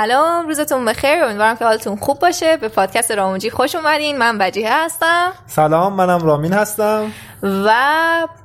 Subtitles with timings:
[0.00, 1.24] سلام روزتون بخیر.
[1.24, 2.56] امیدوارم که حالتون خوب باشه.
[2.56, 4.18] به پادکست راموجی خوش اومدین.
[4.18, 5.32] من وجیه هستم.
[5.46, 7.12] سلام منم رامین هستم.
[7.42, 7.72] و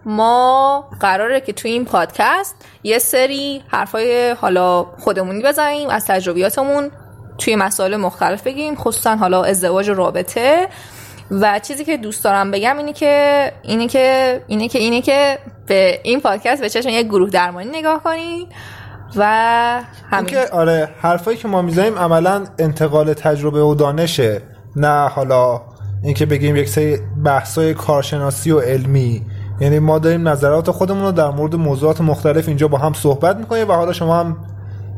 [0.06, 6.92] ما قراره که توی این پادکست یه سری حرفای حالا خودمونی بزنیم از تجربیاتمون
[7.38, 10.70] توی مسائل مختلف بگیم خصوصا حالا ازدواج و رابطه.
[11.32, 16.00] و چیزی که دوست دارم بگم اینه که اینه که اینه که اینه که به
[16.04, 18.48] این پادکست به چشم یک گروه درمانی نگاه کنید
[19.18, 19.24] و
[20.12, 20.26] همین.
[20.26, 24.42] که آره حرفایی که ما می‌زنیم عملا انتقال تجربه و دانشه.
[24.76, 25.62] نه حالا
[26.04, 29.26] اینکه بگیم یک سری بحثای کارشناسی و علمی.
[29.60, 33.70] یعنی ما داریم نظرات خودمون رو در مورد موضوعات مختلف اینجا با هم صحبت می‌کنیم
[33.70, 34.38] و حالا شما هم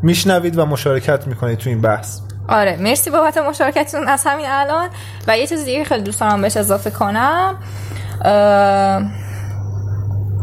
[0.04, 2.20] میشنوید و مشارکت می‌کنید تو این بحث.
[2.50, 4.90] آره مرسی بابت مشارکتتون از همین الان.
[5.28, 7.56] و یه چیز دیگه خیلی دوست دارم بهش اضافه کنم.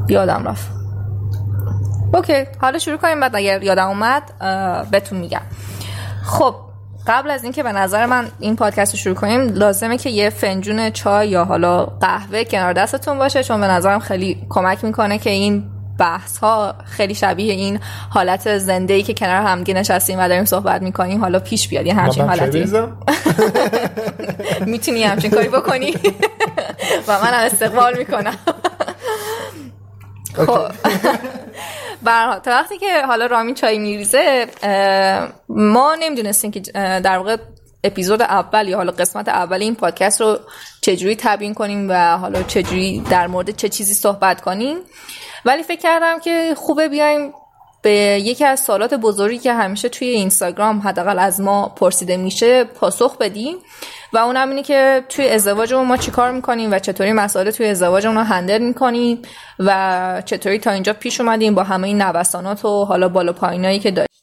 [0.09, 0.74] یادم رفت.
[2.15, 4.23] اوکی حالا شروع کنیم بعد اگر یادم اومد
[4.91, 5.43] بهتون میگم.
[6.25, 6.55] خب
[7.07, 10.91] قبل از اینکه به نظر من این پادکست رو شروع کنیم لازمه که یه فنجون
[10.91, 15.65] چای یا حالا قهوه کنار دستتون باشه چون به نظرم خیلی کمک می‌کنه که این
[15.99, 20.83] بحث ها خیلی شبیه این حالت زنده ای که کنار همدیگه نشستیم و داریم صحبت
[20.83, 21.21] می‌کنیم.
[21.21, 22.65] حالا پیش بیاد یه همچین حالتی.
[24.67, 25.95] می‌تونی همچین کاری بکنی؟
[27.09, 28.35] و من استقبال می‌کنم.
[30.37, 30.69] خب.
[32.03, 32.39] برها.
[32.39, 34.47] تا وقتی که حالا رامین چای میریزه
[35.49, 36.61] ما نمی‌دونستیم که
[37.01, 37.37] در واقع
[37.85, 40.39] اپیزود اول یا حالا قسمت اول این پادکست رو
[40.81, 44.79] چجوری تبیین کنیم و حالا چجوری در مورد چه چیزی صحبت کنیم.
[45.45, 47.33] ولی فکر کردم که خوبه بیایم
[47.83, 47.91] به
[48.25, 53.57] یکی از سوالات بزرگی که همیشه توی اینستاگرام حداقل از ما پرسیده میشه پاسخ بدیم.
[54.15, 58.17] و اون هم اینه که توی ازدواجمون ما چیکار می‌کنیم و چطوری مسائل توی ازدواجمون
[58.17, 59.23] رو هندل می‌کنیم
[59.59, 63.91] و چطوری تا اینجا پیش اومدیم با همه این نوسانات و حالا بالا پایینایی که
[63.91, 64.15] داشتیم.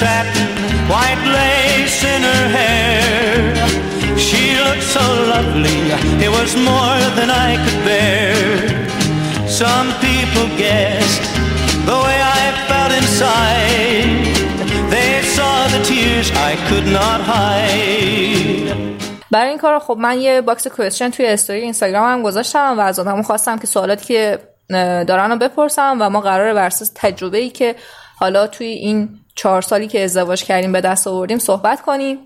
[0.00, 0.48] Satin,
[0.90, 1.63] white lace.
[2.14, 3.54] In her hair.
[4.26, 5.04] She looked so
[5.34, 5.80] lovely,
[6.26, 8.34] it was more than I could bear.
[9.62, 11.24] Some people guessed
[11.90, 14.10] the way I felt inside.
[14.94, 18.74] They saw the tears I could not hide.
[19.30, 22.98] برای این کار خب من یه باکس کوئسشن توی استوری اینستاگرام هم گذاشتم و از
[22.98, 24.38] آدمو خواستم که سوالاتی که
[25.08, 27.74] دارن رو بپرسم و ما قراره بر اساس تجربه ای که
[28.16, 32.18] حالا توی این چهار سالی که ازدواج کردیم به دست آوردیم صحبت کنیم.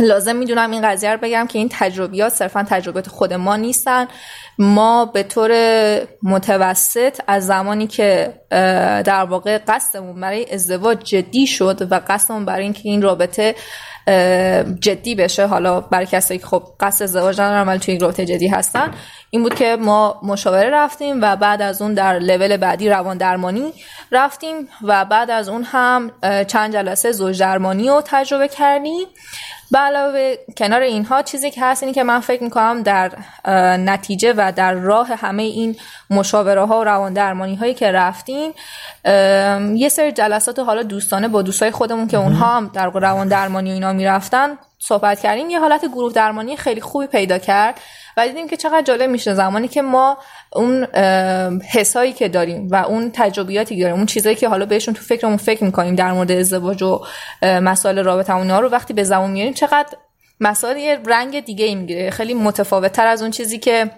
[0.00, 4.08] لازم می‌دونم این قضیه رو بگم که این تجربیات صرفا تجربیات خود ما نیستن.
[4.58, 5.50] ما به طور
[6.22, 8.34] متوسط از زمانی که
[9.04, 13.54] در واقع قصدمون برای ازدواج جدی شد و قصدمون برای اینکه این رابطه
[14.80, 15.46] جدی بشه.
[15.46, 18.94] حالا برای کسایی که خب قصد ازدواج ندارن ولی توی رابطه جدی هستن.
[19.30, 23.72] این بود که ما مشاوره رفتیم و بعد از اون در لول بعدی روان درمانی
[24.12, 26.10] رفتیم و بعد از اون هم
[26.48, 29.06] چند جلسه زوج درمانی رو تجربه کردیم.
[29.70, 33.12] به علاوه کنار اینها چیزی که هست اینه که من فکر می‌کنم در
[33.76, 35.76] نتیجه و در راه همه این
[36.10, 38.52] مشاوره ها و روان درمانی هایی که رفتیم
[39.76, 43.72] یه سری جلسات حالا دوستانه با دوستای خودمون که اونها هم در روان درمانی و
[43.72, 45.50] اینا می‌رفتن صحبت کردیم.
[45.50, 47.80] یه حالت گروه درمانی خیلی خوبی پیدا کرد.
[48.16, 49.34] و دیدیم که چقدر جالب میشه.
[49.34, 50.18] زمانی که ما
[50.52, 50.84] اون
[51.72, 55.64] حسایی که داریم و اون تجربیاتی داریم اون چیزایی که حالا بهشون تو فکرمون فکر
[55.64, 57.00] می‌کنیم در مورد ازدواج و
[57.42, 59.98] مسائل رابطمون ها رو وقتی به زبون میاریم چقدر
[60.40, 62.10] مسائل یه رنگ دیگه ای می‌گیره.
[62.10, 63.90] خیلی متفاوت تر از اون چیزی که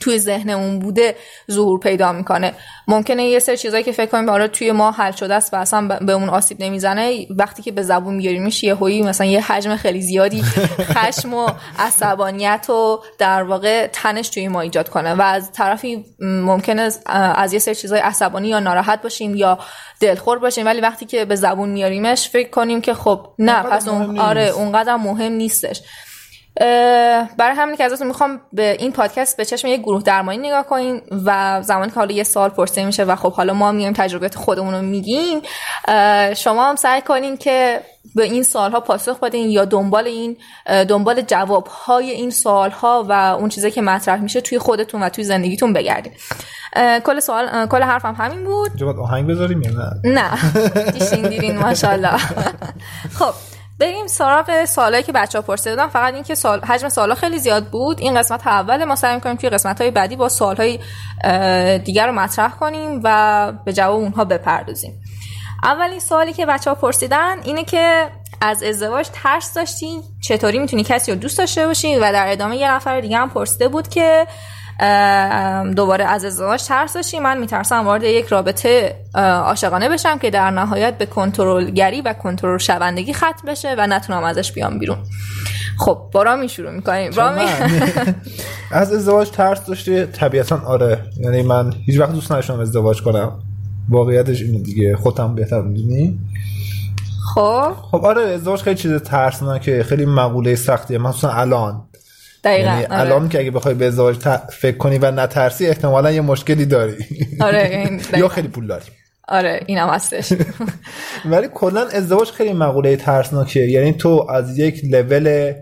[0.00, 1.16] توی ذهنمون بوده
[1.50, 2.54] ظهور پیدا می‌کنه.
[2.88, 5.98] ممکنه یه سری چیزایی که فکر کنیم آره توی ما حل شده است و اصلا
[6.00, 10.02] به اون آسیب نمی‌زنه وقتی که به زبون میاریمش یه هویی مثلا یه حجم خیلی
[10.02, 10.42] زیادی
[10.94, 11.48] خشم و
[11.78, 17.58] عصبانیت و در واقع تنش توی ما ایجاد کنه و از طرفی ممکنه از یه
[17.58, 19.58] سری چیزای عصبانی یا ناراحت باشیم یا
[20.00, 24.18] دلخور باشیم ولی وقتی که به زبون میاریمش فکر کنیم که خب نه پس اون
[24.18, 25.82] آره اونقدر مهم نیستش.
[27.38, 31.02] برای همین که ازتون می‌خوام به این پادکست به چشم یک گروه درمانی نگاه کنین
[31.24, 34.74] و زمانی که حالا یه سال پرسیده میشه و خب حالا ما میایم تجربیات خودمون
[34.74, 35.40] رو میگیم
[36.36, 37.80] شما هم سعی کنین که
[38.14, 40.36] به این سالها پاسخ بدین یا دنبال این
[40.88, 45.72] دنبال جوابهای این سالها و اون چیزی که مطرح میشه توی خودتون و توی زندگیتون
[45.72, 46.12] بگردین.
[46.76, 48.82] کل سوال کل حرفم همین بود.
[48.82, 49.62] آهنگ بذاریم
[50.04, 50.30] نه؟ نه.
[50.98, 52.16] دیشین دیرین ماشاءالله.
[53.18, 53.51] خب.
[53.82, 58.00] بریم سراغ سوالایی که بچه‌ها پرسیدن فقط اینکه سوال حجم سوالا خیلی زیاد بود.
[58.00, 60.78] این قسمت اول ما سعی می‌کنیم که قسمت های بعدی با سوالهای
[61.78, 65.00] دیگر رو مطرح کنیم و به جواب اونها بپردازیم.
[65.62, 68.08] اولین سوالی که بچه ها پرسیدن اینه که
[68.40, 72.72] از ازدواج ترس داشتین چطوری می‌تونی کسی رو دوست داشته باشین و در ادامه یه
[72.72, 74.26] نفر دیگه هم پرسیده بود که
[75.76, 77.18] دوباره از ازدواج ترس داشتی.
[77.18, 83.12] من میترسم وارد یک رابطه عاشقانه بشم که در نهایت به کنترلگری و کنترل شوندگی
[83.12, 84.98] ختم بشه و نتونم ازش بیام بیرون.
[85.78, 87.12] خب با رامی شروع می‌کنیم.
[87.12, 87.40] رامی.
[88.72, 90.98] از ازدواج ترس داشتی؟ طبیعتا آره.
[91.20, 93.32] یعنی من هیچ وقت دوست نداشتم ازدواج کنم.
[93.88, 94.96] واقعیتش اینه دیگه.
[94.96, 96.18] خودم بهتر می‌دونی؟
[97.34, 97.72] خب.
[97.90, 99.82] خب آره ازدواج خیلی چیز ترسناکه.
[99.82, 100.98] خیلی مقوله سختیه.
[100.98, 101.82] مثلا الان.
[102.44, 103.00] دقیقا یعنی آره.
[103.00, 104.16] الان که اگه بخوای به ازدواج
[104.52, 107.04] فکر کنی و نترسی احتمالا یه مشکلی داری.
[107.40, 108.84] آره یا خیلی پول داری.
[109.28, 110.32] آره اینم هستش.
[111.30, 115.54] ولی کلا ازدواج خیلی مقوله ترسناکه یعنی تو از یک لول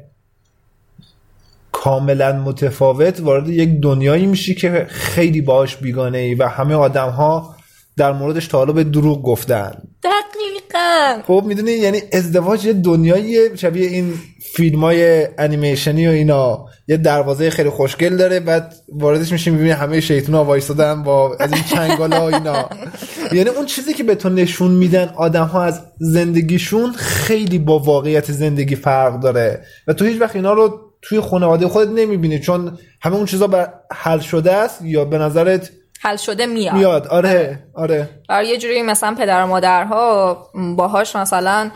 [1.73, 7.57] کاملا متفاوت وارد یک دنیایی میشی که خیلی باش بیگانه ای و همه آدم ها
[7.97, 9.73] در موردش تا حالا به دروغ گفتن.
[10.03, 11.23] دقیقا.
[11.27, 14.15] خب می‌دونی یعنی ازدواج یه دنیایی شبیه این
[14.55, 16.67] فیلم های انیمیشنی و اینا.
[16.89, 21.53] یه دروازه خیلی خوشگل داره بعد واردش میشی می‌بینی همه شیطون ها وایستادن با از
[21.53, 22.69] این چنگال ها اینا.
[23.33, 28.33] یعنی اون چیزی که به تو نشون میدن آدم ها از زندگیشون خیلی با واقعیت
[28.33, 29.65] زندگی فرق داره.
[29.87, 33.73] و تو هیچ وقت اینا رو توی خانواده خودت نمی‌بینی چون همه اون چیزا بر
[33.93, 35.71] حل شده است یا به نظرت
[36.03, 36.75] حل شده میاد.
[36.75, 37.07] میاد.
[37.07, 38.09] آره آره.
[38.29, 41.71] برای یه جوری مثلا پدر و مادرها باهاش مثلا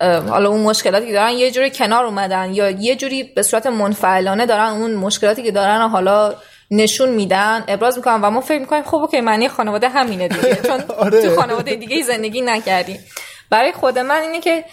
[0.00, 4.46] حالا اون مشکلاتی که دارن یه جوری کنار اومدن یا یه جوری به صورت منفعلانه
[4.46, 6.34] دارن اون مشکلاتی که دارن حالا
[6.70, 10.54] نشون میدن ابراز می‌کنن و ما فکر می‌کنیم خب اوکی معنی خانواده همینه دیگه.
[10.68, 11.22] چون آره.
[11.22, 13.00] تو خانواده دیگه زندگی نکردیم.
[13.50, 14.64] برای خود من اینه که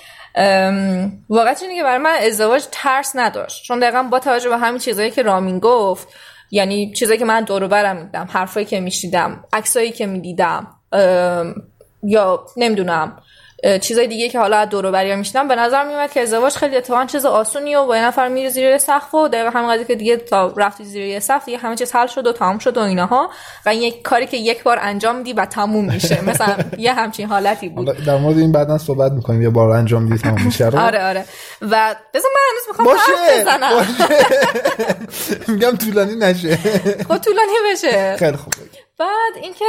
[1.29, 3.63] واقعا اینه که برای من ازدواج ترس نداشت.
[3.63, 6.07] چون دقیقا با توجه به همین چیزایی که رامین گفت
[6.51, 10.67] یعنی چیزایی که من دور برم میدم حرفایی که میشیدم عکسایی که می‌دیدم
[12.03, 13.17] یا نمی‌دونم
[13.81, 17.05] چیزای دیگه که حالا از دور و میشنم به نظر میومد که ازدواج خیلی اتفاقا
[17.05, 20.17] چیز آسونی و با یه نفر میره زیر سقف و دقیقا همین قضیه که دیگه
[20.17, 23.29] تا رفتی زیر یه سقف دیگه همه چیز حل شد و تمام شد و اینها
[23.65, 26.21] و این یک کاری که یک بار انجام میدی و تموم میشه.
[26.29, 28.05] مثلا یه همچین حالتی بود.
[28.05, 29.41] در مورد این بعدا صحبت می‌کنیم.
[29.41, 31.25] یه بار انجام میدی تمام میشه آره آره.
[31.61, 33.95] و بذار من هنوز می‌خوام باشه بزنم.
[35.53, 36.55] میگم طولانی نشه.
[37.07, 38.15] خب طولانی بشه.
[38.17, 38.53] خیلی خوب.
[38.99, 39.65] بعد اینکه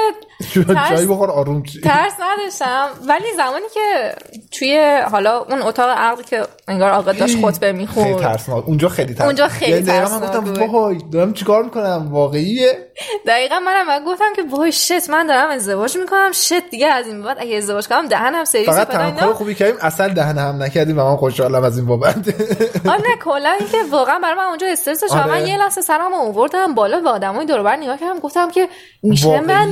[0.90, 2.88] جایی بخور آروم ترس نداشتم.
[3.08, 4.14] ولی زمانی که
[4.58, 8.68] توی حالا اون اتاق عقلی که انگار آقا داشت خطبه می‌خوند خیلی ترسناک.
[8.68, 12.92] اونجا خیلی ترسناک اونجا خیلی ترسناک من گفتم وای دارم چیکار می‌کنم؟ واقعیه؟
[13.26, 16.32] دقیقا منم من گفتم که وای شت من دارم ازدواج می‌کنم.
[16.32, 20.08] شت دیگه از این بعد اگه ازدواج کنم دهنم سریس فقط تنها خوبی کردیم اصل
[20.08, 22.14] دهن هم نکردیم و من خوشحالم از این بابت.
[22.88, 25.26] آره نه کلا اینکه واقعا برای من اونجا استرس داشت آره.
[25.26, 28.68] من یه لحظه سرم آوردم بالا و آدمای دور نگاه کردم گفتم که
[29.16, 29.68] میشه من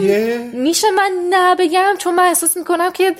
[0.52, 3.14] میشه من نه بگم چون من احساس می‌کنم که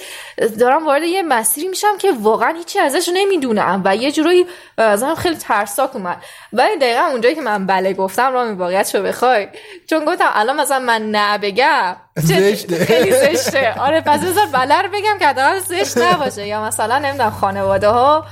[0.60, 4.46] دارم وارد یه مسیری میشم که واقعا هیچی ازش نمی‌دونم و یه جورایی
[4.78, 6.16] ازم خیلی ترساک اومد.
[6.52, 9.48] ولی دقیقا اونجایی که من بله گفتم را واقعیت شو بخوای.
[9.90, 11.96] چون گفتم الان مثلا من نه بگم.
[12.16, 12.84] زشته.
[12.84, 13.74] خیلی زشته.
[13.80, 16.46] آره پس بذار بله رو بگم که حداقل زشت نباشه.
[16.46, 18.26] یا مثلا نمی‌دونم خانواده ها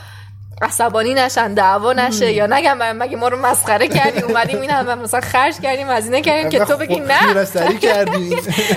[0.63, 5.21] عصبانی نشن دعوا نشه یا نگم مگه ما رو مسخره کردی؟ اومدیم این همه مثلا
[5.21, 7.21] خرج کردیم از اینه کردیم که تو بگی نه.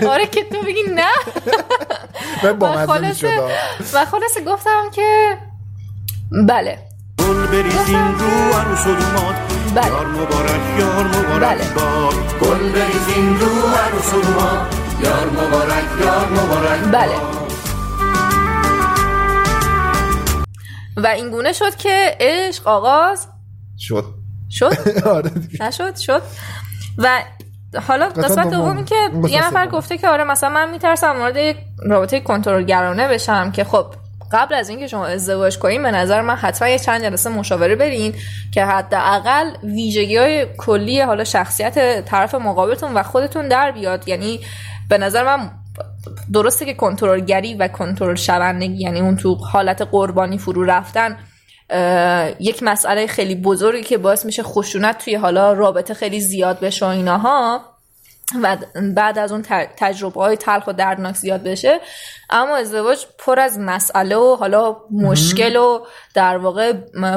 [0.13, 1.08] آره که تو بگی نه.
[2.62, 3.39] و خلاصه
[3.94, 5.38] و خلاصه گفتم که
[6.48, 6.77] بله.
[7.20, 9.36] گل بریزین رو عروس و دومات
[9.75, 9.88] بله.
[9.88, 11.74] یار مبارک یار مبارک بله.
[11.75, 12.13] باد.
[12.42, 17.45] گل بریزین رو عروس و دومات یار مبارک یار مبارک بله.
[20.98, 23.28] و این گونه شد که عشق آغاز.
[23.80, 24.06] شد.
[24.50, 24.74] شد؟
[25.06, 26.22] آره نشد؟ شد.
[26.98, 27.24] و
[27.88, 28.96] حالا قسمت دومی که
[29.30, 33.86] یه نفر گفته که آره مثلا من میترسم مورد یک رابطه کنترلگرانه بشم که خب
[34.32, 38.16] قبل از اینکه شما ازدواج کنین به نظر من حتما یه چند جلسه مشاوره برین
[38.52, 44.08] که حداقل ویژگی های کلی حالا شخصیت طرف مقابلتون و خودتون در بیاد.
[44.08, 44.40] یعنی
[44.90, 45.52] به نظر من
[46.34, 51.18] درسته که کنترلگری و کنترل شوندگی یعنی اون تو حالت قربانی فرو رفتن
[52.40, 56.90] یک مسئله خیلی بزرگی که باعث میشه خشونت توی حالا رابطه خیلی زیاد بشه و
[56.90, 57.62] ایناها.
[58.44, 58.58] و
[58.96, 59.42] بعد از اون
[59.78, 61.80] تجربه های تلخ و دردناک زیاد بشه.
[62.30, 65.80] اما ازدواج پر از مسئله و حالا مشکل و
[66.14, 66.74] در واقع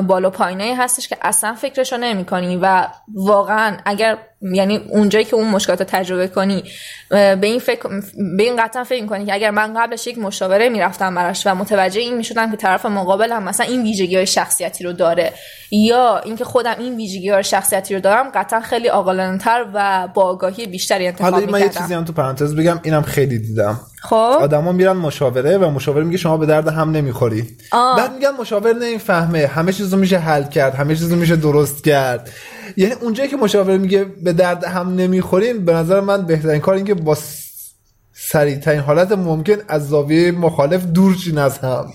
[0.06, 5.48] بالا پایینه هستش که اصلا فکرشو نمی کنی و واقعا اگر یعنی اونجایی که اون
[5.48, 6.64] مشکلات رو تجربه کنی
[7.10, 7.88] به این فکر
[8.36, 12.00] به این قطعا فکر کنی که اگر من قبلش یک مشاوره می‌رفتم براش و متوجه
[12.00, 15.32] این می‌شدم که طرف مقابل هم مثلا این ویژگی های شخصیتی رو داره
[15.70, 20.66] یا اینکه خودم این ویژگی های شخصیتی رو دارم قطعا خیلی عاقلانه‌تر و با آگاهی
[20.66, 23.80] بیشتری انتخاب حالا من یه چیزی هم تو پرانتز بگم اینم خیلی دیدم.
[24.02, 27.46] خب؟ آدما میرن مشاوره و مشاور میگه شما به درد هم نمی‌خوری.
[27.72, 27.96] آه.
[27.96, 29.46] بعد میگن مشاور نمی‌فهمه.
[29.46, 32.30] همه چیزو میشه حل کرد همه چیزو میشه درست کرد.
[32.76, 36.84] یعنی اونجایی که مشاور میگه به درد هم نمی‌خورین به نظر من بهترین کار این
[36.84, 37.18] که با
[38.12, 41.86] سریع ترین حالت ممکن از زاویه مخالف دور چین از هم.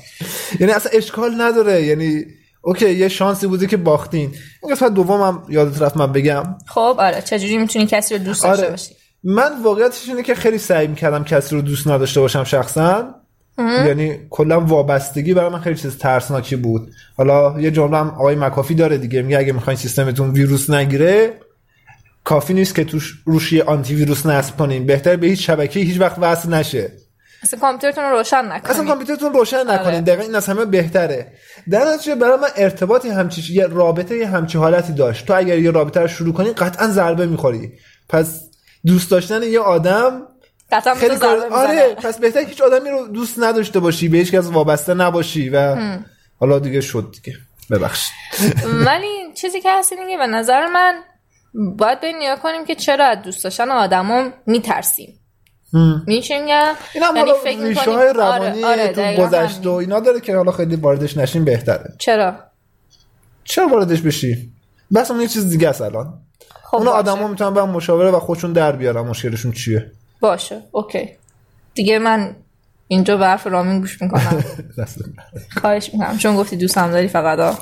[0.60, 1.84] یعنی اصلا اشکال نداره.
[1.84, 2.25] یعنی
[2.62, 4.34] اوکی یه شانسی بوده که باختین.
[4.63, 6.44] این قسمت دومم یادت رفت من بگم.
[6.68, 7.22] خب آره.
[7.22, 8.72] چجوری می‌تونی کسی رو دوست داشته آره.
[8.72, 13.15] باشی؟ من واقعیتش اینه که خیلی سعی می‌کردم کسی رو دوست نداشته باشم شخصا.
[13.58, 16.92] یعنی کلا وابستگی برای من خیلی چیز ترسناکی بود.
[17.18, 21.34] حالا یه جمله هم آقای مکافی داره دیگه میگه اگه می‌خواین سیستمتون ویروس نگیره
[22.24, 24.86] کافی نیست که توش روش یه آنتی ویروس نصب کنین.
[24.86, 26.92] بهتر به هیچ شبکه هیچ وقت وصل نشه.
[27.44, 29.78] اصلا کامپیوترتون رو روشن اصلا نکنید کامپیوترتون روشن نکنین.
[29.78, 30.02] آره.
[30.02, 31.32] دقیقا این از همه بهتره.
[31.70, 35.26] در نتیجه برای من ارتباطی همچی یه رابطه یه همچی حالتی داشت.
[35.26, 37.72] تو اگر یه رابطه رو شروع کنی قطعا ضربه می‌خوری.
[38.10, 38.42] پس
[38.86, 40.22] دوست داشتن یه آدم
[40.72, 41.96] قطعا خیلی کار آره.
[41.96, 45.75] پس بهتر هیچ آدمی رو دوست نداشته باشی به هیچ کس وابسته نباشی و
[46.39, 47.38] حالا دیگه شد دیگه.
[47.72, 48.13] ببخشید.
[48.88, 50.96] ولی چیزی که هست که به نظر من
[51.53, 55.20] باید به نیا کنیم که چرا از دوست داشتن آدما میترسیم.
[56.08, 60.75] میشینگم این هم حالا ریشه های روانی تو گذشته و اینا داره که حالا خیلی
[60.75, 61.93] واردش نشین بهتره.
[62.00, 62.36] چرا؟
[63.43, 64.51] چرا واردش بشی؟
[64.96, 66.13] بس اون یه چیز دیگه است الان.
[66.63, 66.88] خب اون.
[66.88, 69.91] آدما می‌تونن برن مشاوره و خودشون در بیارن مشکلشون چیه؟
[70.24, 71.10] باشه اوکی.
[71.74, 72.36] دیگه من
[72.88, 74.44] اینجا به حرف رامین گوش می‌کنم.
[75.62, 77.58] خواهش می‌کنم چون گفتی دوستم داری فقط ها.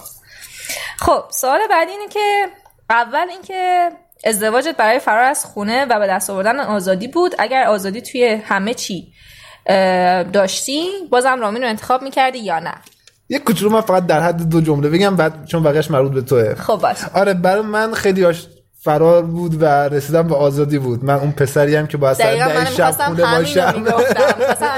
[0.98, 2.48] خب سوال بعدی اینه که
[2.89, 3.89] اول اینکه
[4.25, 7.36] ازدواجت برای فرار از خونه و به دست آوردن آزادی بود.
[7.39, 9.13] اگر آزادی توی همه چی
[10.34, 12.74] داشتی بازم رامین رو انتخاب می‌کردی یا نه؟
[13.30, 16.56] یه کوچولو من فقط در حد دو جمله بگم بعد چون بقیش مربوط به توه.
[16.56, 17.06] خب باشه.
[17.13, 18.48] آره برای من خیلی هاش
[18.84, 21.06] فرار بود و رسیدم به آزادی بود.
[21.06, 23.74] من اون پسری هم که سر دقیقا ده شب خونه باشم.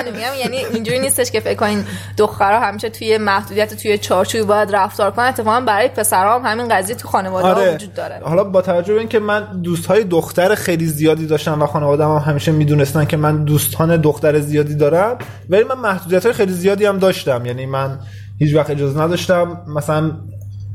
[0.06, 1.86] میگم یعنی اینجوری نیستش که فکر کنین
[2.18, 5.26] دخترها همیشه توی محدودیت توی چارچوبی باید رفتار کنن.
[5.26, 7.76] اتفاقا برای پسرها هم همین قضیه تو خانواده ها آره.
[7.76, 8.20] وجود داره.
[8.24, 12.52] حالا با توجه به اینکه من دوستهای دختر خیلی زیادی داشتم و خانواده‌ام هم همیشه
[12.52, 15.18] می‌دونستن که من دوستان دختر زیادی دارم
[15.50, 17.46] ولی من محدودیت های خیلی زیادی هم داشتم.
[17.46, 18.00] یعنی من
[18.40, 20.12] هیچ وقت اجازه نداشتم مثلا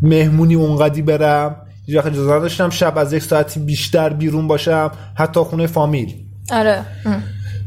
[0.02, 1.56] مهمونی اونقدی برم.
[1.88, 2.70] هیچ وقت اجازه نداشتم.
[2.70, 6.14] شب از یک ساعتی بیشتر بیرون باشم حتی خونه فامیل.
[6.52, 6.84] آره.
[7.06, 7.22] ام.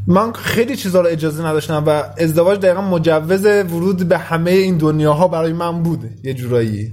[0.06, 5.28] من خیلی چیزا رو اجازه نداشتم و ازدواج دقیقا مجوز ورود به همه این دنیاها
[5.28, 6.92] برای من بود یه جورایی.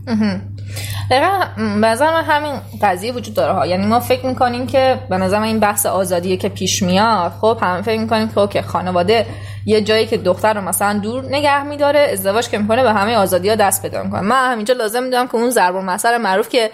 [1.11, 3.65] دقیقا به نظر من همین قضیه وجود داره ها.
[3.65, 7.57] یعنی ما فکر می‌کنیم که به نظر من این بحث آزادیه که پیش میاد خب
[7.61, 9.25] همه فکر می‌کنیم که اوکی خانواده
[9.65, 13.49] یه جایی که دختر رو مثلا دور نگه میداره ازدواج که می‌کنه به همه آزادی
[13.49, 14.21] ها دست پیدا می‌کنه.
[14.21, 16.71] من همینجا لازم می‌دونم که اون ضرب المثل معروف که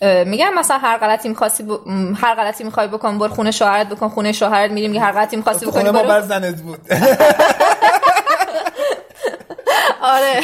[0.00, 1.70] میگم مثلا هر غلطی می‌خواستی ب...
[2.16, 5.66] هر غلطی می‌خوای بکن برو خونه شوهرت بکن خونه شوهرت میریم که هر غلطی می‌خواستی
[5.66, 6.78] بکنی خونه ما بر زنت بود.
[10.02, 10.40] آره.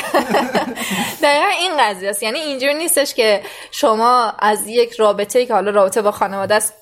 [1.23, 2.23] دقیقا این قضیه است.
[2.23, 6.75] یعنی اینجوری نیستش که شما از یک رابطه که حالا رابطه با خانواده است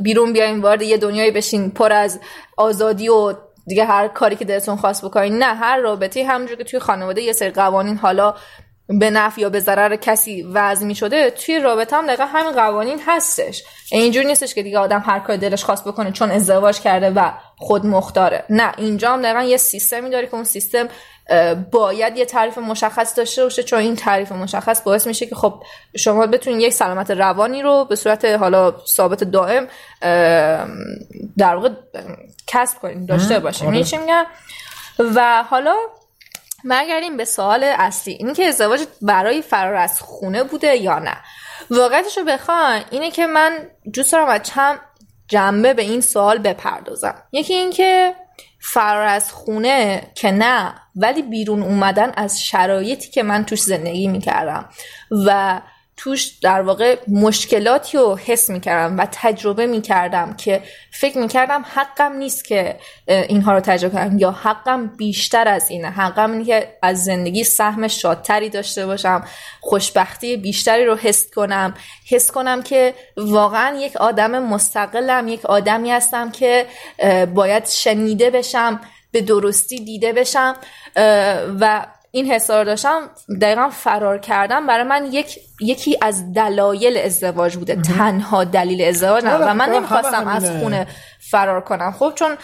[0.00, 2.20] بیرون بیاین وارد یه دنیایی بشین پر از
[2.56, 3.34] آزادی و
[3.66, 5.38] دیگه هر کاری که دلتون خواست بکنین.
[5.38, 8.34] نه هر رابطه همونجور که توی خانواده یه سری قوانین حالا
[8.88, 13.00] به نفع یا به ضرر کسی وضع می شده توی رابطه هم دقیقا همین قوانین
[13.06, 13.64] هستش.
[13.92, 17.86] اینجوری نیستش که دیگه آدم هر کاری دلش خواست بکنه چون ازدواج کرده و خود
[17.86, 18.44] مختاره.
[18.50, 20.88] نه اینجا هم دقیقا یه سیستمی داره که اون سیستم
[21.70, 23.62] باید یه تعریف مشخص داشته باشه.
[23.62, 25.62] چون این تعریف مشخص باعث میشه که خب
[25.96, 29.68] شما بتونید یک سلامت روانی رو به صورت حالا ثابت دائم
[31.38, 31.68] در واقع
[32.46, 34.24] کسب کنید داشته باشید می‌دونی چی میگم؟
[34.98, 35.76] و حالا
[36.68, 38.14] برگردیم به سوال اصلی.
[38.14, 41.16] این که ازدواج برای فرار از خونه بوده یا نه.
[41.70, 42.24] واقعیتش رو
[42.90, 44.80] اینه که من دوست دارم از چند
[45.28, 47.22] جنبه به این سوال بپردازم.
[47.32, 48.14] یکی این که
[48.60, 54.68] فرار از خونه که نه ولی بیرون اومدن از شرایطی که من توش زندگی می‌کردم
[55.26, 55.60] و
[55.96, 60.62] توش در واقع مشکلاتی رو حس می‌کردم و تجربه می‌کردم که
[60.92, 62.76] فکر می‌کردم حقم نیست که
[63.06, 65.88] اینها رو تجربه کنم یا حقم بیشتر از اینه.
[65.88, 69.24] حقم اینه که از زندگی سهم شادتری داشته باشم
[69.60, 71.74] خوشبختی بیشتری رو حس کنم.
[72.10, 76.66] حس کنم که واقعا یک آدم مستقلم یک آدمی هستم که
[77.34, 80.56] باید شنیده بشم به درستی دیده بشم
[81.60, 84.66] و این حسا رو داشتم دقیقا فرار کردم.
[84.66, 87.76] برای من یک یکی از دلایل ازدواج بوده.
[87.76, 90.50] تنها دلیل ازدواج نه و من نمی‌خواستم از.
[90.50, 90.86] خونه
[91.30, 91.92] فرار کنم.
[91.92, 92.36] خب چون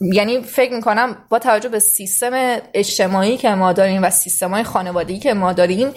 [0.00, 2.30] یعنی فکر می‌کنم با توجه به سیستم
[2.74, 5.88] اجتماعی که ما داریم و سیستم های خانوادگی که ما داریم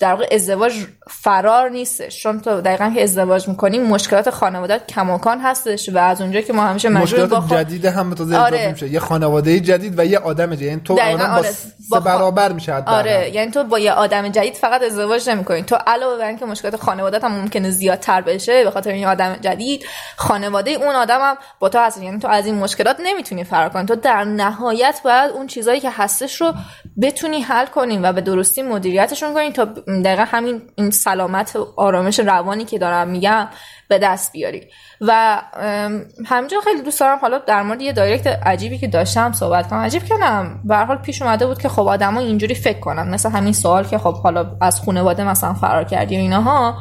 [0.00, 0.72] در واقع ازدواج
[1.10, 6.40] فرار نیستش چون تو دقیقا که ازدواج می‌کنیم مشکلات خانواده کماکان هستش و از اونجا
[6.40, 8.70] که ما همیشه مجبور با مشکلات خود- جدید هم تازه آره.
[8.72, 11.50] میشه یه خانواده جدید و یه آدم جدید یعنی تو آدم با آره.
[11.90, 12.98] با برابر میشه حداقل.
[12.98, 16.76] آره یعنی تو با یه آدم جدید فقط ازدواج نمی‌کنی تو علاوه بر اینکه مشکلات
[16.76, 19.84] خانوادت هم ممکنه زیادتر بشه به خاطر این آدم جدید
[20.16, 23.86] خانواده اون آدم هم با تو هست یعنی تو از این مشکلات نمی‌تونی فرار کنی.
[23.86, 26.54] تو در نهایت باید اون چیزایی که هستش رو
[27.02, 29.64] بتونی حل کنی و به درستی مدیریتشون کنی تا
[30.04, 33.48] دقیقا همین این سلامت و آرامش روانی که دارم میگم
[33.88, 34.66] به دست بیاری.
[35.00, 35.42] و
[36.26, 39.78] همینجا خیلی دوست دارم حالا در مورد یه دایرکت عجیبی که داشتم صحبت کنم.
[39.78, 43.08] عجیب کنم به حال پیش اومده بود که خب آدما اینجوری فکر کنن.
[43.08, 46.78] مثل همین سوال که خب حالا از خانواده مثلا فرار کردی و اینها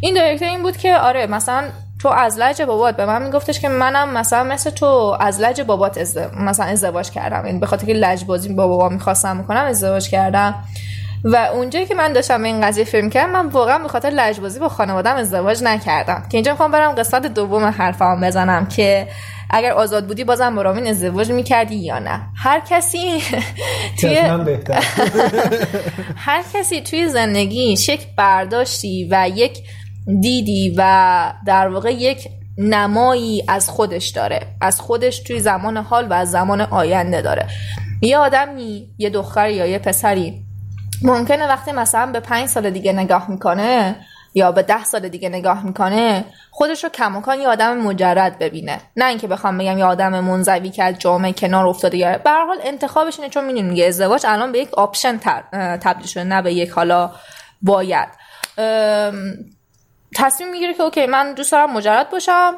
[0.00, 1.64] این دایرکت این بود که آره مثلا
[2.02, 5.98] تو از لج بابات به من میگفتش که منم مثلا مثل تو از لج بابات
[5.98, 6.34] ازد...
[6.34, 7.46] مثلا ازدواج کردم.
[7.46, 10.54] یعنی به خاطر که لجبازی با بابا می‌خواستم می‌کنم ازدواج کردم.
[11.24, 14.58] و اونجایی که من داشتم به این قضیه فکر کردم من واقعا به خاطر لجبازی
[14.58, 16.22] با خانوادم ازدواج نکردم.
[16.30, 19.08] که اینجا می‌خوام برم قسمت دوم حرفم بزنم که
[19.50, 22.20] اگر آزاد بودی بازم با رامین ازدواج می‌کردی یا نه.
[22.36, 23.22] هر کسی
[24.00, 24.16] توی
[26.26, 29.58] هر کسی توی زندگیش یک برداشتی و یک
[30.20, 34.40] دیدی و در واقع یک نمایی از خودش داره.
[34.60, 37.46] از خودش توی زمان حال و از زمان آینده داره.
[38.02, 40.44] یه آدمی یه دختر یا یه پسری
[41.02, 43.96] ممکنه وقتی مثلا به پنج سال دیگه نگاه می‌کنه
[44.34, 48.80] یا به ده سال دیگه نگاه می‌کنه خودش رو کماکان یه آدم مجرد ببینه.
[48.96, 52.30] نه اینکه بخوام بگم یه آدم منزوی که از جامعه کنار افتاده یا به هر
[52.30, 55.18] حال انتخابش اینه چون می‌دونیم یه ازدواج الان به یک option
[55.82, 57.10] تبدیل شده نه به یک حالا
[57.62, 58.08] باید.
[60.14, 62.54] تصمیم می‌گیره که okay من دوست دارم مجرد باشم.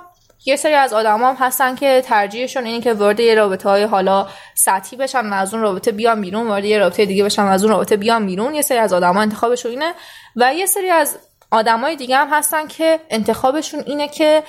[0.46, 4.28] یه سری از آدم هم هستن که ترجیحشون اینه که وارد یه رابطه های حالا
[4.54, 7.64] سطحی بشن و از اون رابطه بیان بیرون وارد یه رابطه دیگه بشن و از
[7.64, 8.54] اون رابطه بیان بیرون.
[8.54, 9.94] یه سری از آدم ها انتخابشون اینه.
[10.36, 11.18] و یه سری از
[11.50, 14.42] آدمای دیگه هم هستن که انتخابشون اینه که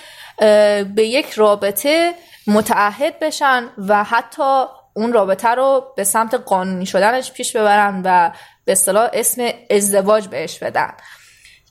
[0.96, 2.14] به یک رابطه
[2.48, 8.32] متعهد بشن و حتی اون رابطه رو به سمت قانونی شدنش پیش ببرن و
[8.66, 10.94] به اصطلاح اسم ازدواج بهش بدن.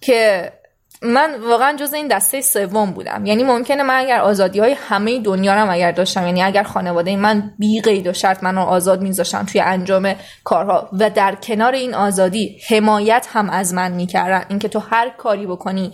[0.00, 0.52] که
[1.02, 3.26] من واقعا جز این دسته سوم بودم.
[3.26, 7.52] یعنی ممکنه من اگر آزادی های همه دنیا رو اگر داشتم یعنی اگر خانواده من
[7.58, 11.94] بی قید و شرط من رو آزاد میذاشتن توی انجام کارها و در کنار این
[11.94, 14.44] آزادی حمایت هم از من می‌کردن.
[14.48, 15.92] اینکه تو هر کاری بکنی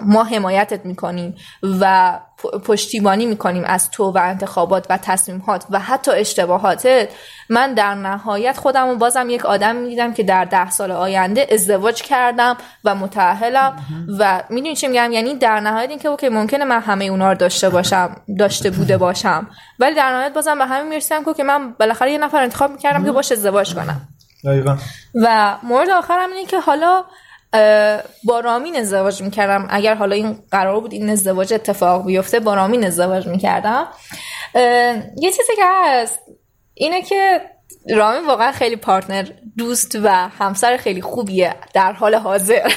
[0.00, 1.34] ما حمایتت می‌کنیم
[1.80, 2.18] و
[2.64, 7.08] پشتیبانی می‌کنیم از تو و انتخابات و تصمیمات و حتی اشتباهاتت
[7.48, 12.02] من در نهایت خودم رو بازم یک آدم می‌دیدم که در ده سال آینده ازدواج
[12.02, 13.76] کردم و متعهلم
[14.18, 17.68] و می‌دونی چی میگم؟ یعنی در نهایت اینکه اوکی ممکنه من همه اونا رو داشته
[17.68, 19.46] باشم داشته بوده باشم.
[19.78, 23.12] ولی در نهایت بازم به همین می‌رسیدم که من بالاخره یه نفر انتخاب می‌کردم که
[23.12, 24.08] باش ازدواج کنم.
[25.14, 27.04] و مورد آخرم اینه که حالا
[28.24, 29.66] با رامین ازدواج می‌کردم.
[29.70, 33.88] اگر حالا این قرار بود این ازدواج اتفاق بیفته با رامین ازدواج می‌کردم.
[35.16, 36.20] یه چیزی که هست
[36.74, 37.40] اینه که
[37.90, 42.54] رامین واقعا خیلی پارتنر دوست و همسر خیلی خوبیه در حال حاضر.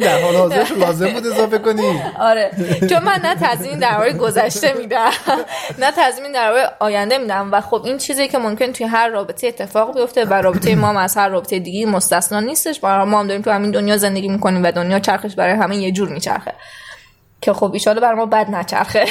[0.00, 2.02] در حال حاضرش لازم بود اضافه کنی.
[2.18, 2.50] آره.
[2.90, 5.10] چون من نه تضمین در مورد گذشته میدم
[5.78, 9.46] نه تضمین در مورد آینده میدم و خب این چیزی که ممکن توی هر رابطه
[9.46, 12.84] اتفاق بیفته و رابطه ما هم از هر رابطه دیگه مستثنا نیستش.
[12.84, 16.08] ما هم داریم تو همین دنیا زندگی می‌کنیم و دنیا چرخش برای همه یه جور
[16.08, 16.52] میچرخه.
[17.40, 19.04] که خب ایشالا بر ما بد نچرخه.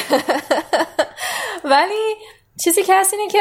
[1.71, 2.15] ولی
[2.63, 3.39] چیزی که هست اینه که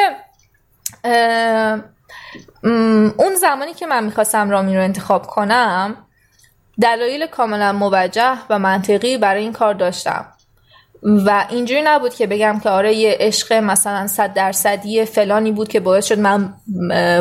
[3.17, 5.97] اون زمانی که من می‌خواستم رامین رو انتخاب کنم
[6.83, 10.27] دلایل کاملا موجه و منطقی برای این کار داشتم.
[11.03, 15.81] و اینجوری نبود که بگم که آره یه عشق مثلا صد درصدی فلانی بود که
[15.81, 16.55] باعث شد من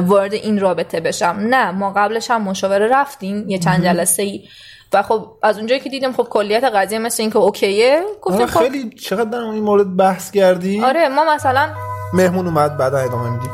[0.08, 1.36] وارد این رابطه بشم.
[1.40, 4.48] نه ما قبلش هم مشاوره رفتیم یه چند جلسه ای
[4.94, 8.52] و خب از اونجایی که دیدیم خب کلیت قضیه مثل این که اوکیه گفتیم آره
[8.52, 11.70] خب خیلی چقدر در این مورد بحث کردی؟ آره ما مثلا
[12.14, 13.52] مهمون اومد بعدا ادامه میدیم.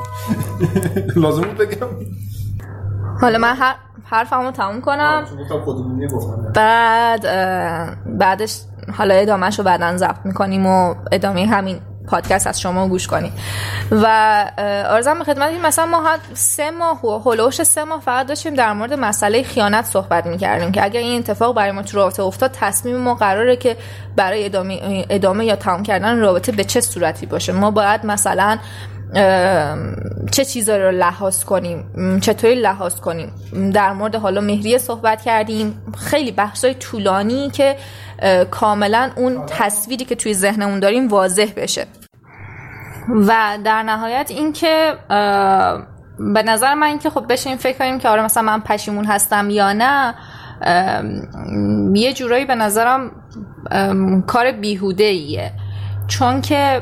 [1.24, 1.88] لازم بود بگم.
[3.22, 5.26] حالا من هر حرفمو تموم کنم.
[6.56, 7.22] بعد
[8.18, 8.62] بعدش
[8.98, 13.34] حالا ادامهش رو بعدا ضبط می‌کنیم و ادامه همین پادکست از شما گوش کنیم
[13.92, 14.06] و
[14.90, 18.94] آرزم به خدمت این مثلا ما سه ماه هلوش سه ماه فقط داشتیم در مورد
[18.94, 23.16] مسئله خیانت صحبت می‌کردیم که اگر این اتفاق برای ما تو رابطه افتاد تصمیم ما
[23.16, 23.78] قراره که
[24.16, 27.54] برای ادامه, ادامه یا تمام کردن رابطه به چه صورتی باشه.
[27.54, 28.58] ما باید مثلا
[30.32, 33.32] چه چیزا رو لحاظ کنیم چطوری لحاظ کنیم.
[33.74, 35.82] در مورد حالا مهریه صحبت کردیم.
[35.98, 37.76] خیلی بحثای طولانی که
[38.52, 41.88] کاملا اون تصویری که توی ذهنمون داریم واضح بشه.
[43.10, 44.94] و در نهایت اینکه
[46.34, 49.74] به نظر من اینکه خب بشین فکر کنیم که آره مثلا من پشیمون هستم یا
[49.74, 50.16] نه
[51.94, 53.12] یه جورایی به نظرم
[54.28, 55.52] کار بیهوده ایه
[56.08, 56.82] چون که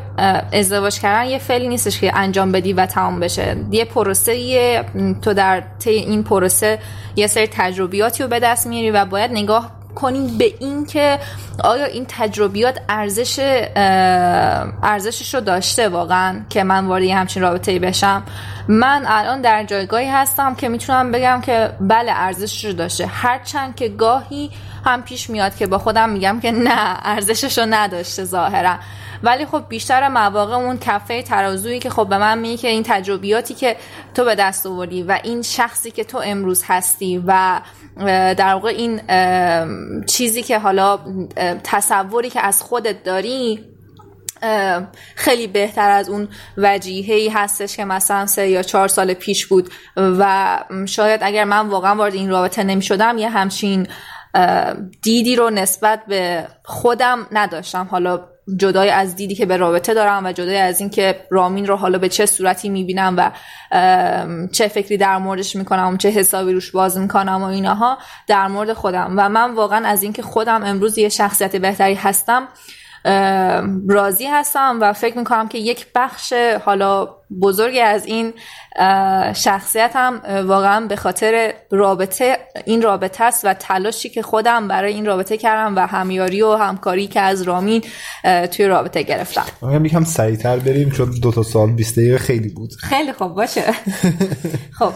[0.53, 3.57] ازدواج کردن یه فعلی نیستش که انجام بدی و تمام بشه.
[3.71, 4.85] یه پروسه یه
[5.21, 6.79] تو در طی این پروسه
[7.15, 11.19] یه سری تجربیاتی رو به دست میاری و باید نگاه کنیم به این که
[11.63, 13.39] آیا این تجربیات ارزش
[14.83, 18.23] ارزشش رو داشته واقعا که من وارد همچین رابطه بشم؟
[18.67, 23.05] من الان در جایگاهی هستم که می‌تونم بگم که بله ارزشش رو داشته.
[23.05, 24.49] هرچند که گاهی
[24.85, 28.75] هم پیش میاد که با خودم میگم که نه ارزشش رو نداشته ظاهرا.
[29.23, 33.53] ولی خب بیشتر مواقع اون کفه ترازویی که خب به من میگه که این تجربیاتی
[33.53, 33.77] که
[34.15, 37.61] تو به دست آوردی و این شخصی که تو امروز هستی و
[38.37, 39.01] در واقع این
[40.05, 40.99] چیزی که حالا
[41.63, 43.65] تصوری که از خودت داری
[45.15, 50.59] خیلی بهتر از اون وجیهی هستش که مثلا سه یا چهار سال پیش بود و
[50.85, 53.87] شاید اگر من واقعا وارد این رابطه نمی شدم یه همچین
[55.01, 57.87] دیدی رو نسبت به خودم نداشتم.
[57.91, 58.19] حالا
[58.55, 62.09] جدای از دیدی که به رابطه دارم و جدای از اینکه رامین رو حالا به
[62.09, 63.31] چه صورتی می‌بینم و
[64.51, 68.73] چه فکری در موردش می‌کنم و چه حسابی روش باز می‌کنم و اینها در مورد
[68.73, 69.13] خودم.
[69.17, 72.47] و من واقعا از اینکه خودم امروز یه شخصیت بهتری هستم
[73.89, 76.33] راضی هستم و فکر می‌کنم که یک بخش
[76.65, 77.09] حالا
[77.41, 78.33] بزرگی از این
[79.33, 85.05] شخصیت هم واقعا به خاطر رابطه این رابطه است و تلاشی که خودم برای این
[85.05, 87.83] رابطه کردم و همیاری و همکاری که از رامین
[88.51, 89.45] توی رابطه گرفتم.
[89.61, 92.73] میگم یکم سریعتر بریم چون دو تا سال 20 دقیقه خیلی بود.
[92.73, 93.63] خیلی خوب باشه.
[94.79, 94.91] خب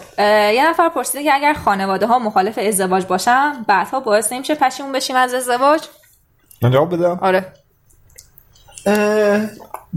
[0.54, 5.16] یه نفر پرسیده که اگر خانواده ها مخالف ازدواج باشن بعدها باعث نمیشه پشیمون بشیم
[5.16, 5.82] از ازدواج؟
[6.62, 7.20] من جواب بدم.
[7.22, 7.54] آره.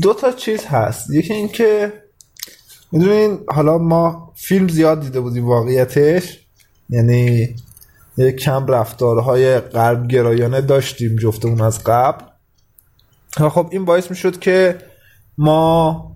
[0.02, 1.10] دو تا چیز هست.
[1.10, 1.92] یکی اینکه
[2.92, 6.38] می‌دونین حالا ما فیلم زیاد دیده بودیم واقعیتش.
[6.88, 7.54] یعنی
[8.16, 12.24] یک کم رفتارهای قلب گرایانه داشتیم جفتمون از قبل.
[13.36, 14.78] خب این باعث می‌شد که
[15.38, 16.10] ما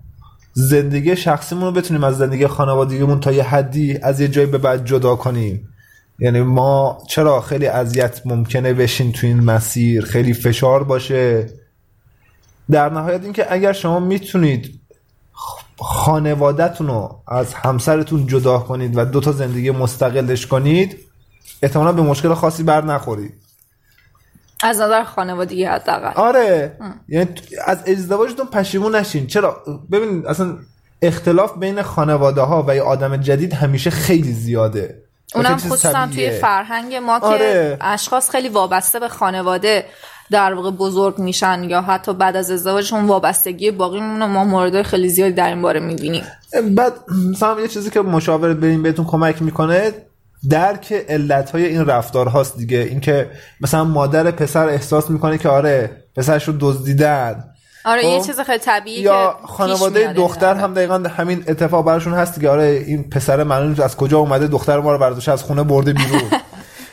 [0.53, 4.85] زندگی شخصیمون رو بتونیم از زندگی خانوادگیمون تا یه حدی از یه جایی به بعد
[4.85, 5.69] جدا کنیم.
[6.19, 11.49] یعنی ما چرا خیلی اذیت ممکنه بشین تو این مسیر خیلی فشار باشه.
[12.71, 14.79] در نهایت اینکه اگر شما می‌تونید
[15.77, 20.97] خانوادهتون رو از همسرتون جدا کنید و دو تا زندگی مستقلش کنید
[21.63, 23.33] احتمالا به مشکل خاصی بر نخورید.
[24.63, 26.11] از نظر خانوادگی حداقل.
[26.15, 26.77] آره.
[27.07, 27.29] یعنی
[27.65, 29.27] از ازدواجتون پشیمون نشین.
[29.27, 30.57] چرا؟ ببینید اصلا
[31.01, 35.03] اختلاف بین خانواده ها و یه آدم جدید همیشه خیلی زیاده.
[35.35, 37.37] اونم خصوصا توی فرهنگ ما آره.
[37.37, 39.85] که اشخاص خیلی وابسته به خانواده.
[40.31, 45.09] در واقع بزرگ میشن یا حتی بعد از ازدواجشون وابستگی باقی میمونه ما مورد خیلی
[45.09, 46.23] زیادی در این باره می‌بینیم.
[46.71, 46.93] بعد
[47.31, 49.91] مثلا یه چیزی که مشاور بریم بهتون کمک می‌کنه
[50.49, 52.77] درک علت های این رفتار هاست دیگه.
[52.77, 57.43] اینکه مثلا مادر پسر احساس می‌کنه که آره پسرش رو دزدیدن.
[57.85, 62.41] آره یه خب؟ چیز خیلی طبیعی یا خانواده دختر هم دقیقا همین اتفاق براشون هست
[62.41, 65.93] که آره این پسر معلوم از کجا اومده؟ دختر ما رو برداشته از خونه برده
[65.93, 66.21] بیرون.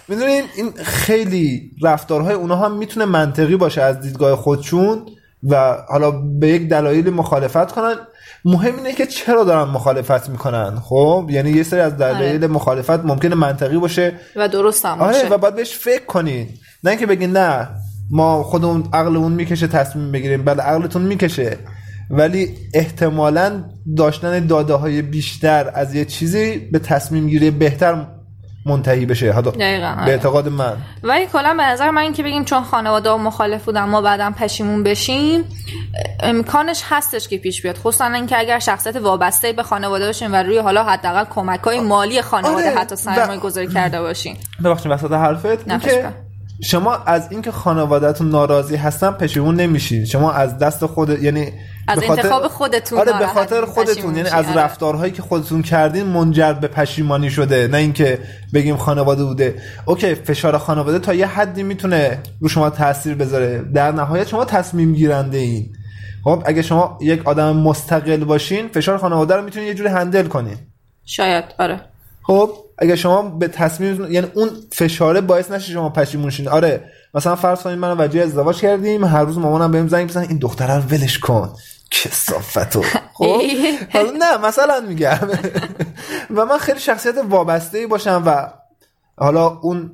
[0.08, 5.06] می‌دونین این خیلی رفتارهای اونها هم می‌تونه منطقی باشه از دیدگاه خودشون
[5.48, 7.94] و حالا به یک دلایل مخالفت کنن.
[8.44, 12.46] مهم اینه که چرا دارن مخالفت می‌کنن خب؟ یعنی یه سری از دلایل آره.
[12.46, 14.12] مخالفت ممکنه منطقی باشه.
[14.36, 16.48] و درست هم آره و باید بهش فکر کنین.
[16.84, 17.68] نه اینکه بگین نه
[18.10, 20.44] ما خودمون عقلمون می‌کشه تصمیم بگیریم.
[20.44, 21.58] بله عقلتون می‌کشه.
[22.10, 23.64] ولی احتمالا
[23.96, 28.06] داشتن داده های بیشتر از یه چیزی به تصمیم گیری بهتر
[28.66, 29.32] منتهی بشه.
[29.32, 30.10] حالا به آره.
[30.12, 30.76] اعتقاد من.
[31.02, 34.82] ولی کلا به نظر من که بگیم چون خانواده ها مخالف بودن ما بعدم پشیمون
[34.82, 35.44] بشیم
[36.20, 37.78] امکانش هستش که پیش بیاد.
[37.78, 42.22] خصوصا اینکه اگر شخصیت وابسته به خانواده باشیم و روی حالا حداقل کمک های مالی
[42.22, 42.80] خانواده آره.
[42.80, 44.36] حتی سرمایه گذاری کرده باشیم.
[44.64, 45.58] ببخشید وسط حرفت.
[46.62, 50.04] شما از اینکه خانوادهتون ناراضی هستن پشیمون نمیشین.
[50.04, 51.52] شما از دست خود یعنی
[51.88, 52.12] از خاطر...
[52.12, 54.56] انتخاب خودتون آره به خاطر خودتون یعنی از آره.
[54.56, 57.68] رفتارهایی که خودتون کردین منجر به پشیمانی شده.
[57.68, 58.18] نه اینکه
[58.54, 59.62] بگیم خانواده بوده.
[59.84, 63.64] اوکی فشار خانواده تا یه حدی می‌تونه رو شما تاثیر بذاره.
[63.74, 65.72] در نهایت شما تصمیم گیرنده این
[66.24, 70.56] خب اگه شما یک آدم مستقل باشین فشار خانواده رو می‌تونین یه جوری هندل کنین.
[71.04, 71.80] شاید آره.
[72.26, 76.48] خب اگه شما به تصمیم یعنی اون فشاره باعث نشه شما پشیمون شین.
[76.48, 76.84] آره
[77.14, 80.76] مثلا فرض کنید من وجه ازدواج کردیم هر روز مامانم بهم زنگ بزنه این دختره
[80.76, 81.54] رو ولش کن.
[81.90, 82.82] کسافتو.
[83.18, 83.40] خب؟
[83.92, 85.18] حالا نه مثلا میگم.
[86.36, 88.52] و من خیلی شخصیت وابسته ای باشم و
[89.18, 89.90] حالا اون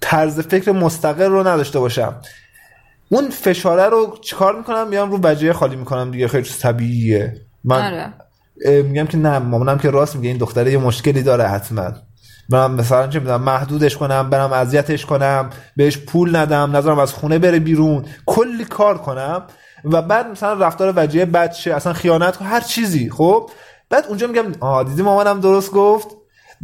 [0.00, 2.20] طرز فکر مستقل رو نداشته باشم.
[3.08, 7.40] اون فشاره رو چیکار می‌کنم؟ میام رو وجه خالی می‌کنم دیگه خیلی چیز طبیعیه.
[7.64, 8.12] من آره.
[8.82, 11.90] میگم که نه مامانم که راست میگه این دختره یه مشکلی داره حتما.
[12.50, 17.38] برم مثلا چه می‌دونم محدودش کنم برم اذیتش کنم بهش پول ندم نظرم از خونه
[17.38, 19.42] بره بیرون کلی کار کنم.
[19.84, 23.50] و بعد مثلا رفتار وجیه بد شه اصلا خیانت هر چیزی خب؟
[23.90, 26.08] بعد اونجا میگم آه دیدی مامانم درست گفت؟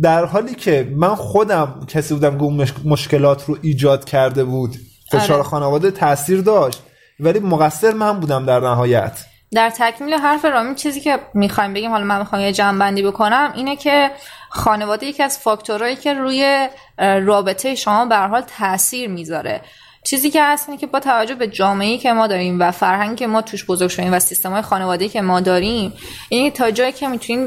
[0.03, 4.77] در حالی که من خودم کسی بودم که اون مش- مشکلات رو ایجاد کرده بود.
[5.13, 5.43] فشار آره.
[5.43, 6.83] خانواده تاثیر داشت.
[7.21, 9.25] ولی مقصر من بودم در نهایت.
[9.53, 13.77] در تکمیل حرف رامین چیزی که می‌خوایم بگیم حالا من می‌خوام یه جنبندی بکنم اینه
[13.77, 14.11] که
[14.51, 19.61] خانواده یکی از فاکتورهایی که روی رابطه شما به حال تاثیر می‌ذاره.
[20.11, 23.27] چیزی که هست اینه که با توجه به جامعه‌ای که ما داریم و فرهنگی که
[23.27, 25.93] ما توش بزرگ شدیم و سیستم‌های خانواده‌ای که ما داریم
[26.29, 27.47] اینه تا جایی که می‌تونین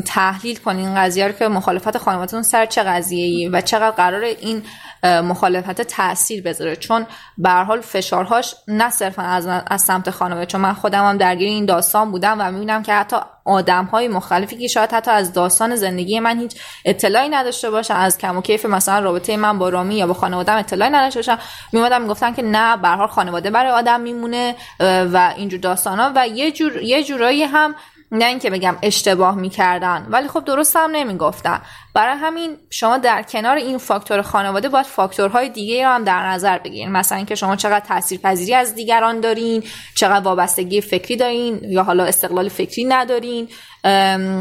[0.00, 4.62] تحلیل کنین قضیه رو که مخالفت خانوادهتون سر چه قضیه‌ای و چقدر قرار این
[5.04, 6.76] مخالفت تاثیر بذاره.
[6.76, 7.06] چون
[7.38, 11.66] به حال فشارهاش نه صرفا از, از سمت خانواده چون من خودم هم درگیر این
[11.66, 13.16] داستان بودم و می‌بینم که حتی
[13.48, 18.18] آدم های مختلفی که شاید حتی از داستان زندگی من هیچ اطلاعی نداشته باشن از
[18.18, 21.38] کم و کیف مثلا رابطه من با رامی یا با خانوادم اطلاعی نداشته باشن.
[21.72, 26.52] میومدن می‌گفتن که نه به خانواده برای آدم میمونه و اینجور داستان ها و یه
[26.52, 27.74] جور یه جورایی هم
[28.12, 31.60] نه اینکه بگم اشتباه می‌کردن ولی خب درست هم نمی‌گفتن.
[31.94, 36.58] برای همین شما در کنار این فاکتور خانواده باید فاکتورهای دیگه رو هم در نظر
[36.58, 36.92] بگیرین.
[36.92, 39.62] مثلا اینکه شما چقدر تاثیرپذیری از دیگران دارین
[39.94, 43.48] چقدر وابستگی فکری دارین یا حالا استقلال فکری ندارین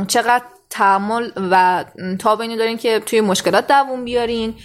[0.08, 1.86] چقدر تحمل و
[2.20, 4.56] تاب اینو دارین که توی مشکلات دووم بیارین.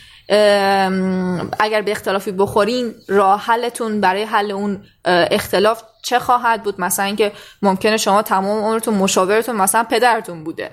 [1.60, 7.32] اگر به اختلافی بخورین راه حلتون برای حل اون اختلاف چه خواهد بود؟ مثلا اینکه
[7.62, 10.70] ممکنه شما تمام عمرتون مشاورتون مثلا پدرتون بوده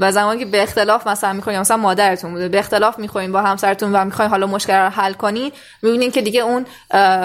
[0.00, 3.92] و زمانی که به اختلاف مثلا می‌خواین مثلا مادرتون بوده به اختلاف می‌خواین با همسرتون
[3.92, 6.66] و می‌خواین حالا مشکل رو حل کنی می‌بینین که دیگه اون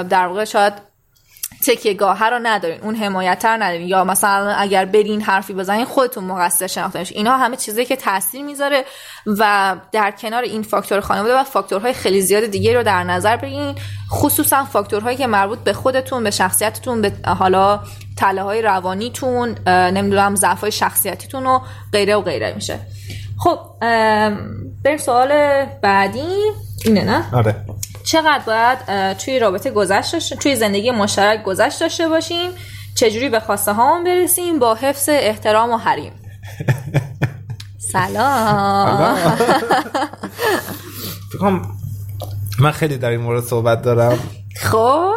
[0.04, 0.74] در واقع شاید
[1.66, 3.88] تکیه گاه رو ندارین اون حمایت رو ندارین.
[3.88, 8.44] یا مثلا اگر برین حرفی بزنین خودتون مقصر شناخته میشین اینها همه چیزایی که تاثیر
[8.44, 8.84] می‌ذاره
[9.26, 13.76] و در کنار این فاکتور خانواده و فاکتورهای خیلی زیاد دیگه رو در نظر بگیرین.
[14.12, 17.80] خصوصا فاکتورهایی که مربوط به خودتون به شخصیتتون به حالا
[18.18, 21.60] تله روانیتون نمی‌دونم ضعف های شخصیتیتون و
[21.92, 22.80] غیره و غیره میشه.
[23.38, 23.60] خب
[24.84, 26.52] بریم سوال بعدی.
[26.86, 27.56] اینه نه؟ آره.
[28.14, 32.52] چقدر باید توی رابطه گذشت توی زندگی مشترک گذشت داشته باشیم
[32.96, 36.12] چجوری به خواسته هامون برسیم با حفظ احترام و حریم
[37.94, 39.18] سلام
[42.60, 44.20] من خیلی در این مورد صحبت دارم
[44.56, 45.12] خب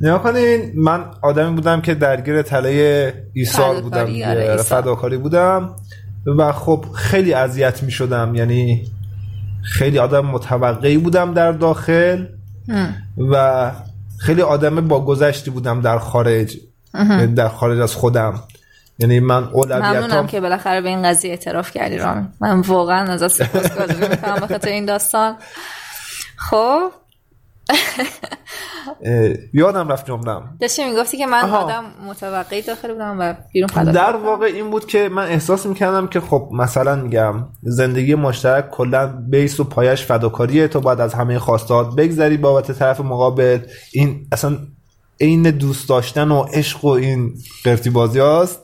[0.00, 3.14] نیا کنین من آدمی بودم که درگیر تله
[3.52, 4.30] فداکاری، بودم.
[4.30, 4.56] آره،.
[4.56, 5.76] فداکاری بودم
[6.38, 8.92] و خب خیلی اذیت می شدم یعنی
[9.62, 12.26] خیلی آدم متوقعی بودم در داخل
[13.30, 13.70] و
[14.18, 16.56] خیلی آدم با گذشتی بودم در خارج
[16.94, 18.42] یعنی در خارج از خودم.
[18.98, 22.28] یعنی من ممنونم اولویتام که بالاخره به این قضیه اعتراف کردی رامین.
[22.40, 25.36] من واقعا ازت سپاسگزاری می‌کنم به خاطر این داستان.
[26.36, 26.90] خب
[29.52, 31.58] یادم رفت جملم داشتی می‌گفتی که من آها.
[31.58, 36.06] آدم متوقعی داخل بودم و بیرون فدا در واقع این بود که من احساس می‌کردم
[36.06, 41.38] که خب مثلا میگم زندگی مشترک کلا بیس و پایش فداکاریه تو باید از همه
[41.38, 43.58] خواستات بگذری بابت طرف مقابل.
[43.92, 44.58] این اصلا
[45.20, 48.62] عین دوست داشتن و عشق و این قرتی بازی هاست.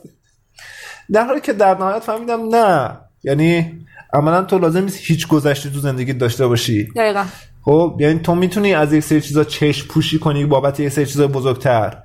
[1.13, 2.97] در حالی که در نهایت فهمیدم نه.
[3.23, 3.79] یعنی
[4.13, 6.87] عملا تو لازم نیست هیچ گذشته تو زندگی داشته باشی.
[6.95, 7.25] دقیقا.
[7.69, 11.27] خب یعنی تو می‌تونی از یک سری چیزا چشم پوشی کنی بابت یک سری چیزا
[11.27, 11.97] بزرگتر.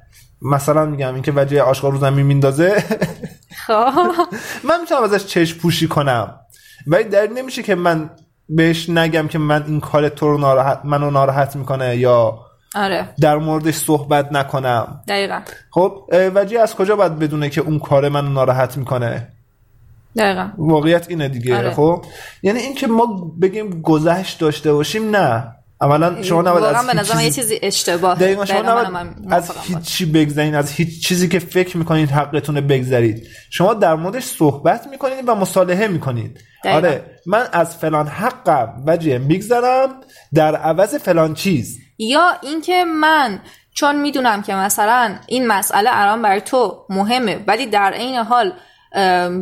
[0.43, 2.85] مثلا میگم اینکه وجه آشغال رو زمین میندازه
[3.67, 3.91] خب.
[4.69, 6.41] من می‌تونم ازش چشم پوشی کنم.
[6.87, 8.11] ولی در نمیشه که من
[8.49, 12.39] بهش نگم که من این کار تو رو ناراحت منو ناراحت می‌کنه یا
[12.75, 13.09] آره.
[13.21, 15.01] در موردش صحبت نکنم.
[15.09, 15.41] دقیقا.
[15.71, 16.03] خب
[16.35, 19.29] وجه از کجا باید بدونه که اون کار منو ناراحت می‌کنه؟
[20.17, 20.49] دقیقا.
[20.59, 21.71] واقعیت اینه دیگه آره.
[21.75, 22.05] خب؟
[22.43, 23.07] یعنی اینکه ما
[23.43, 25.55] بگیم گذشت داشته باشیم نه.
[25.81, 28.19] اولا شما نباید از به هیچ یه چیزی- اشتباه.
[28.19, 28.93] دقیقا شما نباید از
[29.29, 29.83] موافقم هیچ باهات.
[29.83, 33.27] چی بگذرین از هیچ چیزی که فکر می‌کنید حقتونه بگذرید.
[33.51, 36.41] شما در موردش صحبت می‌کنید و مصالحه می‌کنید.
[36.65, 36.79] دقیقاً.
[36.79, 39.89] آره من از فلان حقم وجه میگذرم
[40.35, 41.79] در عوض فلان چیز.
[41.99, 43.41] یا اینکه من
[43.75, 48.53] چون می‌دونم که مثلا این مسئله الان برای تو مهمه ولی در عین حال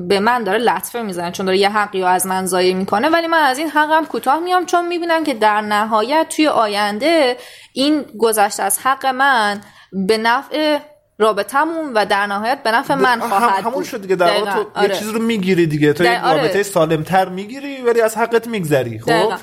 [0.08, 3.26] به من داره لطفه می‌زنه چون داره یه حقی رو از من ضایع می‌کنه ولی
[3.26, 7.36] من از این حقم کوتاه میام چون می‌بینم که در نهایت توی آینده
[7.72, 9.60] این گذشته از حق من
[9.92, 10.78] به نفع
[11.18, 13.84] رابطمون و در نهایت به نفع من خواهد هم- همون.
[13.84, 14.52] شد دیگه در واقع.
[14.52, 14.88] تو آره.
[14.88, 16.36] یه چیز رو می‌گیری دیگه تو یک آره.
[16.42, 19.36] رابطه سالمتر می‌گیری ولی از حقت میگذری خب دقیقاً.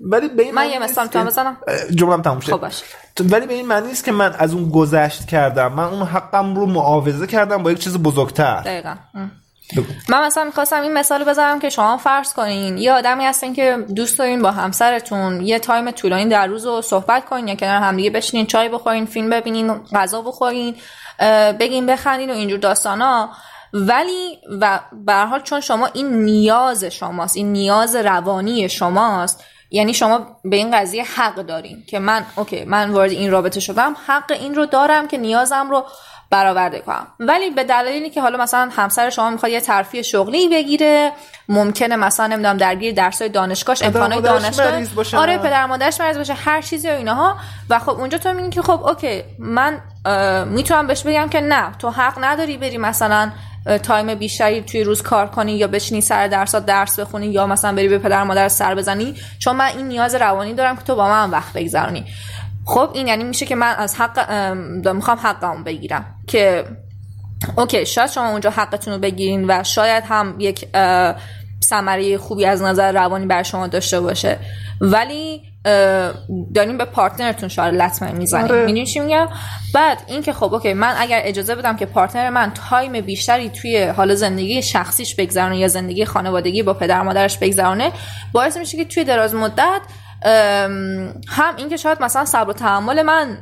[0.00, 2.68] ولی به این من یه مثال که- می‌تونم بزنم اه، جمله‌ام تموم شد خب.
[3.16, 6.54] تو- ولی به این معنی نیست که من از اون گذشت کردم من اون حقم
[6.56, 9.30] رو معاوضه کردم با یک چیز بزرگتر دقیقا ام.
[10.08, 14.18] من مثلا می‌خواستم این مثال بزنم که شما فرض کنین یه آدمی هستین که دوست
[14.18, 18.46] دارین با همسرتون یه تایم طولانی در روز رو صحبت کنین یا کنار همدیگه بشینین
[18.46, 20.74] چای بخورین فیلم ببینین غذا بخورین
[21.60, 23.30] بگین بخندین و اینجور داستانا.
[23.72, 30.40] ولی و به حال چون شما این نیاز شماست این نیاز روانی شماست یعنی شما
[30.44, 34.54] به این قضیه حق دارین که من اوکی من وارد این رابطه شدم حق این
[34.54, 35.86] رو دارم که نیازم رو
[36.30, 37.06] برآورده کنم.
[37.20, 41.12] ولی به دلیلی که حالا مثلا همسر شما می‌خواد یه ترفیع شغلی بگیره
[41.48, 45.20] ممکنه مثلا نمی‌دونم درگیر درسای دانشگاهش امکانات دانشگاه.
[45.20, 47.36] آره پدر مادرش مریض باشه هر چیزی و اینها
[47.70, 49.80] و خب اونجا تو میگی که خب اوکی من
[50.46, 53.30] می‌تونم بهش بگم که نه تو حق نداری بری مثلا
[53.82, 57.88] time بیشتری توی روز کار کنی یا بشینی سر درسات درس بخونی یا مثلا بری
[57.88, 59.14] به پدر مادر سر بزنی.
[59.38, 62.06] چون من این نیاز روانی دارم که تو با من وقت بگذرونی.
[62.66, 64.30] خب این یعنی میشه که من از حق
[64.94, 66.64] می‌خوام حقمو بگیرم که
[67.56, 70.68] okay شاید شما اونجا حقتون رو بگیرین و شاید هم یک
[71.64, 74.38] ثمره خوبی از نظر روانی بر شما داشته باشه.
[74.80, 76.12] ولی اه،
[76.54, 78.44] دارین به partner تون شاید لطمه می‌زنین.
[78.44, 78.60] آره.
[78.60, 79.28] می‌دونی چی میگم؟
[79.74, 84.14] بعد اینکه خب okay من اگر اجازه بدم که partner من time بیشتری توی حال
[84.14, 87.92] زندگی شخصیش بگذرونه یا زندگی خانوادگی با پدر مادرش بگذرونه
[88.32, 89.80] باعث میشه که توی دراز مدت
[91.28, 93.38] هم اینکه شاید مثلا صبر و تحمل من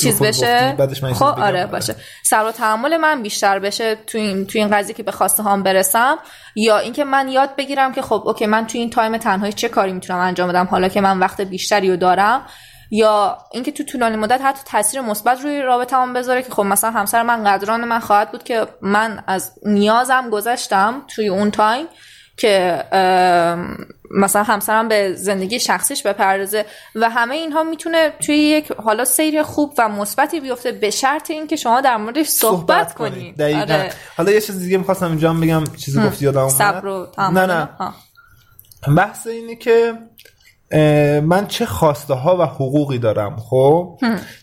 [0.00, 0.76] چیز بشه.
[1.14, 1.24] خب.
[1.24, 1.94] آره باشه.
[2.24, 5.62] صبر و تحمل من بیشتر بشه تو این تو این قضیه که به خواسته هام
[5.62, 6.18] برسم.
[6.56, 9.92] یا اینکه من یاد بگیرم که خب okay من تو این time تنهایی چه کاری
[9.92, 12.46] می‌تونم انجام بدم؟ حالا که من وقت بیشتری رو دارم.
[12.90, 17.22] یا اینکه تو طولانی مدت حتی تاثیر مثبت روی رابطه‌ام بذاره که خب مثلا همسر
[17.22, 21.86] من قدران من خواهد بود که من از نیازم گذشتم توی اون تایم.
[22.36, 22.84] که
[24.10, 29.74] مثلا همسرم به زندگی شخصیش بپردازه و همه اینها می‌تونه توی یک حالا سیر خوب
[29.78, 33.36] و مثبتی بیفته به شرط اینکه شما در موردش صحبت, کنید.
[33.36, 33.60] دقیقاً.
[33.60, 33.92] آره.
[34.16, 35.64] حالا یه چیز دیگه می‌خواستم اینجا هم بگم.
[35.64, 37.68] چیزی گفتی یادم صبر نه نه.
[37.78, 37.94] ها.
[38.96, 39.92] بحث اینه که
[41.22, 43.98] من چه خواسته ها و حقوقی دارم خب؟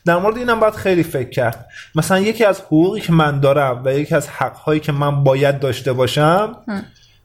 [0.06, 1.68] در مورد اینم باید خیلی فکر کرد.
[1.96, 5.60] مثلا یکی از حقوقی که من دارم و یکی از حق هایی که من باید
[5.60, 6.58] داشته باشم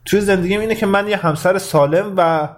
[0.09, 2.49] توی زندگیم اینه که من یه همسر سالم و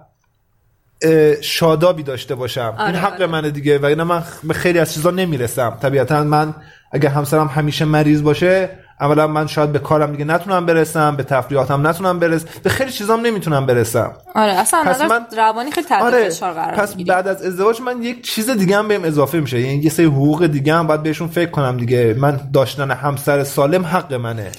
[1.41, 2.75] شادابی داشته باشم.
[2.77, 3.27] آره، این حق آره.
[3.27, 5.77] منه دیگه و اینا من به خیلی از چیزا نمی‌رسم.
[5.81, 6.53] طبیعتا من
[6.91, 8.69] اگه همسرم همیشه مریض باشه
[9.01, 12.47] اولا من شاید به کارم دیگه نتونم برسم به تفریحاتم نتونم برسم.
[12.63, 14.13] به خیلی چیزام نمی‌تونم برسم.
[14.35, 17.09] آره اصلا پس من- روانی خیلی تحت آره فشار قرار پس می‌گیری.
[17.09, 19.59] بعد از ازدواج من یک چیز دیگه هم بهم اضافه میشه.
[19.61, 22.15] یعنی یه سری حقوق دیگه هم باید بهشون فکر کنم دیگه.
[22.17, 24.51] من داشتن همسر سالم حق منه.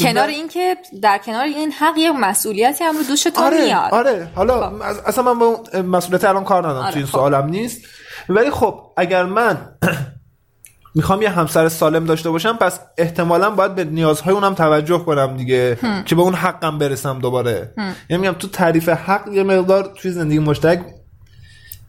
[0.00, 3.94] کنار اینکه در کنار این حق یه مسئولیتی هم رو دوش تو آره میاد.
[3.94, 4.28] آره.
[4.34, 7.12] حالا از- اصلا من با مسئولیت الان کار ندارم آره، توی این خب.
[7.18, 7.80] سوالم نیست.
[8.28, 9.58] ولی خب اگر من
[10.94, 15.78] می‌خوام یه همسر سالم داشته باشم پس احتمالا باید به نیازهای اونم توجه کنم دیگه
[16.06, 17.74] که به اون حقم برسم دوباره.
[18.10, 20.80] یعنی میگم تو تعریف حق یه مقدار توی زندگی مشترک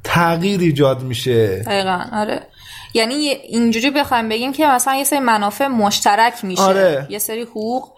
[0.03, 1.47] تغییر ایجاد میشه.
[1.65, 2.47] دقیقا آره.
[2.93, 6.61] یعنی اینجوری بخوایم بگیم که مثلا یه سری منافع مشترک میشه.
[6.61, 7.07] آره.
[7.09, 7.89] یه سری حقوق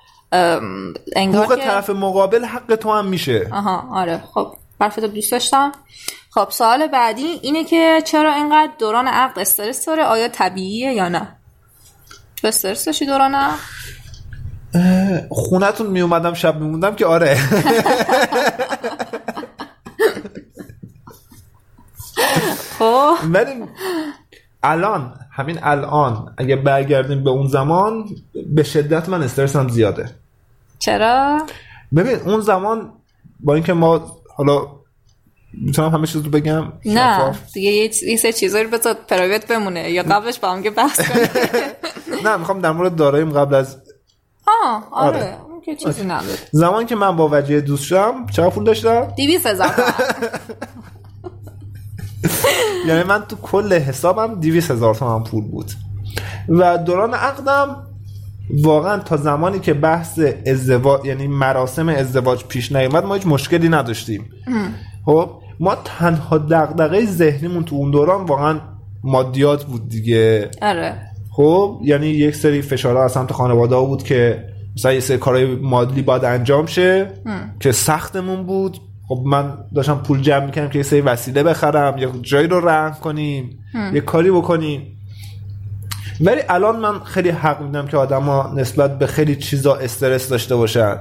[1.15, 3.47] انگار حقوق که طرف مقابل حق تو هم میشه.
[3.51, 4.23] آها آره.
[4.34, 5.71] خب حرفتو دوست داشتم.
[6.29, 11.27] خب سوال بعدی اینه که چرا اینقدر دوران عقد استرس داره؟ آیا طبیعیه یا نه؟
[12.41, 13.60] تو استرس داشتی دوران عقد؟
[15.29, 17.38] خونتون میومدم شب میموندم که آره.
[22.79, 23.15] خب.
[23.23, 23.63] ولی
[24.65, 28.10] الان همین الان اگه برگردیم به اون زمان
[28.56, 30.10] به شدت من استرسم زیاده.
[30.80, 31.41] چرا؟
[31.95, 32.91] ببین اون زمان
[33.39, 34.67] با اینکه ما حالا
[35.54, 37.71] می‌تونم همه چیز رو بگم؟ نه شفاف؟ دیگه
[38.08, 39.91] یه سری چیزایی رو بذار پرایوت بمونه.
[39.91, 41.28] یا قبلش با هم که بحث کنیم.
[42.26, 43.78] نه می‌خوام در مورد داراییم قبل از
[44.47, 45.18] آه آره.
[45.18, 45.38] آره.
[45.66, 46.38] که چیزی نداره.
[46.51, 49.72] زمانی که من با وجه دوست شدم چقدر پول داشتم؟ دیویس هزار.
[52.88, 55.71] یعنی من تو کل حسابم 200 هزار تومن پول بود.
[56.49, 57.76] و دوران عقدم
[58.63, 64.30] واقعا تا زمانی که بحث ازدواج یعنی مراسم ازدواج پیش نیومد ما هیچ مشکلی نداشتیم.
[65.05, 68.59] خب ما تنها دغدغه ذهنیمون تو اون دوران واقعا
[69.03, 70.49] مادیات بود دیگه.
[70.61, 70.95] آره.
[71.32, 74.43] خب یعنی یک سری فشارها از سمت خانواده ها بود که
[74.76, 77.07] مثلا یه سری کارهای مادی باید انجام شه
[77.59, 78.78] که سختمون بود.
[79.10, 82.93] خب من داشتم پول جمع می‌کنم که یه سری وسیله بخرم یا جایی رو رهن
[82.93, 83.60] کنیم
[83.93, 84.91] یه کاری بکنیم.
[86.22, 90.97] ولی الان من خیلی حق میدم که آدما نسبت به خیلی چیزا استرس داشته باشن.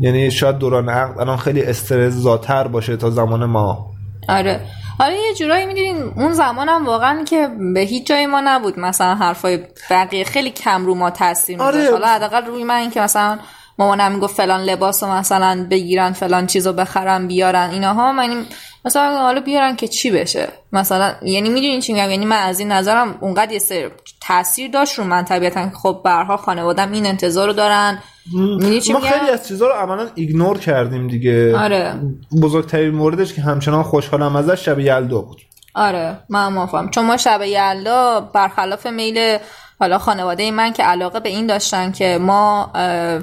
[0.00, 3.90] یعنی شاید دوران عقد الان خیلی استرس زاتر باشه تا زمان ما.
[4.28, 4.60] آره.
[5.00, 9.14] آره یه جورایی می‌دونین اون زمان هم واقعا که به هیچ جای ما نبود مثلا
[9.14, 9.58] حرفای
[9.90, 11.76] بقیه خیلی کم رو ما تاثیر میذاشت.
[11.76, 11.90] آره.
[11.90, 13.38] حالا حداقل روی من که مثلا
[13.78, 18.44] مامانم می‌گفت فلان لباس رو مثلا بگیرن فلان چیزو بخرن بیارن اینها من
[18.84, 22.72] مثلا حالا بیارن که چی بشه؟ مثلا یعنی می‌دونین چی میگم؟ یعنی من از این
[22.72, 27.52] نظرم اونقدر یه سر تاثیر داشت رو من طبیعتا خب برها خانوادم این انتظار رو
[27.52, 27.98] دارن.
[28.34, 31.58] می‌دونی چی ما خیلی از چیزا رو عملا ایگنور کردیم دیگه.
[31.58, 31.94] آره.
[32.42, 35.40] بزرگترین موردش که همچنان خوشحالم ازش شب یلدا بود.
[35.74, 36.18] آره.
[36.28, 36.90] من موافقم.
[36.90, 39.38] چون ما شب یلدا برخلاف میل
[39.80, 42.72] حالا خانواده من که علاقه به این داشتن که ما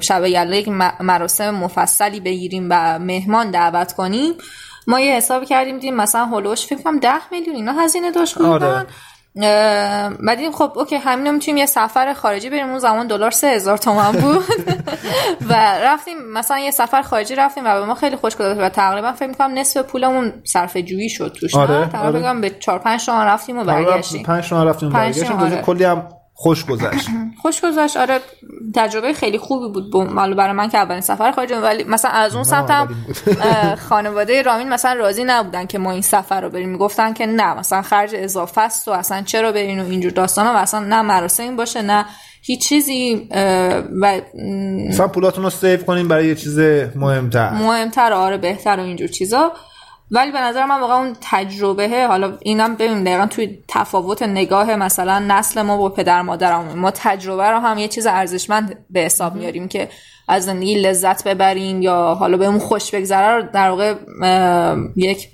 [0.00, 0.68] شب یلدا یک
[1.00, 4.34] مراسم مفصلی بگیریم و مهمان دعوت کنیم
[4.86, 8.86] ما یه حساب کردیم دیدیم مثلا هولوش فکر کنم 10 میلیون اینا هزینه داشت آره.
[10.20, 13.78] بعد دیدیم خب اوکی همینو می‌تونیم یه سفر خارجی بریم اون زمان دلار سه هزار
[13.78, 14.44] تومن بود
[15.48, 19.12] و رفتیم مثلا یه سفر خارجی رفتیم و به ما خیلی خوش گذشت و تقریبا
[19.12, 22.40] فکر می‌کنم نصف پولمون صرف جویی شد توش؟ آره، تقریبا آره.
[22.40, 25.62] به 4 5 تومن رفتیم و برگشتیم پنج تومن رفتیم پنج برگشتیم آره.
[25.62, 27.08] کلی هم خوش گذشت.
[27.42, 27.96] خوش گذشت.
[27.96, 28.20] آره
[28.74, 29.94] تجربه خیلی خوبی بود.
[30.16, 32.96] حالا برای من که اولین سفر خارج ولی مثلا از اون سمت هم
[33.88, 36.68] خانواده رامین مثلا راضی نبودن که ما این سفر رو بریم.
[36.68, 40.56] می‌گفتن که نه مثلا خرج اضافه است و اصلا چرا برین و اینجور داستانا و
[40.56, 42.06] اصلا نه مراسم باشه نه
[42.42, 43.28] هیچ چیزی
[44.00, 44.20] و
[44.88, 46.58] مثلا پولاتون رو سیو کنیم برای یه چیز
[46.96, 47.50] مهمتر.
[47.50, 49.52] مهمتر آره بهتر و اینجور چیزا.
[50.10, 55.18] ولی به نظر من واقعا اون تجربه حالا اینم ببینیم دقیقا توی تفاوت نگاه مثلا
[55.18, 56.78] نسل ما با پدر مادرمون.
[56.78, 59.88] ما تجربه رو هم یه چیز ارزشمند به حساب میاریم که
[60.28, 63.94] از زندگی لذت ببریم یا حالا بهمون خوش بگذره رو در واقع
[64.96, 65.28] یک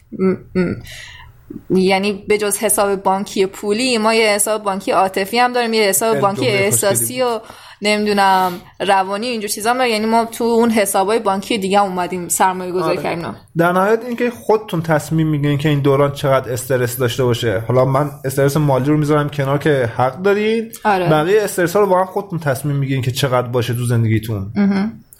[1.71, 6.21] یعنی به جز حساب بانکی پولی ما یه حساب بانکی عاطفی هم داریم یه حساب
[6.21, 7.41] بانکی احساسی و
[7.83, 9.93] نمی‌دونم روانی اینجور چیزا داریم.
[9.93, 13.03] یعنی ما تو اون حسابای بانکی دیگه هم اومدیم سرمایه گذاری آره.
[13.03, 13.37] کردیم.
[13.57, 17.63] در نهایت اینکه خودتون تصمیم می‌گیرین که این دوران چقدر استرس داشته باشه.
[17.69, 20.73] حالا من استرس مالی رو می‌ذارم کنار که حق دارین.
[20.85, 21.09] آره.
[21.09, 24.53] بقیه استرس ها رو واقعا خودتون تصمیم می‌گیرین که چقدر باشه تو زندگیتون.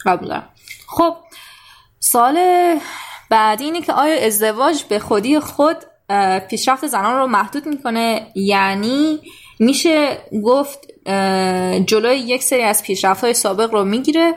[0.05, 0.39] قبول
[0.87, 1.15] خب
[1.99, 2.37] سال
[3.29, 5.77] بعدی اینه که آیا ازدواج به خودی خود
[6.49, 8.27] پیشرفت زنان رو محدود می‌کنه.
[8.35, 9.19] یعنی
[9.59, 10.79] میشه گفت
[11.85, 14.33] جلوی یک سری از پیشرفت های سابق رو می‌گیره.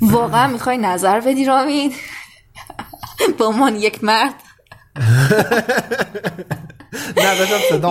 [0.00, 1.92] واقعا می‌خوای نظر بدی رامین؟
[3.38, 4.34] به عنوان یک مرد.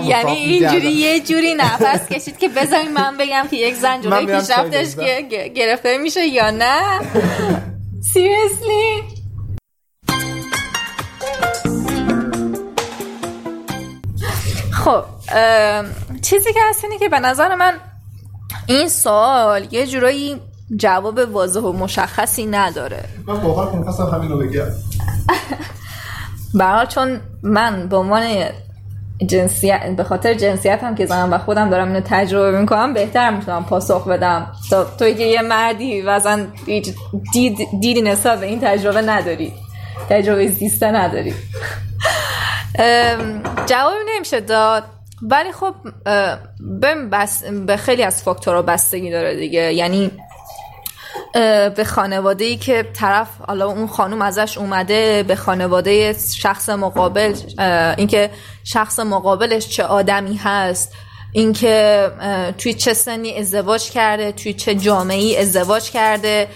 [0.05, 0.91] یعنی اینجوری.
[0.91, 4.95] یه جوری نفس کشید که بذارین من بگم که یک زن جلوی پیشرفتش
[5.55, 6.81] گرفته میشه یا نه؟
[8.13, 9.16] سیریسلی
[14.87, 15.03] خب
[16.21, 17.73] چیزی که هست اینه که به نظر من
[18.67, 20.41] این سوال یه جورایی
[20.75, 23.03] جواب واضح و مشخصی نداره.
[23.27, 24.65] من واقعا می‌خواستم همین رو بگم.
[26.53, 28.23] برحال چون من به عنوان
[29.25, 33.65] جنسیت به خاطر جنسیت هم که زنم و خودم دارم اینو تجربه می‌کنم بهتر می‌تونم
[33.65, 34.51] پاسخ بدم.
[34.69, 36.89] تا توی که یه مردی و اصلا هیچ
[37.33, 39.53] دید دیدی نسبت به این تجربه نداری.
[40.09, 41.33] تجربه زیسته نداری.
[42.77, 44.83] ام، جوابی نمیشه داد.
[45.21, 45.75] ولی خب
[46.81, 49.73] ببین بس به خیلی از فاکتورها بستگی داره دیگه.
[49.73, 50.11] یعنی
[51.75, 57.35] به خانواده ای که طرف حالا اون خانوم ازش اومده به خانواده شخص مقابل
[57.97, 58.29] اینکه
[58.63, 60.93] شخص مقابلش چه آدمی هست
[61.31, 62.11] اینکه
[62.57, 66.47] توی چه سنی ازدواج کرده توی چه جامعه ای ازدواج کرده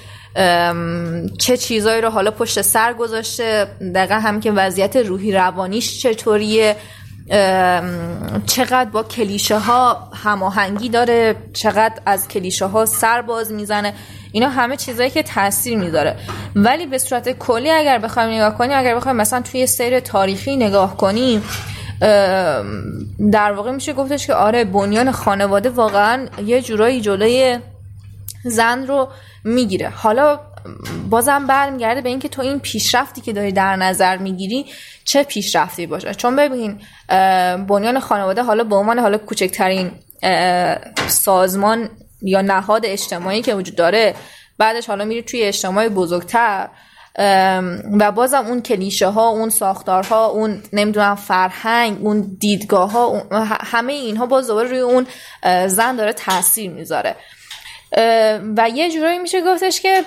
[1.37, 6.75] چه چیزایی رو حالا پشت سر گذاشته دقیقا هم که وضعیت روحی روانیش چطوریه
[8.45, 13.93] چقدر با کلیشه ها هماهنگی داره چقدر از کلیشه ها سر باز می‌زنه
[14.31, 16.15] اینا همه چیزایی که تاثیر می‌ذاره.
[16.55, 20.97] ولی به صورت کلی اگر بخوایم نگاه کنیم اگر بخوایم مثلا توی سیر تاریخی نگاه
[20.97, 21.43] کنیم
[23.31, 27.59] در واقع میشه گفتش که آره بنیان خانواده واقعا یه جورایی جلوی
[28.45, 29.09] زن رو
[29.43, 29.89] می‌گیره.
[29.89, 30.39] حالا
[31.09, 34.65] بازم برمیگرده به اینکه تو این پیشرفتی که داری در نظر می‌گیری
[35.05, 36.79] چه پیشرفتی باشه؟ چون ببین
[37.67, 39.91] بنیان خانواده حالا به عنوان حالا کوچکترین
[41.07, 41.89] سازمان
[42.21, 44.15] یا نهاد اجتماعی که وجود داره
[44.57, 46.69] بعدش حالا میری توی اجتماع بزرگتر
[47.99, 53.23] و بازم اون کلیشه ها اون ساختارها اون نمی‌دونم فرهنگ اون دیدگاه ها
[53.61, 55.07] همه اینها باز دوباره روی اون
[55.67, 57.15] زن داره تاثیر می‌ذاره.
[58.57, 60.03] و یه جورایی میشه گفتش که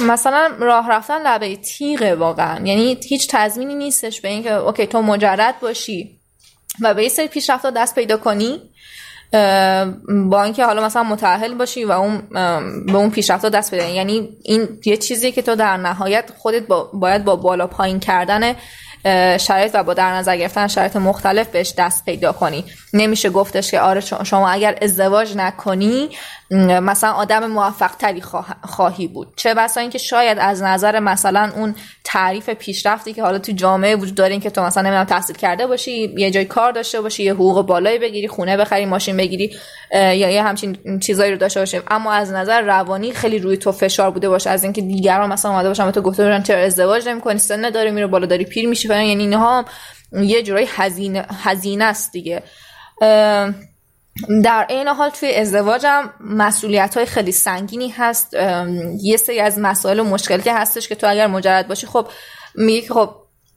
[0.00, 2.66] مثلا راه رفتن لبه تیغه واقعا.
[2.66, 6.18] یعنی هیچ تضمینی نیستش به اینکه اوکی تو مجرد باشی
[6.80, 8.60] و به یه سری پیشرفت دست پیدا کنی
[10.30, 12.22] با اینکه حالا مثلا متأهل باشی و اون
[12.86, 16.90] به اون پیشرفت دست پیدا یعنی این یه چیزی که تو در نهایت خودت با
[16.94, 18.54] باید با بالا پایین کردن
[19.38, 22.64] شرایط و با در نظر گرفتن شرایط مختلف بهش دست پیدا کنی.
[22.94, 26.08] نمیشه گفتش که آره شما اگر ازدواج نکنی
[26.60, 28.22] مثلا آدم موفق تری
[28.64, 29.32] خواهی بود.
[29.36, 31.74] چه بسا اینکه شاید از نظر مثلا اون
[32.04, 36.14] تعریف پیشرفتی که حالا تو جامعه وجود داره که تو مثلا نمی‌دونم تحصیل کرده باشی
[36.16, 39.56] یه جای کار داشته باشی یه حقوق بالایی بگیری خونه بخری ماشین بگیری
[39.92, 41.80] یا یه همچین چیزایی رو داشته باشی.
[41.90, 44.50] اما از نظر روانی خیلی روی تو فشار بوده باشه.
[44.50, 47.90] از اینکه دیگران مثلا اومده باشن به تو گفته باشن چرا ازدواج نمی‌کنی؟ سن داره
[47.90, 49.64] میره بالا داری پیر میشی یعنی اینها
[50.12, 52.42] یه جورایی هزینه هزینه است دیگه.
[54.44, 58.34] در این حال توی ازدواجم مسئولیت های خیلی سنگینی هست.
[59.02, 62.08] یه سری از مسائل و مشکلاتی هستش که تو اگر مجرد باشی خب
[62.54, 63.14] میگه که خب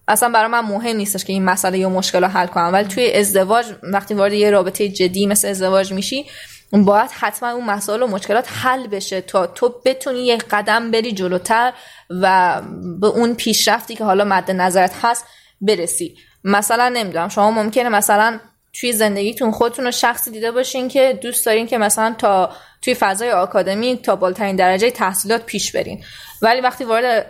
[0.07, 2.69] اصلا برای من مهم نیستش که این مسئله یا مشکل رو حل کنم.
[2.73, 6.25] ولی توی ازدواج وقتی وارد یه رابطه جدی مثل ازدواج میشی
[6.71, 11.73] باید حتما اون مسائل و مشکلات حل بشه تا تو بتونی یه قدم بری جلوتر
[12.09, 12.61] و
[12.99, 15.25] به اون پیشرفتی که حالا مد نظرت هست
[15.61, 16.17] برسی.
[16.43, 18.39] مثلا نمی‌دونم شما ممکنه مثلا
[18.79, 22.49] توی زندگیتون خودتون رو شخصی دیده باشین که دوست دارین که مثلا تا
[22.81, 26.03] توی فضای آکادمی تا بالاترین درجه تحصیلات پیش برین.
[26.41, 27.27] ولی وقتی وارد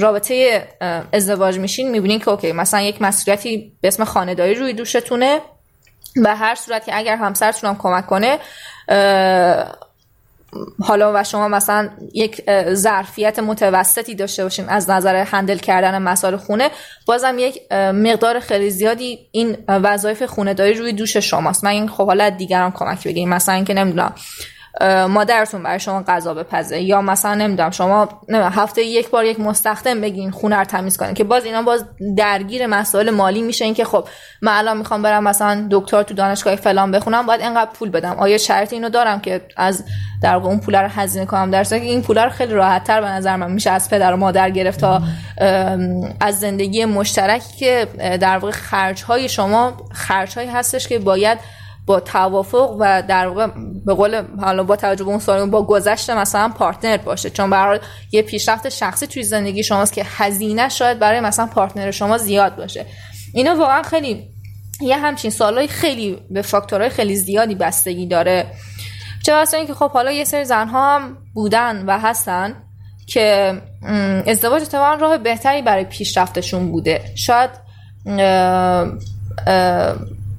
[0.00, 0.66] رابطه
[1.12, 5.40] ازدواج میشین می‌بینین که اوکی مثلا یک مسئولیتی به اسم خانهداری روی دوشتونه.
[6.16, 8.38] به هر صورت که اگر همسرتون هم کمک کنه
[10.82, 12.42] حالا و شما مثلا یک
[12.74, 16.70] ظرفیت متوسطی داشته باشین از نظر هندل کردن مسائل خونه
[17.06, 21.64] بازم یک مقدار خیلی زیادی این وظایف خونه داری روی دوش شماست.
[21.64, 23.28] من این خب حالا دیگران کمک بگیریم.
[23.28, 24.14] مثلا اینکه نمی‌دونم
[25.08, 26.80] مادرتون برای شما غذا بپزه.
[26.80, 31.24] یا مثلا نمی‌دونم شما هفته یک بار یک مستخدم بگین خونه رو تمیز کنین که
[31.24, 31.84] باز اینا باز
[32.16, 33.64] درگیر مسائل مالی میشه.
[33.64, 34.08] این که خب
[34.42, 38.16] من الان می‌خوام برم مثلا دکتر تو دانشگاه فلان بخونم باید اینقدر پول بدم.
[38.18, 39.84] آیا شرط اینو دارم که از
[40.22, 43.08] در اون پول رو هزینه کنم؟ در که این پول رو خیلی راحت تر به
[43.08, 45.02] نظر من میشه از پدر و مادر گرفت تا
[46.20, 47.86] از زندگی مشترکی که
[48.20, 51.38] در واقع خرج های شما خرج هستش که باید
[51.86, 53.46] با توافق و در واقع
[53.86, 57.30] به قول حالا با توجه به اون سوال با گذشت مثلا پارتنر باشه.
[57.30, 57.80] چون برای
[58.12, 62.86] یه پیشرفت شخصی توی زندگی شماست که هزینه شاید برای مثلا پارتنر شما زیاد باشه.
[63.34, 64.28] اینا واقعا خیلی
[64.80, 68.46] یه همچین سوالای خیلی به فاکتورهای خیلی زیادی بستگی داره.
[69.22, 72.54] چه واسه اینکه خب حالا یه سری زنها هم بودن و هستن
[73.06, 73.54] که
[74.26, 77.00] ازدواج اتفاقا راه بهتری برای پیشرفتشون بوده.
[77.14, 77.50] شاید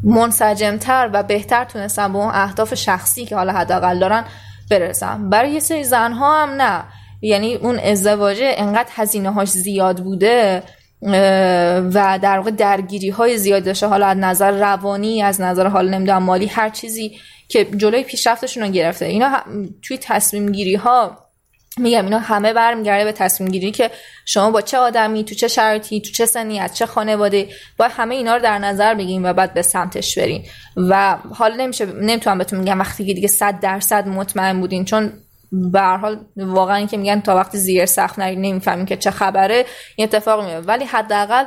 [0.04, 4.26] منسجمتر و بهتر تونستن به اون اهداف شخصی که حالا حداقل دارن
[4.72, 5.30] برسن.
[5.30, 6.84] برای یه سری زنها هم نه.
[7.22, 10.64] یعنی اون ازدواجه انقدر هزینه هاش زیاد بوده
[11.94, 13.88] و در واقع درگیری های زیاد داشته.
[13.88, 18.70] حالا از نظر روانی از نظر حال نمی‌دونم مالی هر چیزی که جلوی پیشرفتشون رو
[18.70, 19.06] گرفته.
[19.06, 19.40] اینا
[19.82, 21.18] توی تصمیم گیری ها
[21.78, 23.92] میگم اینا همه برمیگرده به تصمیم گیری که
[24.26, 27.48] شما با چه آدمی تو چه شرایطی تو چه سنی از چه خانواده
[27.78, 30.46] با همه اینا رو در نظر بگیریم و بعد به سمتش برین
[30.78, 35.14] و حالا نمیشه نمی‌تونم بهتون میگم وقتی که دیگه 100 درصد مطمئن بودین چون
[35.52, 39.66] به حال واقعا اینکه میگن تا وقتی زیر سخت نری نمی‌فهمین که چه خبره
[39.96, 40.68] این اتفاق میفته.
[40.68, 41.46] ولی حداقل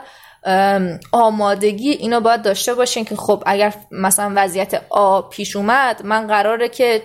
[1.12, 6.68] آمادگی اینو باید داشته باشین که خب اگر مثلا وضعیت آ پیش اومد من قراره
[6.68, 7.02] که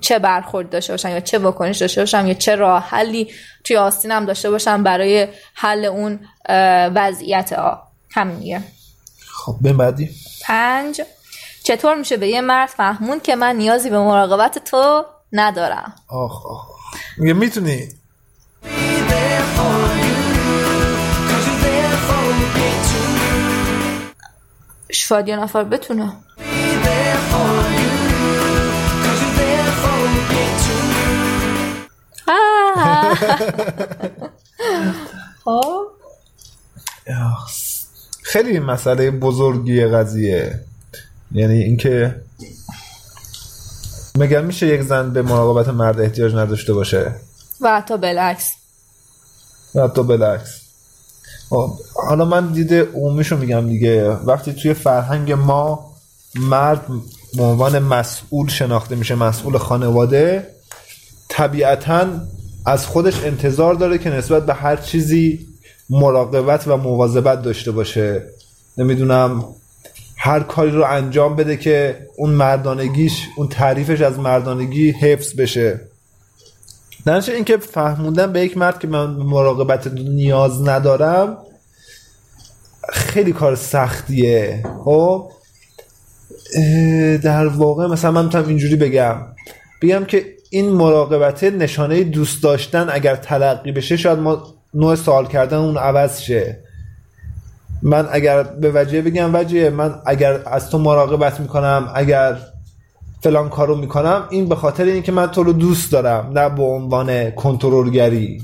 [0.00, 3.28] چه برخورد داشته باشم یا چه واکنش داشته باشم یا چه راه حلی
[3.64, 6.20] توی آستینم داشته باشم برای حل اون
[6.94, 7.74] وضعیت آ
[8.10, 8.62] همینیه
[9.30, 10.10] خب به بعدی.
[10.42, 11.02] پنج.
[11.62, 16.66] چطور میشه به یه مرد فهمون که من نیازی به مراقبت تو ندارم؟ آخ آخ
[17.18, 17.88] می‌تونی.
[24.92, 26.12] شاید یه نفر بتونه.
[35.44, 35.86] خب.
[38.22, 40.60] خیلی مسئله بزرگی قضیه.
[41.32, 42.22] یعنی اینکه
[44.18, 47.14] مگر میشه یک زن به مراقبت مرد احتیاج نداشته باشه؟
[47.60, 48.50] و حتی بلکس
[49.74, 50.65] و حتی بلکس خب،
[52.08, 54.08] حالا من دیده عمومیشو میگم دیگه.
[54.08, 55.92] وقتی توی فرهنگ ما
[56.34, 56.86] مرد
[57.36, 60.46] به عنوان مسئول شناخته میشه مسئول خانواده
[61.28, 62.06] طبیعتا
[62.66, 65.46] از خودش انتظار داره که نسبت به هر چیزی
[65.90, 68.22] مراقبت و مواظبت داشته باشه.
[68.78, 69.44] نمی‌دونم
[70.16, 75.80] هر کاری رو انجام بده که اون مردانگیش اون تعریفش از مردانگی حفظ بشه.
[77.06, 81.38] درنچه اینکه فهموندن به یک مرد که من مراقبت نیاز ندارم
[82.92, 84.64] خیلی کار سختیه.
[84.84, 85.30] خب؟
[87.22, 89.16] در واقع مثلا من می‌تونم اینجوری بگم.
[89.82, 95.56] بگم که این مراقبت نشانه دوست داشتن اگر تلقی بشه شاید ما نوع سوال کردن
[95.56, 96.58] اون عوض شه.
[97.82, 102.38] من اگر به وجه بگم وجه من اگر از تو مراقبت می‌کنم اگر
[103.20, 107.30] فلان کارو می‌کنم این به خاطر اینکه من تو رو دوست دارم نه به عنوان
[107.30, 108.42] کنترلگری.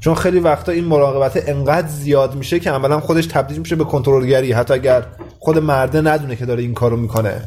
[0.00, 4.52] چون خیلی وقتا این مراقبت انقدر زیاد میشه که عملا خودش تبدیل میشه به کنترلگری.
[4.52, 5.06] حتی اگر
[5.38, 7.42] خود مرده ندونه که داره این کارو می‌کنه.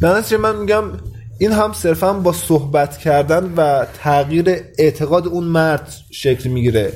[0.00, 0.84] در من میگم
[1.38, 6.92] این هم صرفا با صحبت کردن و تغییر اعتقاد اون مرد شکل می‌گیره.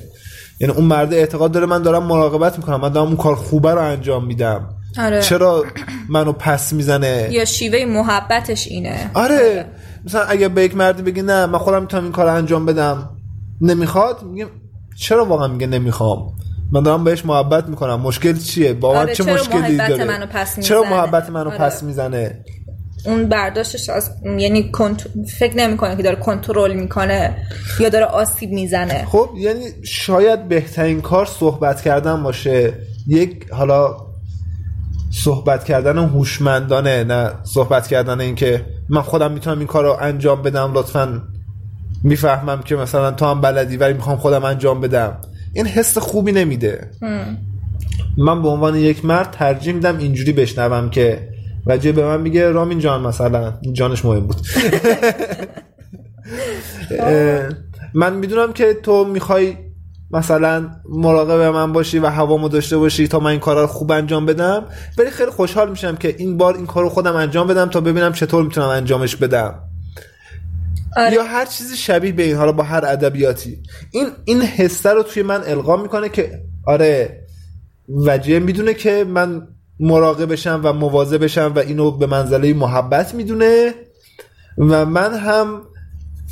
[0.61, 3.81] یعنی اون مرد اعتقاد داره من دارم مراقبت می‌کنم من دارم اون کار خوبه رو
[3.81, 4.69] انجام میدم.
[4.99, 5.23] آره.
[5.23, 5.65] چرا
[6.09, 9.11] منو پس می‌زنه؟ یا شیوه محبتش اینه.
[9.15, 9.65] آره.
[10.05, 13.11] مثلا اگه به یک مردی بگی نه من خودم می‌تونم این کار انجام بدم
[13.61, 14.47] نمی‌خواد؟ میگه
[14.97, 16.33] چرا واقعا میگه نمی‌خوام؟
[16.73, 18.01] من دارم بهش محبت می‌کنم.
[18.01, 21.59] مشکل چیه؟ با من آره، چه مشکلی محبت داره؟ منو پس چرا؟ محبت منو آره.
[21.59, 22.45] پس می‌زنه؟
[23.07, 25.07] اون برداشتش از یعنی کنت...
[25.39, 27.37] فکر نمی‌کنه که داره کنترل می‌کنه
[27.81, 29.05] یا داره آسیب می‌زنه.
[29.05, 32.73] خب یعنی شاید بهترین کار صحبت کردن باشه.
[33.07, 33.97] یک حالا
[35.11, 40.43] صحبت کردن هوشمندانه نه صحبت کردن این که من خودم می‌تونم این کار رو انجام
[40.43, 41.23] بدم لطفا
[42.03, 45.17] می‌فهمم که مثلا تو هم بلدی ولی می‌خوام خودم انجام بدم.
[45.53, 46.91] این حس خوبی نمیده.
[48.19, 51.29] من به عنوان یک مرد ترجیح میدم اینجوری بشنوم که
[51.67, 53.55] وجه به من میگه رامین جان مثلا.
[53.73, 54.37] جانش مهم بود.
[57.95, 59.57] من می‌دونم که تو می‌خوای
[60.13, 64.27] مثلا مراقب من باشی و هوامو داشته باشی تا من این کارا رو خوب انجام
[64.27, 64.65] بدم
[64.99, 68.45] ولی خیلی خوشحال میشم که این بار این کارو خودم انجام بدم تا ببینم چطور
[68.45, 69.55] می‌تونم انجامش بدم
[70.97, 71.13] آره.
[71.13, 73.59] یا هر چیزی شبیه به این حالا با هر ادبیاتی
[73.91, 77.27] این این حسه رو توی من القا می‌کنه که آره
[77.89, 79.49] وجه می‌دونه که من
[79.81, 83.75] مراقبشم و مواظبشم و اینو به منزله محبت می‌دونه
[84.59, 85.63] و من هم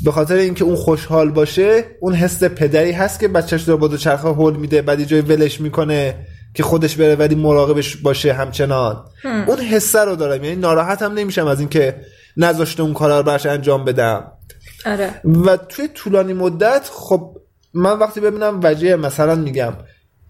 [0.03, 4.27] به خاطر اینکه اون خوشحال باشه اون حس پدری هست که بچهش داره با دوچرخه
[4.27, 6.15] هول میده بعد جای ولش می‌کنه
[6.53, 9.05] که خودش بره ولی مراقبش باشه همچنان.
[9.47, 10.43] اون حسه رو دارم.
[10.43, 11.95] یعنی ناراحت هم نمیشم از اینکه
[12.37, 14.31] نذاشته اون کارا رو براش انجام بدم.
[14.85, 15.21] آره.
[15.45, 17.37] و توی طولانی مدت خب
[17.73, 19.73] من وقتی ببینم وجه مثلا میگم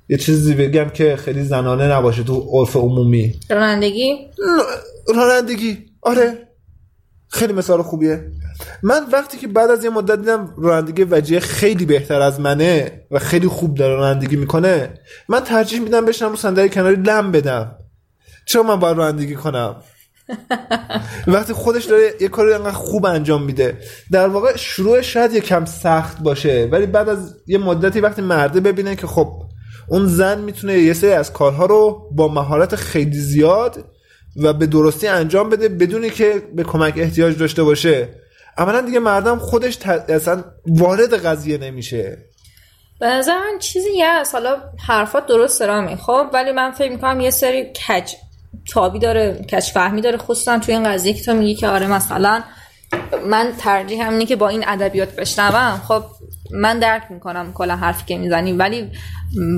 [0.10, 3.40] یه چیزی بگم که خیلی زنانه نباشه تو عرف عمومی.
[3.50, 4.16] رانندگی؟
[5.16, 5.78] رانندگی.
[6.02, 6.49] آره.
[7.30, 8.32] خیلی مثال خوبیه.
[8.84, 13.20] من وقتی که بعد از یه مدت دیدم رانندگی وجیه خیلی بهتر از منه و
[13.20, 14.94] خیلی خوب داره رانندگی می‌کنه
[15.30, 17.76] من ترجیح میدم بشنم رو صندلی کناری لم بدم.
[18.46, 19.76] چرا من باید رانندگی کنم؟
[21.28, 23.78] وقتی خودش داره یه کاری انقدر خوب انجام میده.
[24.12, 28.60] در واقع شروع شاید یه کم سخت باشه ولی بعد از یه مدتی وقتی مرده
[28.60, 29.44] ببینه که خب
[29.90, 33.86] اون زن می‌تونه یه سری از کارها رو با مهارت خیلی زیاد
[34.36, 38.10] و به درستی انجام بده بدونی که به کمک احتیاج داشته باشه.
[38.58, 39.88] عملا دیگه مردم خودش ت...
[39.88, 42.18] اصلا وارد قضیه نمیشه.
[43.00, 44.36] به نظر من چیزی هست.
[44.36, 44.58] حالا
[44.88, 48.14] حرفات درست رامی خب ولی من فکر می‌کنم یه سری کج
[48.74, 50.18] تابی داره کج فهمی داره.
[50.18, 52.44] خصوصا توی این قضیه که تو میگی که آره مثلا
[53.26, 55.82] من ترجیح اینه که با این ادبیات بشنوم.
[55.88, 56.04] خب
[56.52, 58.92] من درک می‌کنم کلا حرفی که می‌زنی ولی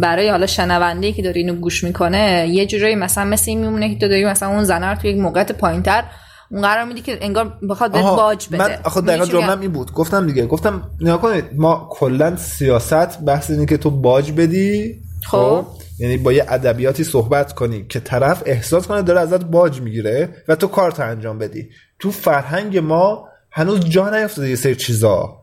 [0.01, 3.99] برای حالا شنونده که داره اینو گوش می‌کنه یه جورایی مثلا مثل این میمونه که
[3.99, 6.03] تو داری مثلا اون زنه رو توی یک موقعیت پایینتر
[6.51, 9.71] اون قرار میدی که انگار بخواد بهت آها، باج بده من آخه دقیقا میگم؟ این
[9.71, 15.01] بود گفتم دیگه گفتم نگاه کنید ما کلا سیاست بحث اینه که تو باج بدی
[15.23, 15.65] خب.
[15.99, 20.55] یعنی با یه ادبیاتی صحبت کنی که طرف احساس کنه داره ازت باج می‌گیره و
[20.55, 21.69] تو کارت انجام بدی
[21.99, 25.40] تو فرهنگ ما هنوز جا نیفتاده یه سری چیزا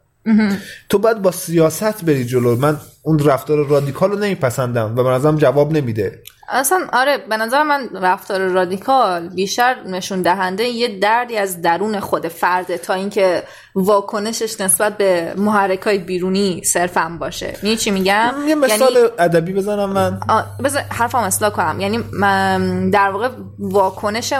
[0.88, 2.56] تو باید با سیاست بری جلو.
[2.56, 6.22] من اون رفتار رادیکال رو نمیپسندم و به نظرم جواب نمیده.
[6.50, 12.28] اصلا آره به نظر من رفتار رادیکال بیشتر نشون دهنده یه دردی از درون خود
[12.28, 13.42] فرده تا اینکه
[13.74, 17.46] واکنشش نسبت به محرک های بیرونی صرفا باشه.
[17.46, 20.20] می‌دونی چی میگم؟ یه مثال ادبی بزنم من.
[20.64, 21.80] بذار حرفم اصلاح کنم.
[21.80, 24.32] یعنی من در واقع واکنش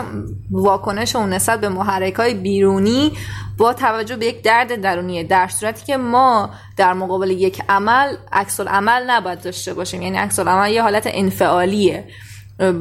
[0.51, 3.11] واکنش اون نسبت به محرک های بیرونی
[3.59, 8.59] با توجه به یک درد درونیه در صورتی که ما در مقابل یک عمل عکس
[8.59, 10.01] عمل نباید داشته باشیم.
[10.01, 12.03] یعنی عکس عمل یه حالت انفعالیه.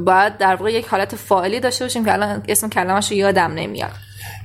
[0.05, 3.91] باید در واقع یک حالت فاعلی داشته باشیم که الان اسم کلمش رو یادم نمیاد.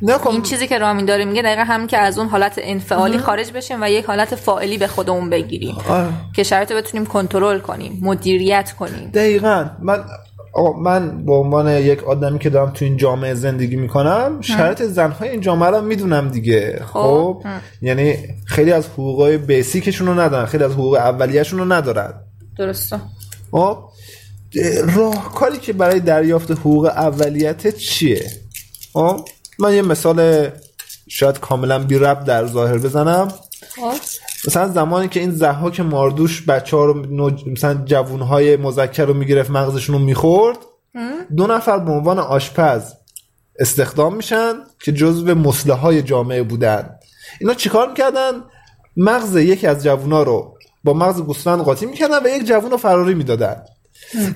[0.02, 0.30] نه خب.
[0.30, 3.82] این چیزی که رامین داره میگه دقیقا همین که از اون حالت انفعالی خارج بشیم
[3.82, 5.78] و یک حالت فاعلی به خودمون بگیریم.
[5.90, 6.10] آره.
[6.36, 9.12] که رو بتونیم کنترل کنیم مدیریت کنیم.
[9.14, 9.70] دقیقا.
[9.82, 10.04] من
[10.54, 15.30] آقا من به عنوان یک آدمی که دارم تو این جامعه زندگی می‌کنم شرط زنهای
[15.30, 16.82] این جامعه رو می‌دونم دیگه.
[16.94, 17.44] خب.
[17.82, 22.14] یعنی خیلی از حقوقای بیسیکشون رو ندارن خیلی از حقوق اولیه‌شون رو ندارن.
[22.58, 23.00] درسته.
[23.52, 23.78] خب؟
[24.96, 28.32] راهکاری که برای دریافت حقوق اولیت چیه؟
[28.94, 29.20] خب؟
[29.60, 30.50] من یه مثال
[31.08, 33.28] شاید کاملا بی ربط در ظاهر بزنم.
[33.76, 33.94] خب.
[34.48, 37.48] مثلا زمانی که این زحاک ماردوش بچه ها رو نوج...
[37.48, 40.58] مثلا جوون های مذکر رو می‌گرفت مغزشون رو می‌خورد
[41.38, 42.94] دو نفر به عنوان آشپز
[43.60, 46.90] استخدام میشن که جزو مسله های جامعه بودن.
[47.40, 48.32] اینا چیکار می‌کردن؟
[48.98, 53.14] مغز یکی از جوونا رو با مغز گوسفند قاطی می‌کردن و یک جوون رو فراری
[53.14, 53.64] می‌دادن.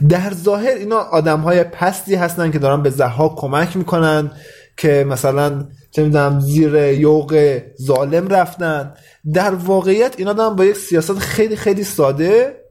[0.09, 4.31] در ظاهر اینا آدم های پستی هستن که دارن به زحاک کمک می‌کنن.
[4.77, 8.93] که مثلا چه می‌دونم زیر یوق ظالم رفتن.
[9.33, 12.63] در واقعیت اینا دارن با یک سیاست خیلی خیلی ساده.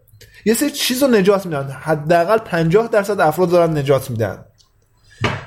[0.44, 1.68] یه سری چیز رو نجات میدن.
[1.80, 4.44] حداقل 50 درصد افراد دارن نجات میدن.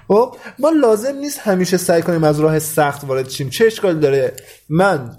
[0.08, 3.50] خب ما لازم نیست همیشه سعی کنیم از راه سخت وارد شیم.
[3.50, 4.34] چه اشکالی داره؟
[4.70, 5.18] من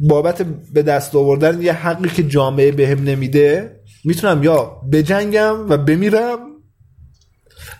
[0.00, 0.42] بابت
[0.72, 6.38] به دست آوردن یه حقی که جامعه بهم نمیده می‌تونم یا بجنگم و بمیرم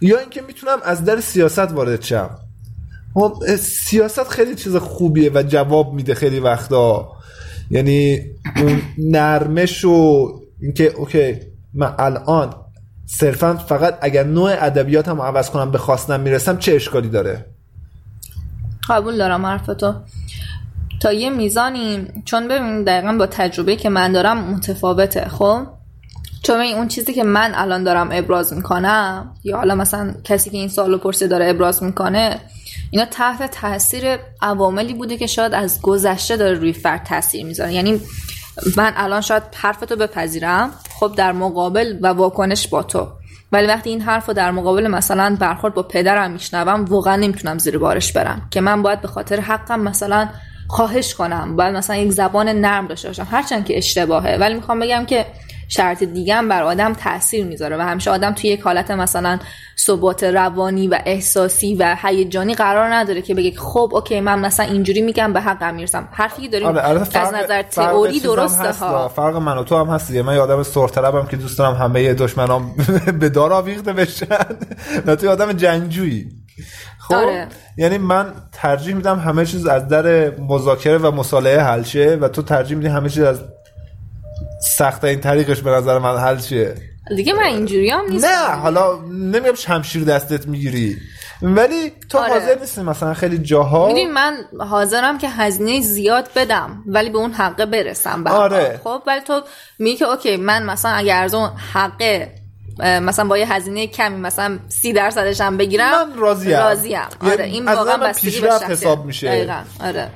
[0.01, 2.39] یا اینکه می‌تونم از در سیاست وارد شم.
[3.59, 7.13] سیاست خیلی چیز خوبیه و جواب میده خیلی وقتا.
[7.71, 8.21] یعنی
[8.57, 10.29] اون نرمش و
[10.61, 11.35] اینکه اوکی
[11.75, 12.55] من الان
[13.07, 17.47] صرفا فقط اگر نوع ادبیاتم عوض کنم به خواستم می‌رسم چه اشکالی داره؟
[18.89, 19.95] قبول دارم حرفتو
[21.01, 25.67] تا یه میزانی چون ببین دقیقا با تجربه که من دارم متفاوته خب؟
[26.43, 30.57] چون ببین اون چیزی که من الان دارم ابراز می‌کنم یا حالا مثلا کسی که
[30.57, 32.41] این سوالو پرسه داره ابراز می‌کنه
[32.95, 37.73] اینا تحت تاثیر عواملی بوده که شاید از گذشته داره روی فرد تاثیر می‌ذاره.
[37.73, 38.01] یعنی
[38.77, 40.71] من الان شاید حرفتو بپذیرم.
[41.01, 43.09] خب در مقابل و واکنش با تو.
[43.53, 47.79] ولی وقتی این حرف رو در مقابل مثلا برخورد با پدرم میشنوم واقعا نمی‌تونم زیر
[47.79, 48.49] بارش برم.
[48.51, 50.29] که من باید به خاطر حقم مثلا
[50.69, 51.57] خواهش کنم.
[51.57, 53.27] باید مثلا یک زبان نرم داشته باشم.
[53.31, 54.37] هرچند که اشتباهه.
[54.37, 55.27] ولی می‌خوام بگم که
[55.73, 59.39] شرط دیگه هم بر آدم تاثیر می‌ذاره و همیشه آدم توی یک حالت مثلا
[59.79, 65.03] ثبات روانی و احساسی و هیجانی قرار نداره که بگه خب اوکی من مثلا اینجوری
[65.03, 69.09] میگم به حقم می‌رسم حرفی که داریم آره البته از نظر تئوری درسته ها.
[69.09, 70.23] فرق من و تو هم هست دیگه.
[70.23, 72.75] من آدم سرطربم که دوست دارم همه دشمنام
[73.21, 74.27] به دار آویخته بشن.
[75.07, 76.27] و تو یه آدم جنگجویی.
[76.99, 77.47] خب آره.
[77.77, 82.43] یعنی من ترجیح میدم همه چیز از در مذاکره و مصالحه حل شه و تو
[82.43, 83.41] ترجیح میدی همه چیز از
[84.63, 86.75] سخت این طریقش به نظر من حل شه
[87.17, 90.97] دیگه من اینجوری هم نیست نه حالا نمیگم شمشیر دستت می‌گیری
[91.43, 92.33] ولی تو آره.
[92.33, 94.37] حاضر نیستی مثلا خیلی جاها می‌دونی من
[94.71, 98.81] حاضرم که هزینه زیاد بدم ولی به اون حقه برسم هر آره.
[98.85, 99.43] خب ولی تو
[99.79, 102.35] میگی که اوکی من مثلا اگر از اون حقه
[102.79, 106.57] مثلا با یه هزینه کمی مثلا سی درصدش هم بگیرم من راضیم.
[106.57, 108.53] راضیم آره یعنی این از واقعا بستگی به.
[108.69, 109.29] حساب میشه.
[109.29, 110.09] دقیقاً آره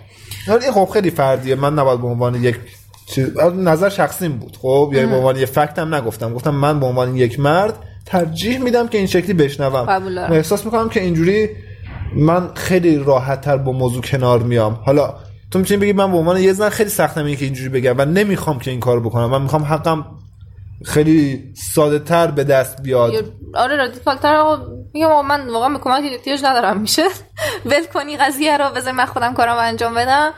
[0.49, 2.57] این خب خیلی فردیه من نباید به عنوان یک
[3.57, 4.57] نظر شخصیم بود.
[4.63, 6.35] خب یعنی به عنوان یه فکت هم نگفتم.
[6.35, 7.75] گفتم من به عنوان یک مرد
[8.07, 9.87] ترجیح میدم که این شکلی بشنوم.
[10.29, 11.49] و احساس می‌کنم که اینجوری
[12.17, 14.81] من خیلی راحت تر با موضوع کنار میام.
[14.87, 15.15] حالا
[15.51, 18.05] تو می‌تونی بگی من به عنوان یه زن خیلی سختم اینه که اینجوری بگم و
[18.05, 19.31] نمی‌خوام که این کارو بکنم.
[19.31, 20.07] من می‌خوام حقم
[20.85, 21.45] خیلی
[21.75, 23.13] ساده تر به دست بیاد.
[23.13, 23.23] یا-
[23.55, 24.63] آره رادیکال تر آقا
[24.95, 26.81] میگم آقا من واقعا به کمک احتیاج ندارم.
[26.81, 27.03] میشه؟
[27.67, 30.31] ول کنی قضیه رو بذار من خودم کارم انجام بدم.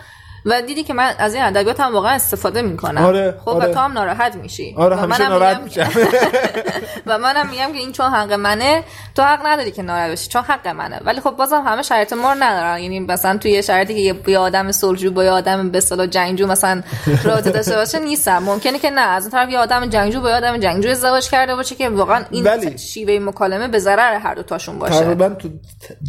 [0.44, 3.04] و دیدی که من از این ادبیات هم واقعا استفاده می‌کنم.
[3.04, 3.70] آره، خب آره.
[3.70, 4.74] و تو هم ناراحت میشی.
[4.78, 5.88] آره و همیشه ناراحت میشم.
[7.06, 8.84] و منم میگم که این چون حق منه
[9.14, 11.00] تو حق نداری که ناراحت بشی چون حق منه.
[11.04, 12.78] ولی خب بازم همه شرایط ما رو ندارن.
[12.82, 16.46] یعنی مثلا توی یه شرایطی که یه- آدم صلحجو با یه آدم به اصطلاح جنگجو
[16.46, 16.82] مثلا
[17.24, 18.38] رابطه داشته باشه نیستم.
[18.38, 19.00] ممکنه که نه.
[19.00, 22.24] از اون طرف یه آدم جنگجو با یه آدم جنگجو ازدواج کرده باشه که واقعا
[22.30, 25.00] این ولی- شیوه مکالمه به ضرر هر دو تاشون باشه.
[25.00, 25.48] تقریبا تو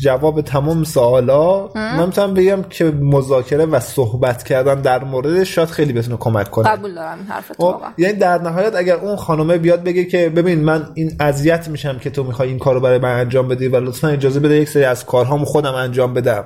[0.03, 5.93] جواب تمام سوالا من می‌تونم بگم که مذاکره و صحبت کردن در مورد شاید خیلی
[5.93, 6.69] بتونه کمک کنه.
[6.69, 7.89] قبول دارم این حرف تو خب واقعا.
[7.97, 12.09] یعنی در نهایت اگر اون خانومه بیاد بگه که ببین من این اذیت میشم که
[12.09, 15.05] تو می‌خوای این کارو برای من انجام بدی و لطفا اجازه بده یک سری از
[15.05, 16.45] کارهامو خودم انجام بدم.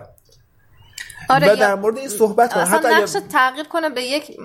[1.29, 4.37] آره و در مورد این صحبت اصلا حتی اگر نقش تغییر کنه به یک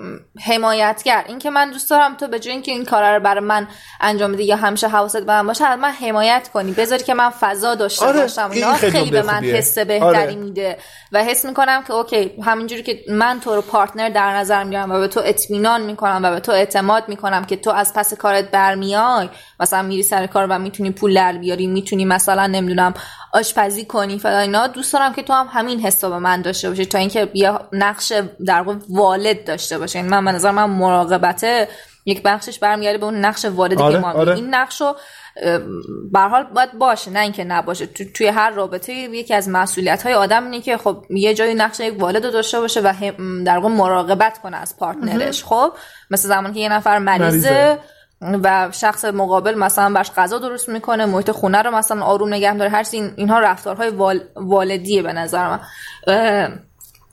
[0.45, 1.23] حمایتگر.
[1.27, 3.67] اینکه من دوست دارم تو به جای اینکه این کارا رو برای من
[4.01, 6.71] انجام بدی یا همیشه حواست به من باشه از من حمایت کنی.
[6.71, 8.49] بذاری که من فضا داشته آره، باشم.
[8.51, 9.43] این اینا خیلی خیلی به من.
[9.43, 10.35] حس بهتری آره.
[10.35, 10.77] میده.
[11.11, 14.99] و حس می‌کنم که اوکی همینجوری که من تو رو پارتنر در نظر می‌گیرم و
[14.99, 19.29] به تو اطمینان می‌کنم و به تو اعتماد می‌کنم که تو از پس کارت برمیای.
[19.59, 22.93] مثلا میری سر کار و می‌تونی پول در بیاری می‌تونی مثلا نمی‌دونم
[23.33, 24.67] آشپزی کنی فلان اینا.
[24.67, 27.51] دوست دارم که تو هم همین حس رو به من داشته باشی تا اینکه یه
[27.71, 28.13] نقش
[28.45, 31.67] در واقع والد داشته باشه یعنی من به نظر من مراقبته
[32.05, 34.35] یک بخشش برمیگرده به اون نقش والدی آره، که ما آره.
[34.35, 34.95] این نقش رو
[36.11, 40.13] به حال باید باشه نه اینکه نباشه تو توی هر رابطه یکی از مسئولیت های
[40.13, 42.93] آدم اینه که خب یه جایی نقش یک والد رو داشته باشه و
[43.45, 45.73] در واقع مراقبت کنه از پارتنرش خب
[46.09, 47.79] مثل زمانی که یه نفر مریضه مریضه.
[48.21, 52.69] و شخص مقابل مثلا برش غذا درست می‌کنه محیط خونه رو مثلا آروم نگه داره
[52.69, 54.19] هر این اینها رفتارهای وال...
[54.35, 55.59] والدیه به نظر من.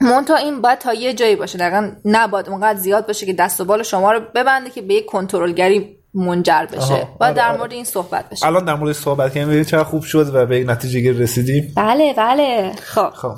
[0.01, 3.65] منتها این باید تا یه جایی باشه دقیقا نباید اونقدر زیاد باشه که دست و
[3.65, 6.93] بال شما رو ببنده که به یک کنترلگری منجر بشه.
[6.93, 7.57] آها، باید آره، در آره.
[7.57, 10.69] مورد این صحبت بشه الان در مورد صحبت کردیم چقدر خوب شد و به یک
[10.69, 12.71] نتیجه رسیدیم بله بله.
[12.83, 13.09] خب.
[13.09, 13.35] خب.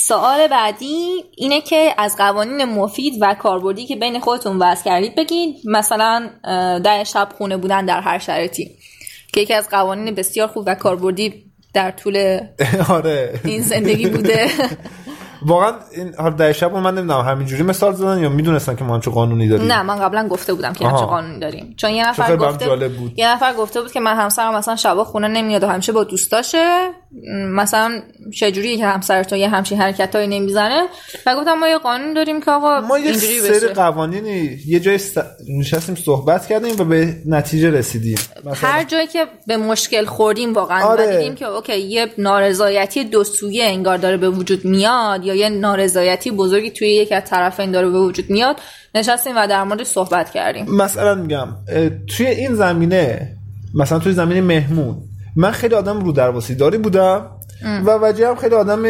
[0.00, 5.56] سوال بعدی اینه که از قوانین مفید و کاربردی که بین خودتون وضع کردید بگید
[5.64, 6.30] مثلا
[6.84, 8.70] ده شب خونه بودن در هر شرایطی.
[9.32, 11.44] که یکی از قوانین بسیار خوب و کاربردی
[11.74, 12.40] در طول
[12.88, 13.40] آره.
[13.44, 14.46] این زندگی بوده.
[15.46, 19.10] واقعا این حالا در شب من نمی‌دونم همینجوری مثال زدن یا می‌دونستن که ما همچه
[19.10, 21.06] قانونی داریم نه من قبلا گفته بودم که آها.
[21.06, 23.12] قانونی داریم چون یه نفر گفته بود.
[23.16, 26.88] یه نفر گفته بود که من همسرم مثلا شبا خونه نمیاد و همیشه با دوستاشه
[27.54, 28.02] مثلا
[28.34, 30.82] چجوری که همسر تو یه همچین حرکتایی نمی‌زنه
[31.26, 34.98] و گفتم ما یه قانون داریم که آقا ما یه سری بشه قوانینی یه جای
[34.98, 35.18] س...
[35.58, 40.84] نشستیم صحبت کردیم و به نتیجه رسیدیم مثلا هر جایی که به مشکل خوردیم واقعا
[40.84, 41.16] آره.
[41.16, 46.30] دیدیم که اوکی یه نارضایتی دو سویه انگار داره به وجود میاد یا یه نارضایتی
[46.30, 48.56] بزرگی توی یک از طرفین داره به وجود میاد
[48.94, 50.64] نشستیم و در مورد صحبت کردیم.
[50.64, 51.48] مثلا میگم
[52.16, 53.36] توی این زمینه
[53.74, 54.96] مثلا توی زمینه مهمون
[55.36, 57.26] من خیلی آدم رو درواسی داری بودم
[57.84, 58.82] و وجه هم خیلی آدم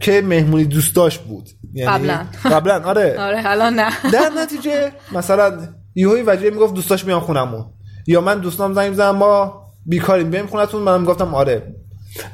[0.00, 1.48] که مهمونی دوست داشت بود.
[1.74, 2.26] یعنی قبلا.
[2.44, 3.16] قبلا آره.
[3.28, 3.90] آره الان نه.
[4.12, 5.58] در نتیجه مثلا
[5.94, 7.64] یهوی وجه می‌گفت دوستاش میان خونمون.
[8.06, 10.82] یا من دوستام زنگ می‌زنم ما بیکاریم بریم خونتون.
[10.82, 11.74] منم گفتم آره.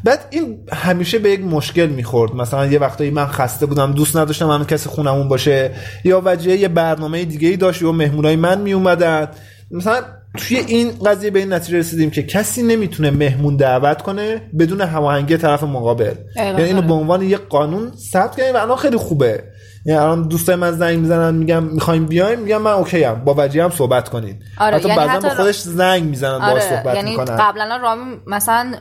[0.05, 2.35] بعد این همیشه به یک مشکل می‌خورد.
[2.35, 5.71] مثلا یه وقتایی من خسته بودم دوست نداشتم من کسی خونمون باشه.
[6.05, 9.29] یا وجه یه برنامه دیگه ای داشت یا مهمونای من میومدن.
[9.71, 10.01] مثلا
[10.37, 15.37] توی این قضیه به این نتیجه رسیدیم که کسی نمی‌تونه مهمون دعوت کنه بدون هماهنگی
[15.37, 16.15] طرف مقابل.
[16.37, 19.45] یعنی اینو به عنوان یه قانون ثبت کردیم و الان خیلی خوبه.
[19.89, 23.65] یعنی الان دوستای من زنگ می‌زنن میگم می‌خوایم بیایم میگم من okay ام با وجیه
[23.65, 27.11] هم صحبت کنید آره، حتی یعنی بعضا با خودش زنگ می‌زنن باهاش آره صحبت یعنی
[27.11, 27.37] می‌کنن.
[27.37, 28.73] قبلا رامین مثلا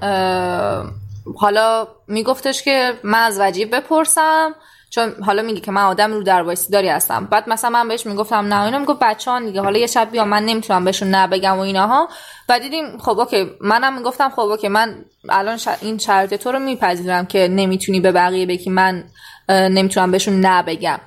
[1.38, 4.56] حالا میگفتش که من از وجیه بپرسم
[4.90, 7.26] چون حالا میگه که من آدم رودرواسی داری هستم.
[7.26, 10.46] بعد مثلا من بهش می‌گفتم نه اینا می‌گفت بچه‌ها دیگه حالا یه شب بیا من
[10.46, 12.08] نمی‌تونم بهشون نه بگم و ایناها.
[12.50, 14.96] و دیدیم خب okay منم می‌گفتم خب okay من
[15.30, 19.04] الان ش- این شرط تو رو میپذیرم که نمی‌تونی به بقیه بگی من
[19.50, 21.00] نمی‌تونم بهشون نه بگم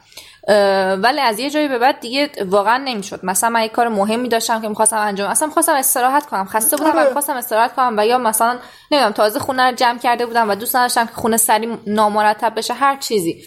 [0.48, 3.20] اه، ولی از یه جایی به بعد دیگه واقعا نمی‌شد.
[3.22, 6.44] مثلا من یه کار مهمی داشتم که می‌خواستم انجام اصلا می‌خواستم استراحت کنم.
[6.44, 7.06] خسته بودم و آره.
[7.06, 8.58] می‌خواستم استراحت کنم و یا مثلا
[8.90, 12.74] نمی‌دونم تازه خونه رو جمع کرده بودم و دوست نداشتم که خونه سری نامرتب بشه
[12.74, 13.42] هر چیزی.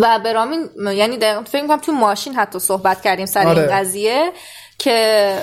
[0.00, 3.62] و به رامین یعنی دقیقا فکر می‌کنم تو ماشین حتی صحبت کردیم سر آره.
[3.62, 4.32] این قضیه.
[4.78, 5.38] که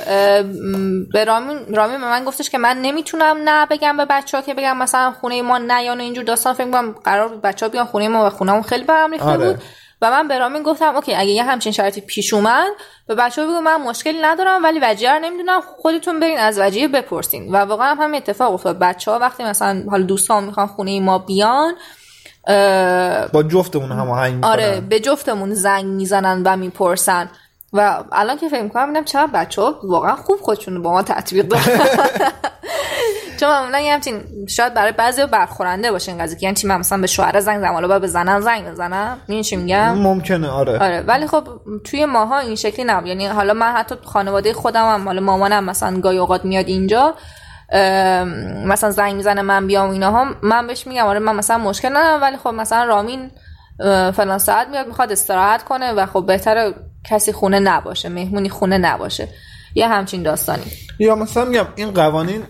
[1.14, 4.78] به رامین به من گفتش که من نمی‌تونم نه بگم به بچه ها که بگم
[4.78, 6.54] مثلا خونه ما نیان و اینجور داستان.
[6.54, 9.54] فکر می‌کنم قرار بود بچه ها بیان خونه ما و خونهمون خیلی برام ریخته آره.
[9.54, 9.64] بود.
[10.02, 12.68] و من به رامین گفتم اوکی اگه یه همچین شرایطی پیش اومد
[13.08, 16.88] به بچه ها بگو من مشکلی ندارم ولی وجیه رو نمی‌دونم خودتون برین از وجیه
[16.88, 17.52] بپرسین.
[17.52, 18.80] و واقعا هم همین اتفاق افتاد.
[18.80, 21.76] بچه ها وقتی مثلا حالا دوستان می‌خوان خونه ما بیان
[23.34, 27.30] با جفتمون هماهنگ آره به جفتمون زنگ می‌زنن و می‌پرسن.
[27.76, 31.48] و الان که فکر می‌کنم میدم چرا بچه ها واقعا خوب خودشون با ما تطبیق
[31.48, 31.64] دارن
[33.40, 36.78] چون معمولا یه همچین شاید برای بعضی برخورنده باشه این قضیه که یعنی چی من
[36.78, 39.18] مثلا به شوهر زنگ زنم حالا باید به زنم زنگ بزنم.
[39.22, 40.80] می‌دونی چی میگم؟ ممکنه آره.
[40.80, 41.48] آره ولی خب
[41.84, 43.08] توی ماها این شکلی نبود.
[43.08, 47.14] یعنی حالا من حتی خانواده خودم هم حالا مامانم مثلا گاهی اوقات میاد اینجا
[48.66, 52.22] مثلا زنگ می‌زنه من بیام و ایناها من بهش میگم آره من مثلا مشکل ندارم
[52.22, 53.32] ولی خب مثلا رامین
[54.14, 56.74] فلان ساعت میاد می‌خواد استراحت کنه و خب بهتره
[57.10, 59.28] کسی خونه نباشه مهمونی خونه نباشه.
[59.76, 60.64] یه همچین داستانی.
[61.00, 62.42] یا مثلا میگم این قوانین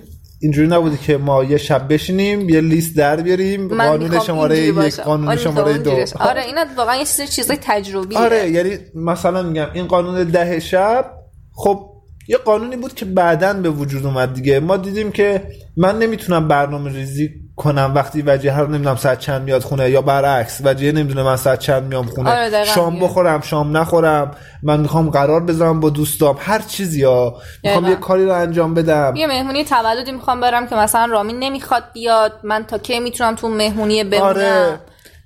[0.42, 5.00] اینجوری نبوده که ما یه شب بشینیم یه لیست در بیاریم قانون شماره یک.
[5.00, 5.92] قانون آره، شماره دو.
[6.20, 8.20] آره اینا واقعا یه چیز چیزای تجربیه.
[8.20, 11.12] آره یعنی مثلا میگم این قانون ده شب
[11.56, 11.90] خب
[12.28, 14.60] یه قانونی بود که بعدا به وجود اومد دیگه.
[14.60, 15.44] ما دیدیم که
[15.78, 17.92] من نمی‌تونم برنامه ریزی کنم.
[17.96, 21.84] وقتی وجیه رو نمی‌دونم ساعت چند میاد خونه یا برعکس وجیه نمی‌دونه من ساعت چند
[21.84, 22.30] میام خونه.
[22.30, 23.00] آره، شام.
[23.00, 24.32] بخورم شام نخورم.
[24.64, 26.38] من می‌خوام قرار بذارم با دوستام.
[26.40, 27.90] هر چیزی یا می‌خوام دقیقاً.
[27.90, 29.14] یه کاری رو انجام بدم.
[29.16, 32.32] یه مهمونی تولدی می‌خوام برم که مثلا رامین نمی‌خواد بیاد.
[32.44, 34.80] من تا کی می‌تونم تو مهمونی بمونم؟ آره.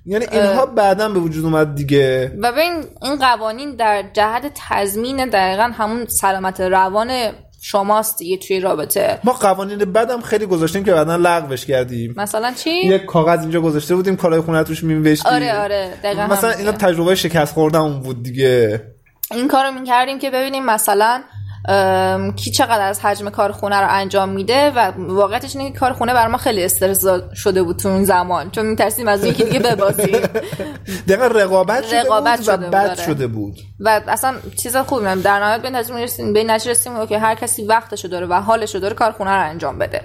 [0.06, 2.32] یعنی اینها بعدا به وجود اومد دیگه.
[2.42, 7.08] و ببین این قوانین در جهت تضمین دقیقا همون سلامت روان
[7.62, 9.18] شماست دیگه توی رابطه.
[9.24, 12.14] ما قوانین بدم خیلی گذاشتیم که بعدا لغوش کردیم.
[12.16, 15.32] مثلا چی؟ یک کاغذ اینجا گذاشته بودیم کارهای خونه توش می‌نوشتیم.
[15.32, 18.82] آره آره دقیقا مثلا اینا تجربه شکست خوردن بود دیگه.
[19.30, 21.22] این کار رو می‌کردیم که ببینیم مثلا
[22.36, 26.14] کی چقدر از حجم کار خونه رو انجام میده و واقعیتش اینه که کار خونه
[26.14, 27.04] بر ما خیلی استرس
[27.34, 28.50] شده بود تو اون زمان.
[28.50, 30.20] چون میترسیم از یکی دیگه ببازیم.
[31.08, 33.02] دقیقا رقابت شده رقابت بود شده و بد آره.
[33.06, 33.58] شده بود.
[33.80, 37.34] و اصلا چیز خوبی نم در نهایت به نتیجه می‌رسیم به نتیجه رسیدیم که هر
[37.34, 40.02] کسی وقتشو داره و حالشو داره کار خونه رو انجام بده.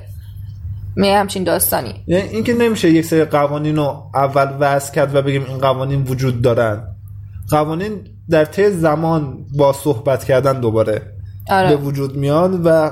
[0.96, 2.04] می همچین داستانی.
[2.08, 6.42] یعنی اینکه نمیشه یک سری قوانین رو اول وضع کرد و بگیم این قوانین وجود
[6.42, 6.84] دارن.
[7.50, 11.15] قوانین در طی زمان با صحبت کردن دوباره.
[11.50, 11.70] آره.
[11.70, 12.92] به وجود میان و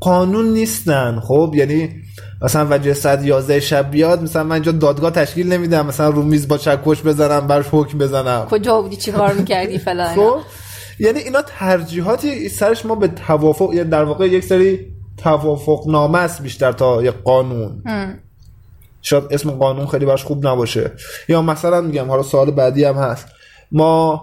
[0.00, 1.20] قانون نیستن.
[1.20, 1.90] خب یعنی
[2.42, 5.86] مثلا وجه ساعت 11 شب بیاد مثلا من اینجا دادگاه تشکیل نمیدم.
[5.86, 8.46] مثلا رو میز با چکش بزنم براش حکم بزنم.
[8.50, 10.14] کجا بودی؟ چی کار می‌کردی؟ فلان.
[10.14, 10.38] خب
[10.98, 14.86] یعنی اینا ترجیحاتی سرش ما به توافق یعنی در واقع یک سری
[15.16, 17.82] توافق نامه است بیشتر تا یک قانون.
[19.02, 20.92] شاید اسم قانون خیلی براش خوب نباشه.
[21.28, 23.26] یا مثلا میگم حالا سوال بعدی هم هست.
[23.72, 24.22] ما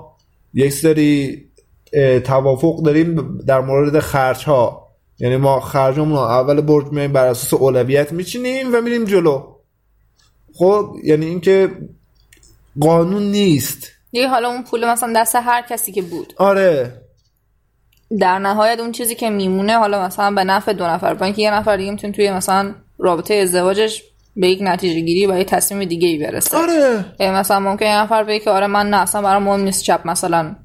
[0.53, 1.44] یک سری
[2.23, 4.85] توافق داریم در مورد خرج ها
[5.19, 9.43] یعنی ما خرجمون اول برج میایم بر اساس اولویت میچینیم و میریم جلو.
[10.53, 11.71] خب یعنی اینکه
[12.79, 13.87] قانون نیست.
[14.11, 16.33] دیگه حالا اون پول مثلا دست هر کسی که بود.
[16.37, 17.01] آره.
[18.19, 21.53] در نهایت اون چیزی که میمونه حالا مثلا به نفع دو نفر با اینکه یه
[21.53, 24.03] نفر دیگه می‌تونه توی مثلا رابطه ازدواجش
[24.35, 26.57] به یک نتیجه گیری و یه تصمیم دیگه ای برسه.
[26.57, 27.05] آره.
[27.19, 30.55] مثلا ممکن یه نفر بگه که آره من نه اصلا برام مهم نیست شب مثلا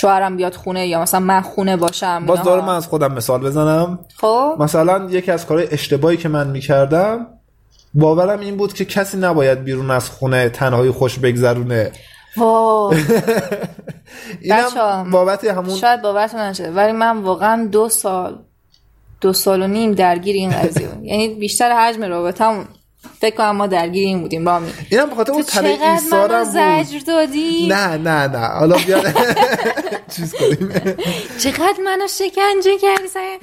[0.00, 2.42] شوهرم بیاد خونه یا مثلا من خونه باشم باز.
[2.42, 3.98] دارم من از خودم مثال بزنم.
[4.16, 4.56] خب.
[4.58, 7.26] مثلا یکی از کارهای اشتباهی که من می‌کردم
[7.94, 11.92] باورم این بود که کسی نباید بیرون از خونه تنهایی خوش بگذرونه.
[14.40, 18.38] اینم بابت همون شاید باورتون نشه ولی من واقعا دو سال
[19.20, 20.88] دو سال و نیم درگیر این قضیه.
[21.02, 22.64] یعنی بیشتر حجم رابطمون
[23.20, 26.98] فکر کنم ما درگیر این بودیم رامی اینم به خاطر اون تو تله ایثارم زجر
[27.06, 28.46] دادی؟ نه نه نه.
[28.46, 29.02] حالا بیا
[30.16, 30.72] چیز کنیم.
[31.38, 33.38] چقدر منو شکنجه کردی سعی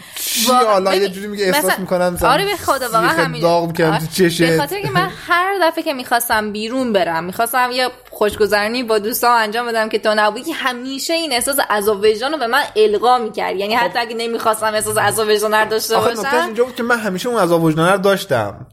[0.65, 4.07] حالا یه جوری میگه احساس می‌کنم آره به خدا واقعا همین داغ می‌کنم تو آره،
[4.13, 4.41] چشت.
[4.41, 9.31] به خاطر که من هر دفعه که می‌خواستم بیرون برم می‌خواستم یه خوشگذرانی با دوستام
[9.41, 13.17] انجام بدم که تو نبودی که همیشه این احساس عذاب وجدان رو به من القا
[13.17, 13.55] می‌کرد.
[13.55, 17.29] یعنی حتی اگه نمی‌خواستم احساس عذاب وجدان داشته آخه باشم اینجا بود که من همیشه
[17.29, 18.67] اون عذاب وجدانه رو داشتم.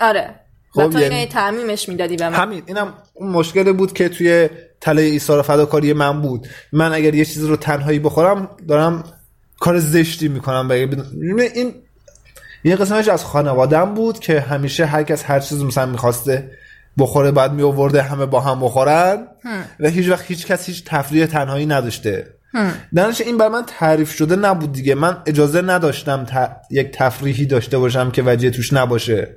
[0.00, 0.34] آره.
[0.70, 2.34] خب، و تو یعنی- تعمیمش می‌دادی به من.
[2.34, 4.48] همین اینم اون مشکلی بود که توی
[4.80, 6.48] تله ایثار فداکاری من بود.
[6.72, 9.04] من اگر یه چیزی رو تنهایی بخورم دارم
[9.60, 11.74] کار زشتی می‌کنم این
[12.64, 16.50] یه قسمتش از خانوادم بود که همیشه هر کس هر چیز مثلا می‌خواسته
[16.98, 19.26] بخوره بعد می آورده همه با هم بخورن
[19.80, 22.26] و هیچ وقت هیچ کس هیچ تفریح تنهایی نداشته.
[22.94, 24.94] درنش این بر من تعریف شده نبود دیگه.
[24.94, 29.36] من اجازه نداشتم ت- یک تفریحی داشته باشم که وجه توش نباشه.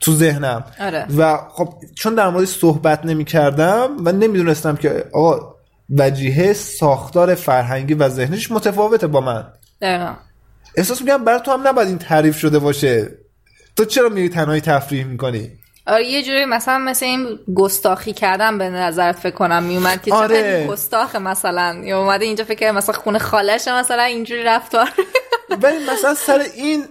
[0.00, 0.64] تو ذهنم.
[0.80, 1.06] آره.
[1.18, 5.54] و خب چون در موردش صحبت نمی کردم و نمی‌دونستم که آقا
[5.90, 9.46] وجیه ساختار فرهنگی و ذهنیش متفاوته با من.
[9.82, 10.14] دقیقا.
[10.76, 13.08] احساس می‌کنم برای تو هم نباید این تعریف شده باشه.
[13.76, 15.50] تو چرا میری تنهایی تفریح می‌کنی؟
[15.86, 20.28] آره یه جوری مثلا مثل این گستاخی کردن به نظرت فکر کنم میومد که آره.
[20.28, 21.80] چقدر گستاخه مثلا.
[21.84, 24.88] یا اومده اینجا فکر کنم مثلا خونه خالشه مثلا اینجوری رفتار.
[25.62, 26.84] ولی مثلا سر این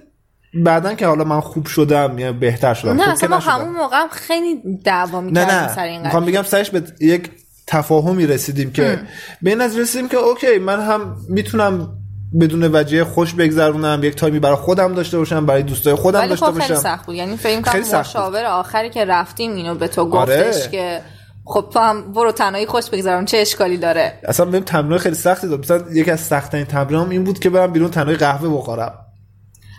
[0.53, 2.91] بعدا که حالا من خوب شدم یا بهتر شدم.
[2.91, 3.37] نه اصلا ما.
[3.37, 7.29] همون موقع هم خیلی دعوا نه می‌کردیم سر این نه می‌خوام بگم سرش به یک
[7.67, 8.99] تفاهمی رسیدیم که
[9.41, 11.97] به این نتیجه رسیدیم که اوکی من هم می‌تونم
[12.41, 16.51] بدون وجه خوش بگذرونم یک تایمی برای خودم داشته باشم برای دوستای خودم داشته خب
[16.51, 16.75] خیلی باشم.
[16.75, 17.15] سخت بود.
[17.15, 17.99] یعنی فکر خیلی کنم.
[17.99, 20.43] مشاور آخری که رفتیم اینو به تو آره.
[20.43, 21.01] گفتش که
[21.45, 25.47] خب تو هم برو تنهایی خوش بگذرون چه اشکالی داره؟ اصلا بهم تمرین خیلی سختی
[25.47, 25.59] داد.
[25.59, 28.93] مثلا یکی از سخت ترین تمرینام این بود که برم بیرون تنهایی قهوه بخورم.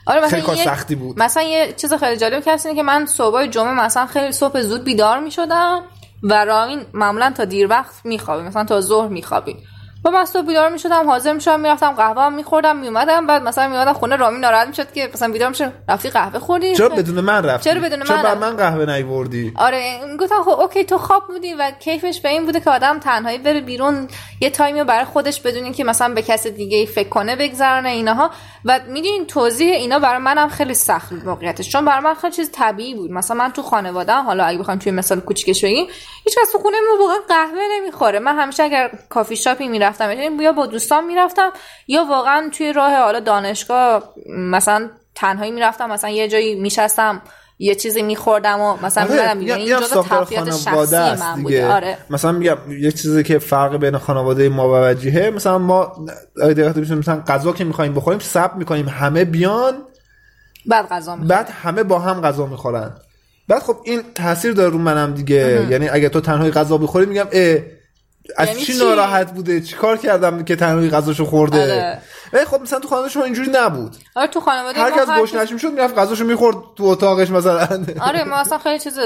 [0.07, 1.18] آره مثلا خیلی کار سختی بود.
[1.18, 5.20] مثلا یه چیز خیلی جالب اینه که من صبح جمعه مثلا خیلی صبح زود بیدار
[5.20, 5.82] می‌شدم
[6.22, 9.57] و رامین معمولا تا دیر وقت میخوابیم مثلا تا ظهر میخوابیم
[10.05, 14.16] با من صبح بیدار می‌شدم حاضر می‌شدم می‌رفتم قهوه میخوردم میومدم بعد مثلا میومدم خونه
[14.16, 17.80] رامی ناراحت می‌شد که مثلا بیدار میشه رفتی قهوه خوردی؟ چرا بدون من رفتی؟ چرا
[17.80, 21.70] بدون چرا من رفتی؟ من قهوه نیوردی؟ آره گفتم خب okay تو خواب بودی و
[21.80, 24.09] کیفش به این بوده که آدم تنهایی بره بیرون
[24.40, 27.36] یه time ی رو برای خودش بدونین که مثلا به کس دیگه ای فکر کنه
[27.36, 28.30] بگذرانه اینها
[28.64, 32.50] و می‌دونین توضیح اینا برای منم خیلی سخت بود واقعیتش چون برای من خیلی چیز
[32.53, 33.11] طبیعی بود.
[33.11, 35.86] مثلا من تو خانواده حالا اگه بخوایم توی مثال کوچیکش بگیم
[36.24, 38.18] هیچ کس تو خونه ما واقعا قهوه نمی‌خوره.
[38.18, 39.68] من همیشه اگر کافی شاپی
[40.01, 40.22] می‌رفتم.
[40.22, 41.51] یعنی یا با دوستان می‌رفتم
[41.88, 45.90] یا واقعا توی راه حالا دانشگاه مثلا تنهایی می‌رفتم.
[45.90, 47.22] مثلا یه جایی میشستم
[47.59, 51.72] یه چیزی میخوردم و مثلا آره، میگم این جزء تفریحات خانواده شخصی است من بوده.
[51.72, 51.99] آره.
[52.11, 57.22] مثلا میگم یه چیزی که فرق بین خانواده ما و وجیهه مثلا ما دقت مثلا
[57.26, 59.74] غذا که می‌خوایم بخوریم سب می‌کنیم همه بیان
[60.66, 61.28] بعد غذا می‌خورم.
[61.28, 62.90] بعد همه با هم غذا می‌خورن.
[63.49, 65.66] بعد خب این تاثیر داره رو منم دیگه.
[65.70, 67.59] یعنی اگه تو تنهایی غذا بخوری میگم اه
[68.36, 71.62] از یعنی چی چی؟ ناراحت بوده؟ چی کار کردم که تنهایی غذاشو خورده؟
[72.32, 72.44] آره.
[72.44, 73.96] خب مثلا تو خانواده شما اینجوری نبود.
[74.14, 77.84] آره تو خانواده هر کس گشنش می‌شد می‌رفت غذاشو می‌خورد تو اتاقش مثلا.
[78.08, 78.98] آره ما اصلا خیلی چیز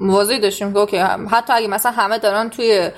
[0.00, 0.98] واضحی داشتیم که اوکی
[1.30, 2.90] حتی اگه مثلا همه دارن توی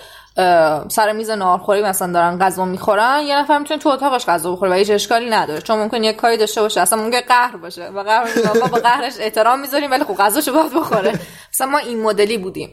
[0.88, 4.74] سر میز ناهارخوری مثلا دارن غذا می‌خورن یه نفر می‌تونه تو اتاقش غذا بخوره و
[4.74, 5.60] هیچ اشکالی نداره.
[5.60, 7.88] چون ممکن یه کاری داشته باشه اصلا ممکن قهر باشه.
[7.88, 8.28] و قهر
[8.60, 11.20] ما با قهرش احترام می‌ذاریم ولی خب غذاشو باید بخوره.
[11.54, 12.72] مثلا ما این مدلی بودیم.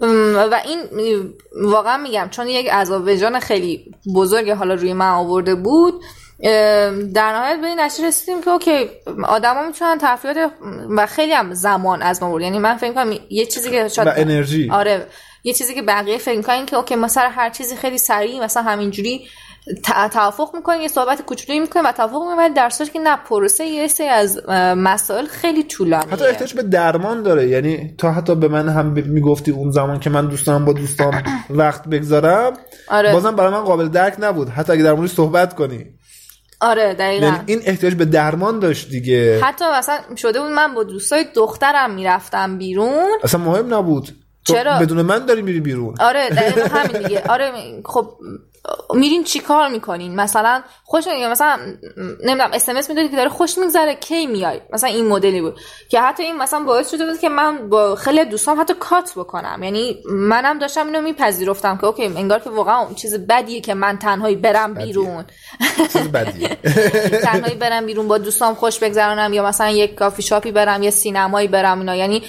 [0.00, 0.80] و این
[1.62, 6.02] واقعا میگم چون یک عذاب وجدان خیلی بزرگ حالا روی من آورده بود
[7.14, 8.90] در نهایت به این نتیجه رسیدیم که اوکی
[9.24, 10.52] آدما می‌تونن تفریحات
[10.90, 14.08] و خیلی هم زمان از ما برد یعنی من فکر کنم یه چیزی که شاید
[14.08, 14.70] و انرژی.
[14.70, 15.06] آره
[15.44, 18.62] یه چیزی که بقیه فکر می‌کنن که اوکی ما سر هر چیزی خیلی سریع مثلا
[18.62, 19.26] همینجوری
[20.12, 23.64] توافق می‌کنیم یه صحبت کوچولویی می‌کنیم و توافق می‌کنیم ولی در صورتی که نه پروسه
[23.64, 24.40] یه سری از
[24.76, 26.12] مسائل خیلی طولانیه.
[26.12, 27.48] حتی احتیاج به درمان داره.
[27.48, 31.22] یعنی تو حتی به من هم می‌گفتی اون زمان که من دوست دارم با دوستام
[31.50, 32.52] وقت بگذارم
[32.88, 33.12] آره.
[33.12, 34.48] بازم برای من قابل درک نبود.
[34.48, 35.86] حتی اگه در موردش صحبت کنی.
[36.60, 37.26] آره دقیقا.
[37.26, 39.40] یعنی این احتیاج به درمان داشت دیگه.
[39.42, 43.08] حتی مثلا شده بود من با دوستای دخترم می‌رفتم بیرون.
[43.22, 44.08] اصلا مهم نبود.
[44.44, 45.94] چرا؟ بدون من داری میری بیرون.
[46.00, 47.22] آره دقیقا همین دیگه.
[47.28, 47.52] آره
[47.84, 48.10] خب
[48.94, 51.58] میرین چی کار می‌کنین؟ مثلا خوش میگه مثلا
[52.24, 55.60] نمی‌دونم اس ام اس می‌دادی که داره خوش میگذره کی میای مثلا این مدلی بود.
[55.88, 59.62] که حتی این مثلا باعث شده بود که من با خیلی دوستان حتی cut بکنم.
[59.62, 63.98] یعنی منم داشتم اینو میپذیرفتم که okay انگار که واقعا اون چیز بدیه که من
[63.98, 65.24] تنهایی برم بیرون.
[65.92, 66.48] چیز بدیه.
[67.32, 71.48] تنهایی برم بیرون با دوستام خوش بگذرانم یا مثلا یک کافی شاپی برم یا سینمایی
[71.48, 71.96] برم اینا.
[71.96, 72.22] یعنی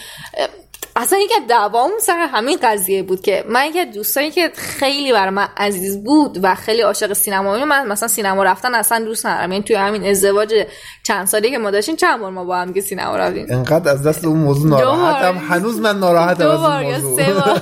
[1.02, 5.12] اصلا یکی از دعوام سر همین قضیه بود که من یکی از دوستایی که خیلی
[5.12, 9.26] برای من عزیز بود و خیلی عاشق سینما بود من مثلا سینما رفتن اصلا دوست
[9.26, 9.52] ندارم.
[9.52, 10.66] یعنی توی همین ازدواج
[11.04, 14.04] چند سالی که ما داشتیم چند بار ما با هم که سینما رفتیم؟ انقدر از
[14.08, 14.70] دست اون موضوع.
[14.70, 15.38] ناراحتم.
[15.38, 17.24] هنوز من ناراحتم از یا موضوع.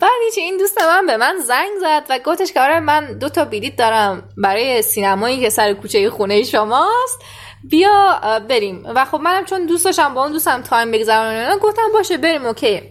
[0.00, 3.28] بعد هیچ این دوست من به من زنگ زد و گفتش که آره من دو
[3.28, 7.18] تا بلیت دارم برای سینمایی که سر کوچه خونه شماست.
[7.64, 8.82] بیا بریم.
[8.94, 12.82] و خب منم چون دوست داشتم با اون دوستم time بگذرونم گفتم باشه بریم okay.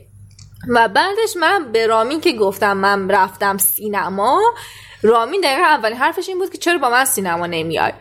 [0.69, 4.39] و بعدش من به رامین که گفتم من رفتم سینما
[5.03, 7.91] رامین دقیقا اولین حرفش این بود که چرا با من سینما نمیای؟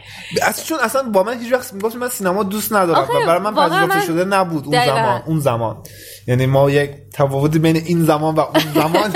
[0.43, 3.55] اصلا چون اصلا با من هیچ وقت می‌گفت من سینما دوست ندارم و برای من
[3.55, 4.97] پذیرفته من- شده نبود اون دقیقاً.
[4.97, 5.83] زمان اون زمان.
[6.29, 9.13] یعنی ما یک تفاوتی بین این زمان و اون زمان.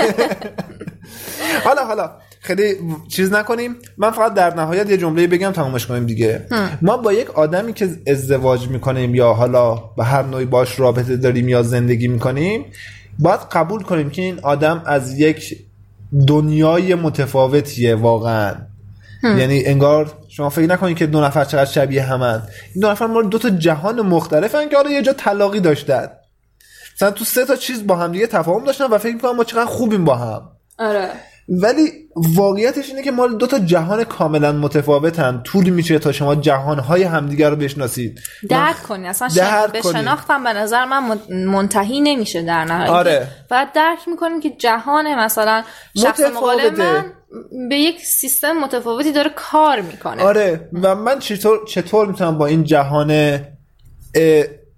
[1.65, 2.11] حالا حالا.
[2.39, 2.75] خیلی
[3.07, 3.75] چیز نکنیم.
[3.97, 6.45] من فقط در نهایت یه جمله بگم تمامش کنیم دیگه.
[6.81, 11.49] ما با یک آدمی که ازدواج می‌کنیم یا حالا به هر نوعی باش رابطه داریم
[11.49, 12.65] یا زندگی می‌کنیم
[13.19, 15.57] باید قبول کنیم که این آدم از یک
[16.27, 18.55] دنیای متفاوتیه واقعا.
[19.23, 22.43] یعنی انگار شما فکر نکنید که دو نفر چقدر شبیه همن.
[22.73, 26.07] این دو نفر مال دو تا جهان مختلفن که حالا یه جا طلاقی داشتن.
[26.95, 29.65] مثلا تو سه تا چیز با هم دیگه تفاهم داشتن و فکر می‌کنم ما چقدر
[29.65, 30.41] خوبیم با هم.
[30.79, 31.09] آره.
[31.49, 35.41] ولی واقعیتش اینه که ما دو تا جهان کاملا متفاوتن.
[35.43, 38.19] طول میشه تا شما جهانهای همدیگه رو بشناسید.
[38.49, 39.07] درک کنی.
[39.07, 39.81] اصلا درک به.
[39.81, 42.89] شناختم به نظر من من- منتهی نمیشه در نهایت.
[42.89, 43.27] آره.
[43.49, 45.63] بعد درک می‌کنیم که جهان مثلا
[45.97, 46.71] شخص مقابل.
[46.77, 47.05] من
[47.69, 50.23] به یک سیستم متفاوتی داره کار می‌کنه.
[50.23, 50.69] آره.
[50.73, 53.39] و من چطور چطور می‌تونم با این جهان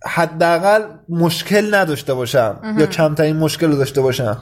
[0.06, 4.42] حداقل مشکل نداشته باشم یا کمترین مشکل رو داشته باشم؟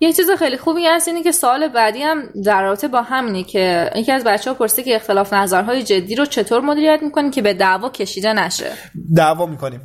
[0.00, 3.90] یه چیز خیلی خوبی هست اینه که سوال بعدی هم در رابطه با همینه که
[3.96, 7.54] یکی از بچه ها پرسیده که اختلاف نظرهای جدی رو چطور مدیریت می‌کنیم که به
[7.54, 8.72] دعوا کشیده نشه؟
[9.16, 9.80] دعوا می‌کنیم.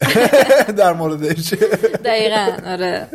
[0.78, 1.54] در موردش.
[2.04, 3.08] دقیقا آره.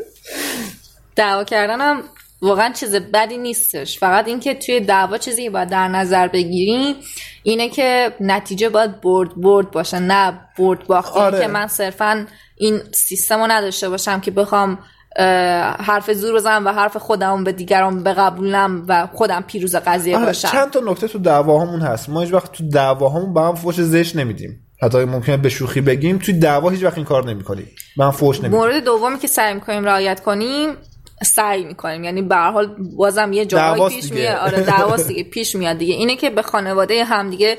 [1.16, 2.04] دعوا کردن هم
[2.42, 4.00] واقعا چیز بدی نیستش.
[4.00, 6.96] فقط اینکه توی دعوا چیزی باید در نظر بگیریم
[7.44, 11.40] اینه که نتیجه باید برد برد باشه نه برد باخت آره.
[11.40, 14.80] که من صرفا این سیستم رو نداشته باشم که بخوام
[15.80, 20.48] حرف زور بزنم و حرف خودم به دیگران بقبولم و خودم پیروز قضیه آره باشم.
[20.48, 22.10] چند تا نکته تو دعواهامون هست.
[22.10, 24.68] ما هیچ وقت تو دعواهامون به هم فوش زشت نمیدیم.
[24.82, 27.68] حتی ممکنه به شوخی بگیم توی دعوا هیچ وقت این کار نمی‌کنیم
[27.98, 28.60] به هم فوش نمیدیم.
[28.60, 30.70] مورد دومی که سعی می‌کنیم رعایت کنیم
[31.24, 32.04] سعی می‌کنیم.
[32.04, 34.12] یعنی به هر حال بازم یه جایی پیش.
[34.12, 34.38] میاد.
[34.38, 35.24] آره دعواست دیگه.
[35.24, 35.94] پیش میاد دیگه.
[35.94, 37.58] اینه که به خانواده هم دیگه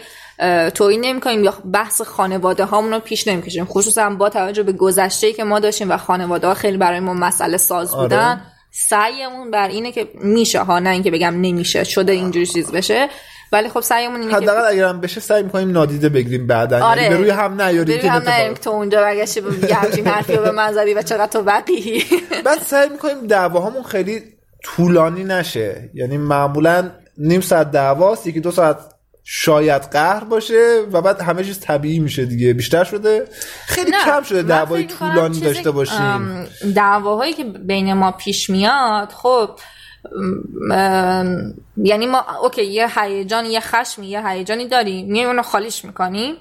[0.74, 3.64] توهین نمی‌کنیم یا بحث خانواده هامون رو پیش نمی‌کشیم.
[3.64, 7.56] خصوصا با توجه به گذشته که ما داشتیم و خانواده ها خیلی برای ما مسئله
[7.56, 8.40] ساز آره.
[8.73, 13.09] سعیمون بر اینه که میشه ها نه اینکه بگم نمیشه شده اینجوری چیز بشه.
[13.53, 16.86] ولی خب سعیمون اینه که حداقل اگر هم بشه سعی می‌کنیم نادیده بگیریم بعدا.
[16.86, 17.03] آره.
[17.03, 20.36] یعنی به روی هم نیاریم که هم که تو اونجا برگشتی به یه همچین حرفی
[20.36, 22.05] به من زدی و چقدر تو وقیهی
[22.44, 24.23] بعد سعی می‌کنیم دعواهامون خیلی
[24.65, 25.90] طولانی نشه.
[25.94, 28.77] یعنی معمولا نیم ساعت دعواست یکی دو ساعت
[29.24, 32.53] شاید قهر باشه و بعد همه چیز طبیعی میشه دیگه.
[32.53, 33.24] بیشتر شده
[33.66, 36.47] خیلی نه، کم شده دعوای طولانی داشته باشیم.
[36.74, 39.51] دعواهایی که بین ما پیش میاد خب
[41.77, 46.35] یعنی ما اوکی یه هیجان یه خشمی یه هیجانی داریم میایم اونو خالیش می‌کنیم.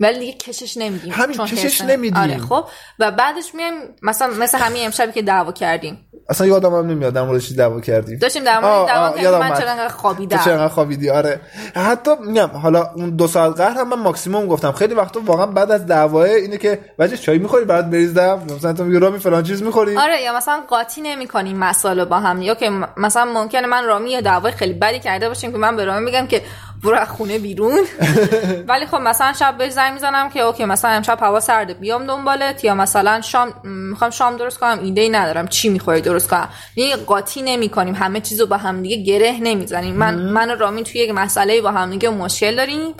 [0.00, 1.12] ولی دیگه کشش نمیدیم.
[1.12, 2.22] همین، چون کشش نمیدیم.
[2.22, 2.64] آره خب.
[2.98, 6.04] و بعدش میایم مثلا مثل همین امشبی که دعوا کردیم.
[6.28, 8.18] اصلا یادم هم نمیاد در مورد چی دعوا کردیم.
[8.18, 9.38] داشتیم در مورد دعوا کردیم.
[9.38, 9.60] من.
[9.60, 11.40] چرا خوابیدم؟ چرا خوابیدی؟ آره.
[11.74, 14.72] حتی میگم حالا اون دو ساعت قهر هم من ماکسیموم گفتم.
[14.72, 18.84] خیلی وقتا واقعا بعد از دعواه اینه که وجه چای می‌خوری برات بریزم مثلا تو
[18.84, 19.96] میگی رامی فلان چیز می‌خوری.
[19.96, 22.42] آره یا مثلا قاطی نمی‌کنیم مسائل با هم.
[22.42, 25.84] یا که مثلا ممکنه من رامی یه دعوای خیلی بدی کرده باشیم که من به
[25.84, 26.42] رامی میگم که
[26.84, 27.80] برو از خونه بیرون.
[28.68, 32.64] ولی خب مثلا شب بهش زنگ می‌زنم که اوکی مثلا امشب هوا سرده بیام دنبالت.
[32.64, 35.48] یا مثلا شام می‌خوام شام درست کنم ایده ای ندارم.
[35.48, 37.94] چی می‌خوای درست کنم؟ یعنی قاطی نمی‌کنیم.
[37.94, 39.94] همه چیزو با هم دیگه گره نمی‌زنیم.
[39.94, 42.94] من من و رامین توی یک مسئله با هم دیگه مشکل داریم.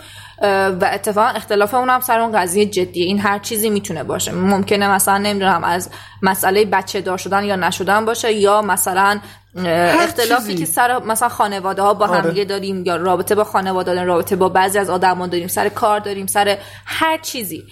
[0.81, 3.05] و اتفاقا اختلافمون هم سر اون قضیه جدیه.
[3.05, 4.31] این هر چیزی می‌تونه باشه.
[4.31, 5.89] ممکنه مثلا نمی‌دونم از
[6.21, 9.19] مسئله بچه دار شدن یا نشدن باشه یا مثلا
[9.55, 10.55] اختلافی چیزی.
[10.55, 12.29] که سر مثلا خانواده ها با هم آره.
[12.29, 15.99] دیگه داریم یا رابطه با خانواده داریم رابطه با بعضی از آدما داریم سر کار
[15.99, 17.63] داریم سر هر چیزی.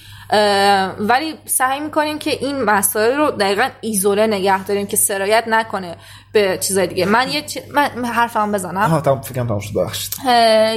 [1.00, 5.96] ولی سعی می‌کنیم که این مسائل رو دقیقا ایزوله نگه داریم که سرایت نکنه
[6.32, 7.06] به چیزای دیگه.
[7.06, 7.62] من یه چی...
[7.74, 8.78] من حرفم بزنم.
[8.78, 9.74] آها تمام فکرم تمام شد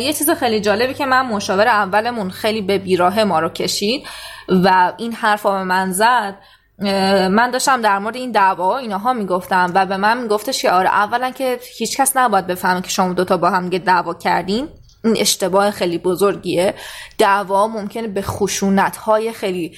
[0.00, 4.02] یه چیز خیلی جالبی که من مشاور اولمون خیلی به بیراه ما رو کشید
[4.48, 6.34] و این حرف به من زد.
[7.30, 11.30] من داشتم در مورد این دعوا اینها می‌گفتم و به من میگفتش که آره اولا
[11.30, 14.68] که هیچکس نباید بفهمه که شما دوتا با هم دعوا کردین.
[15.04, 16.74] این اشتباه خیلی بزرگیه.
[17.18, 19.76] دعوا ممکنه به خشونت های خیلی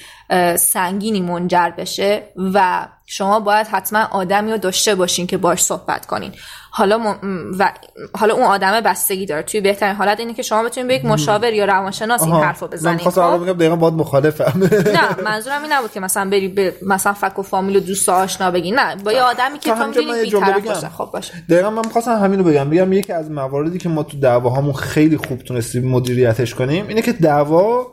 [0.55, 2.23] سنگینی منجر بشه
[2.53, 6.33] و شما باید حتما آدمی رو داشته باشین که باش صحبت کنین.
[6.75, 7.15] حالا م...
[7.59, 7.71] و
[8.13, 9.43] حالا اون آدم بستگی داره.
[9.43, 12.43] توی بهترین حالت اینه که شما بتونید به یک مشاور یا روانشناس این آها.
[12.43, 14.69] حرف رو من بزنید خواستم خب؟ بگم دقیقا باید مخالفم.
[14.93, 18.11] نه منظورم این نبود که مثلا بری به مثلا فک و فامیل و دوست و
[18.11, 20.73] آشنا بگی نه با یه آدمی که تو من بگم.
[20.73, 20.89] باشه.
[20.89, 21.33] خب باشه.
[21.49, 22.93] دقیقا من می‌خواستم همین رو بگم بگم.
[22.93, 27.87] یکی از مواردی که ما تو دعواهامون خیلی خوب تونستیم مدیریتش کنیم اینه که دعوا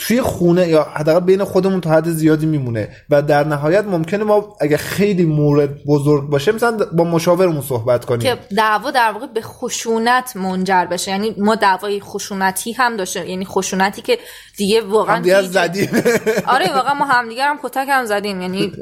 [0.00, 4.56] توی خونه یا حداقل بین خودمون تا حد زیادی میمونه و در نهایت ممکنه ما
[4.60, 8.20] اگه خیلی مورد بزرگ باشه مثلا با مشاورمون صحبت کنیم.
[8.20, 11.10] که دعوا در واقع به خشونت منجر بشه.
[11.10, 14.18] یعنی ما دعوای خشونتی هم داشته یعنی خشونتی که
[14.56, 15.88] دیگه واقعا هم دیگه زدیم.
[16.54, 18.40] آره واقعا ما همدیگه هم کتک هم زدیم.
[18.40, 18.72] یعنی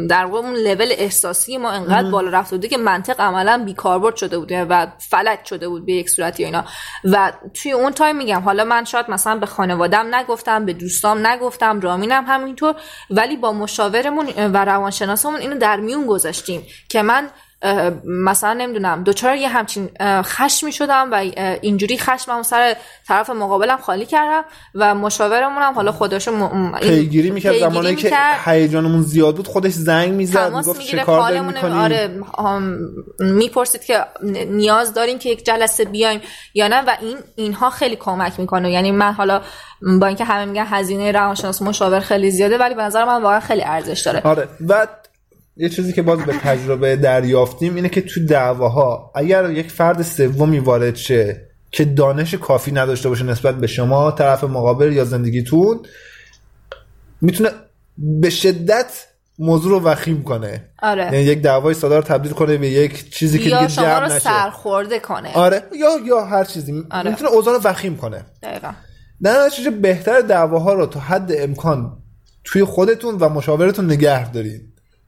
[0.10, 4.38] در واقع اون لول احساسی ما انقدر بالا رفته بوده که منطق عملا بیکاربرد شده
[4.38, 6.66] بوده و فلج شده بود به یک صورتی و اینا.
[7.04, 11.80] و توی اون تایم میگم حالا من شاید مثلا به خانوادم نگفتم به دوستام نگفتم
[11.80, 12.76] رامینم همینطور
[13.10, 17.30] ولی با مشاورمون و روانشناسمون اینو در میون گذاشتیم که من
[18.06, 21.16] مثلا نمی‌دونم دوچار یه همچین خشمی شدم و
[21.62, 22.76] اینجوری خشمم سر
[23.08, 24.44] طرف مقابلم خالی کردم
[24.76, 26.72] و مشاورمونم حالا خودشو م...
[26.72, 28.12] پیگیری می‌کرد زمانی که.
[28.46, 32.10] هیجانمون زیاد بود خودش زنگ می‌زد می‌گفت چه می‌گیره کار داری حالمون می‌کنی؟ آره
[33.20, 34.00] می‌پرسید که
[34.50, 36.22] نیاز داریم که یک جلسه بیایم
[36.54, 38.72] یا نه؟ و این اینها خیلی کمک می‌کنه.
[38.72, 39.42] یعنی من حالا
[40.00, 43.64] با اینکه همه میگن هزینه روانشناس مشاور خیلی زیاده ولی به نظر من واقعا خیلی
[43.64, 44.22] ارزش داره.
[44.24, 44.48] آره.
[44.68, 44.88] و
[45.58, 50.60] یه چیزی که باز به تجربه دریافتیم اینه که تو دعواها اگر یک فرد سومی
[50.60, 55.80] وارد شه که دانش کافی نداشته باشه نسبت به شما طرف مقابل یا زندگیتون
[57.22, 57.50] می‌تونه
[57.98, 59.06] به شدت
[59.40, 60.70] موضوع رو وخیم کنه.
[60.82, 61.04] آره.
[61.04, 64.06] یعنی یک دعوای ساده رو تبدیل کنه به یک چیزی که یا دیگه شما رو
[64.06, 64.20] نشه.
[64.20, 65.34] سرخورده کنه.
[65.34, 65.64] آره.
[65.80, 66.84] یا یا هر چیزی.
[66.92, 67.10] آره.
[67.10, 68.26] می‌تونه اوضاع رو وخیم کنه.
[68.44, 68.72] دقیقا.
[69.22, 71.98] در نتیجه بهتر دعواها رو تا حد امکان
[72.44, 74.62] توی خودتون و مشاورتون نگه دارین.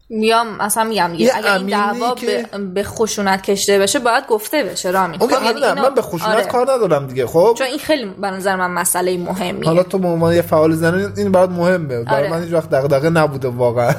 [0.10, 5.20] میام مثلا میگم اگر این دعوا که- به, خشونت کشیده بشه باید گفته بشه رامین
[5.20, 6.46] خب، یعنی نه اینو- من به خشونت آره.
[6.46, 9.66] کار ندارم دیگه خب؟ چون این خیلی به نظر من مسئله مهمیه.
[9.66, 12.04] حالا تو به عنوان یه فعال زنان این برات مهمه.
[12.04, 12.30] برای آره.
[12.30, 13.94] من هیچ وقت دغدغه نبوده واقعا.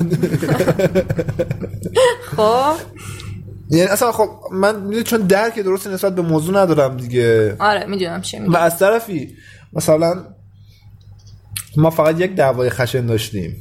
[2.37, 2.73] خب.
[3.71, 7.57] یعنی اصلا خب من چون درک درستی نسبت به موضوع ندارم دیگه.
[7.59, 9.37] آره می‌دونم چی و میگی از طرفی
[9.73, 10.25] مثلا
[11.77, 13.57] ما فقط یک دعوای خشن داشتیم.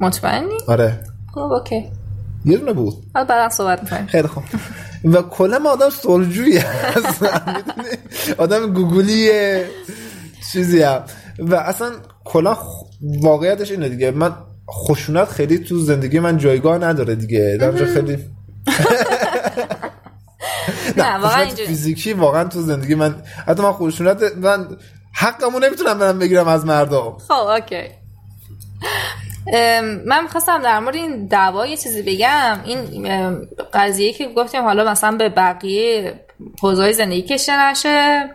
[0.00, 1.00] مطمئنی؟ آره.
[1.34, 1.90] خب اوکی.
[2.44, 2.94] یه دونه بود.
[3.14, 4.06] حالا بعدا صحبت می‌کنیم.
[4.06, 4.42] خیلی خوب.
[5.04, 6.60] و کلا ما آدم سلجویی
[6.96, 7.96] می‌دونی؟
[8.38, 9.66] آدم گوگلیه
[10.52, 11.02] چیزی هم.
[11.38, 11.90] و اصلا
[12.24, 12.58] کلا
[13.02, 14.10] واقعیتش اینه دیگه.
[14.10, 14.32] من
[14.70, 17.58] خشونت خیلی تو زندگی من جایگاه نداره دیگه.
[17.60, 18.18] در خیلی
[20.96, 23.14] نه واقعا فیزیکی واقعا تو زندگی من
[23.46, 24.68] حتی من خشونت من
[25.14, 27.16] حقمو نمی‌تونم برم بگیرم از مردم.
[27.28, 27.90] خب اوکی.
[30.06, 32.60] من می‌خواستم در مورد این دعوا یه چیزی بگم.
[32.64, 36.14] این قضیه که گفتیم حالا مثلا به بقیه
[36.62, 38.28] حوزه‌های زندگی کشته نشه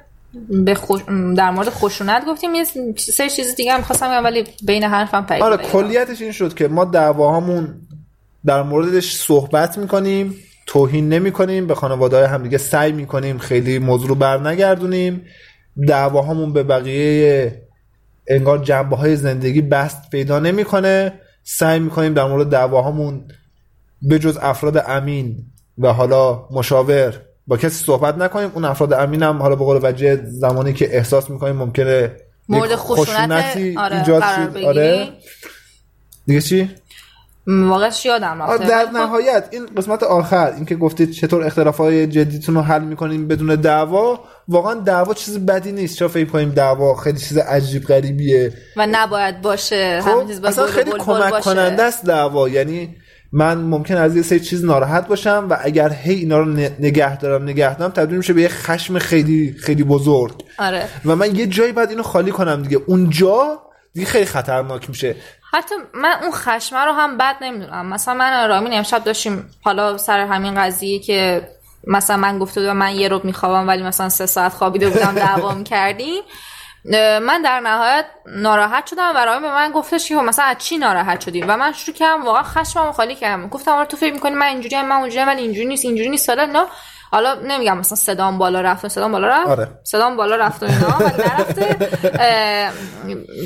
[0.49, 1.02] به خوش...
[1.38, 2.56] در مورد خشونت گفتیم.
[2.56, 2.64] یه
[2.98, 5.57] سه چیز دیگه هم می‌خواستم بگم ولی بین حرفم پرید آره.
[5.57, 7.76] کلیتش این شد که ما دعواهامون
[8.45, 14.15] در موردش صحبت می‌کنیم توهین نمی‌کنیم به خانواده های همدیگه سعی می‌کنیم خیلی موضوع رو
[14.15, 15.26] بر نگردونیم
[15.88, 17.61] دعواهامون به بقیه
[18.30, 21.14] انگار جنبه های زندگی بست پیدا نمی‌کنه.
[21.44, 23.24] سعی می‌کنیم در مورد دعواهامون
[24.02, 25.38] به جز افراد امین
[25.78, 27.14] و حالا مشاور
[27.48, 28.52] با کسی صحبت نکنیم.
[28.54, 32.16] اون افراد امین هم حالا به قول وجه زمانی که احساس می‌کنیم ممکنه
[32.50, 34.58] مورد خشونتی آره ایجاد شد.
[34.64, 35.08] آره.
[36.26, 36.70] دیگه چی؟
[37.48, 38.68] واقعش یادم رفته.
[38.68, 43.28] در خب، نهایت این قسمت آخر اینکه گفتید چطور اختلاف های جدیتون رو حل می‌کنیم
[43.28, 44.20] بدون دعوا
[44.50, 45.98] واقعا دعوا چیز بدی نیست.
[45.98, 50.02] چرا فکر کنیم دعوا خیلی چیز عجیب غریبیه؟ و نباید باشه.
[50.02, 51.44] خب اصلا خیلی کمک باشه.
[51.44, 52.50] کننده است دعوا.
[52.50, 52.96] یعنی
[53.32, 56.46] من ممکن از یه سری چیز ناراحت باشم و اگر هی اینا رو
[56.80, 60.44] نگه دارم نگه دارم تبدیل میشه به یه خشم خیلی خیلی بزرگ.
[60.60, 60.88] آره.
[61.06, 62.80] و من یه جایی باید اینو خالی کنم دیگه.
[62.88, 63.60] اونجا
[63.94, 65.16] دیگه خیلی خطرناک میشه.
[65.52, 67.90] حتی من اون خشمه رو هم بد نمی‌دونم.
[67.90, 71.42] مثلا من رامین امشب داشتیم حالا سر همین قضیه که
[71.88, 75.64] مثلا من گفته بودم من یه رو میخوابم ولی مثلا سه ساعت خوابیده بودم دعوام
[75.64, 76.24] کردیم.
[77.22, 80.78] من در نهایت ناراحت شدم و رامین به من گفتش که خب مثلا از چی
[80.78, 83.48] ناراحت شدی؟ و من شروع کردم واقعا خشممو خالی کردم.
[83.48, 86.46] گفتم آره تو فکر می‌کنی من اینجوری من اونجوری ولی اینجوری نیست اینجوری نیست حالا
[86.46, 86.66] نه
[87.12, 89.48] حالا نمیگم مثلا صدام بالا رفت صدام بالا رفت.
[89.48, 89.68] آره.
[89.84, 91.90] صدام بالا رفت و اینا ولی نرفته.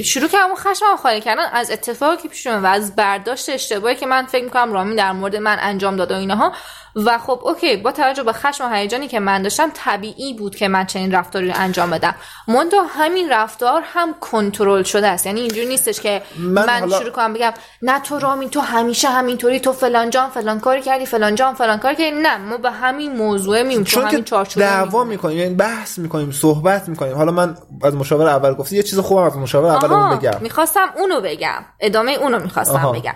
[0.04, 1.46] شروع کردم خشمم خالی کردن.
[1.54, 5.36] از اتفاقی که پیش و از برداشت اشتباهی که من فکر می‌کنم رامین در مورد
[5.36, 6.54] من انجام داده و اینها
[6.96, 10.68] و خب اوکی با توجه به خشم و هیجانی که من داشتم طبیعی بود که
[10.68, 12.16] من چنین رفتاری رو انجام بدم.
[12.48, 15.26] منتها همین رفتار هم کنترل شده است.
[15.26, 19.10] یعنی اینجوری نیستش که من من, حالا- شروع کنم بگم نه تو رامین تو همیشه
[19.10, 22.12] همینطوری تو فلان جان فلان کاری کردی فلان جان فلان کاری کردی.
[22.12, 25.38] نه ما به همین موضوع میم تو چون که همین چارچوب دعوا می‌کنیم.
[25.38, 27.16] یعنی بحث می‌کنیم صحبت می‌کنیم.
[27.16, 30.32] حالا من از مشاور اول گفتی یه چیز خوبم از مشاور اول اون بگم.
[30.42, 31.66] می‌خواستم اونو بگم.
[31.80, 32.92] ادامه اونو می‌خواستم آها.
[32.92, 33.16] بگم.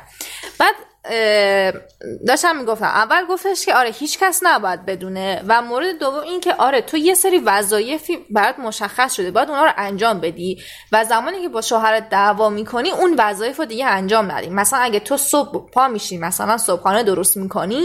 [0.60, 0.74] بعد
[2.28, 6.54] داشتم می‌گفتم اول گفتش که آره هیچ کس نباید بدونه و مورد دوم این که
[6.54, 10.62] آره تو یه سری وظایفی برات مشخص شده باید اونا رو انجام بدی
[10.92, 14.50] و زمانی که با شوهرت دعوا می‌کنی اون وظایف رو دیگه انجام ندی.
[14.50, 17.84] مثلا اگه تو صبح پا میشی مثلا صبحانه درست می‌کنی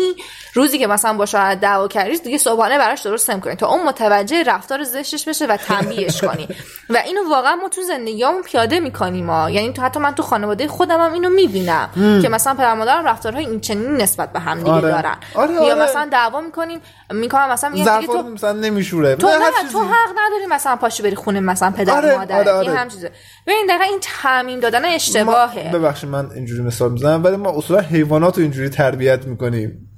[0.55, 4.43] روزی که مثلا با شوهرت دعوا کردی دیگه صبحانه براش درست نمی‌کنی تا اون متوجه
[4.43, 6.49] رفتار زشتش بشه و تنبیهش کنی.
[6.91, 10.69] و اینو واقعا ما تو زندگیامون پیاده می‌کنیم ما یعنی تو حتی من تو خانواده
[10.69, 11.91] خودم هم اینو می‌بینم
[12.23, 14.91] که مثلا پدر مادرم رفتارهای این چنین نسبت به هم دیگه آره.
[14.91, 15.17] دارن.
[15.35, 15.75] آره، یا آره.
[15.83, 16.81] مثلا دعوا می‌کنیم
[17.11, 19.17] می‌کنم مثلا میگم دیگه تو مثلا نمیشوره.
[19.17, 19.73] تو نه، نه.
[19.73, 22.39] تو حق نداری مثلا پاشو بری خونه مثلا پدر آره، مادر.
[22.39, 22.69] آره، آره.
[22.69, 23.11] این هم چیزه.
[23.47, 25.73] ببین دقیقا این تعمیم دادن اشتباهه.
[25.73, 29.89] ما- ببخشید من اینجوری مثال می‌زنم ولی ما اصولا حیوانات رو اینجوری تربیت می‌کنیم.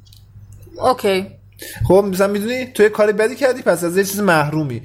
[0.79, 1.31] اوکی.
[1.89, 4.83] خب مثلا می‌دونی تو یه کاری بدی کردی پس از یه چیز محرومی.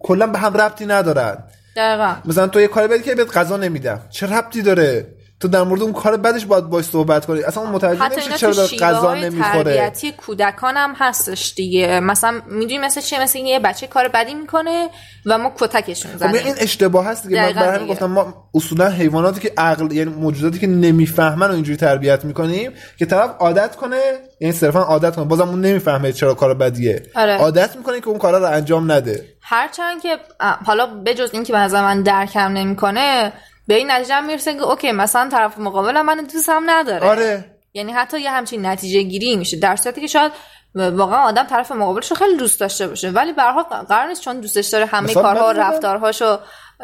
[0.00, 1.44] کلا به هم ربطی ندارن.
[1.76, 2.14] دقیقا.
[2.24, 5.06] مثلا تو یه کاری بدی که بهت غذا نمیدم چه ربطی داره؟
[5.42, 7.42] تو در مورد اون کار بدش باید باش صحبت کنی.
[7.42, 9.76] اصلا اون متوجه نمیشه چرا غذا نمی‌خوره.
[9.76, 12.00] تربیتی کودکان هم هستش دیگه.
[12.00, 14.88] مثلا می‌دونی مثل چیه مثل اینکه یه بچه کار بدی می‌کنه
[15.26, 17.46] و ما کتکشون خب زنیم این اشتباه هست دیگه.
[17.46, 17.86] من برای.
[17.86, 23.06] گفتم ما اصولا حیواناتی که عقل یعنی موجوداتی که نمی‌فهمن و اینجوری تربیت می‌کنیم که
[23.06, 24.00] طرف عادت کنه
[24.40, 25.24] یعنی صرفا عادت کنه.
[25.24, 27.02] بازم اون نمی‌فهمه چرا کار بدیه.
[27.14, 27.36] آره.
[27.36, 29.24] عادت می‌کنه که اون کارا رو انجام نده.
[29.42, 30.18] هرچند که
[30.66, 33.32] حالا بجز این که به نظر من درکم نمی‌کنه
[33.66, 37.08] به این نتیجه هم می‌رسه که اوکی مثلا طرف مقابلم من دوست هم نداره.
[37.08, 37.44] آره.
[37.74, 40.32] یعنی حتی یه همچین نتیجه گیری میشه در صورتی که شاید
[40.74, 44.40] واقعا آدم طرف مقابلش رو خیلی دوست داشته باشه ولی به حال قرار نیست چون
[44.40, 46.38] دوستش داره همه کارها و؟ رفتارهاشو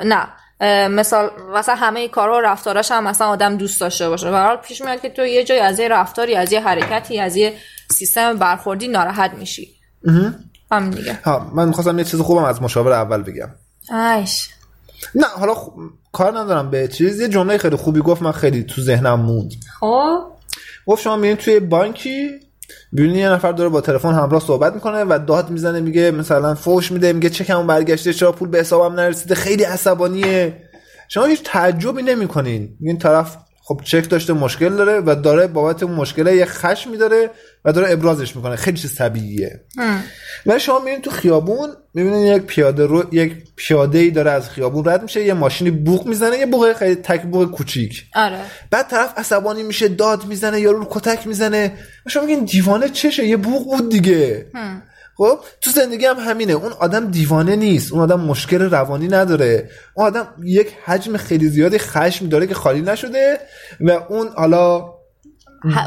[0.04, 0.28] نه.
[0.88, 4.30] مثال مثلا همه کارها و رفتاراش هم مثلا آدم دوست داشته باشه.
[4.30, 7.54] حال پیش میاد که تو یه جای از یه رفتاری از یه حرکتی از یه
[7.90, 9.74] سیستم برخوردی ناراحت میشی.
[10.72, 11.18] همین دیگه.
[11.24, 13.48] ها من می‌خواستم یه چیز خوبم از مشاور اول بگم.
[14.18, 14.48] ایش
[15.14, 15.68] نه حالا خ...
[16.18, 17.20] کار ندارم به چیز.
[17.20, 19.52] یه جمله خیلی خوبی گفت من خیلی تو ذهنم موند.
[19.80, 20.18] خب.
[20.86, 22.30] گفت شما میرین توی بانکی
[22.96, 26.92] ببینی یه نفر داره با تلفن همراه صحبت می‌کنه و داد می‌زنه میگه مثلا فوش
[26.92, 30.62] میده میگه چکمون برگشته چرا پول به حسابم نرسیده خیلی عصبانیه.
[31.08, 32.76] شما هیچ تعجبی نمی‌کنین.
[32.80, 33.36] این طرف
[33.68, 37.30] خب چک داشته مشکل داره و داره بابت اون مشکله یه خشمی داره
[37.64, 38.56] و داره ابرازش می‌کنه.
[38.56, 39.60] خیلی چیز طبیعیه.
[40.46, 44.84] ولی شما میرین تو خیابون می‌بینین یک پیاده رو یک پیاده ای داره از خیابون
[44.84, 48.04] رد میشه یه ماشینی بوق می‌زنه یه بوق خیلی تک بوق کوچیک.
[48.14, 48.40] آره.
[48.70, 51.72] بعد طرف عصبانی میشه داد می‌زنه یا رو کتک می‌زنه.
[52.06, 54.46] و شما میگین دیوانه چشه؟ یه بوق بود دیگه.
[55.18, 56.52] خب تو زندگی هم همینه.
[56.52, 57.92] اون آدم دیوانه نیست.
[57.92, 59.70] اون آدم مشکل روانی نداره.
[59.94, 63.40] اون آدم یک حجم خیلی زیادی خشم داره که خالی نشده
[63.80, 64.98] و اون حالا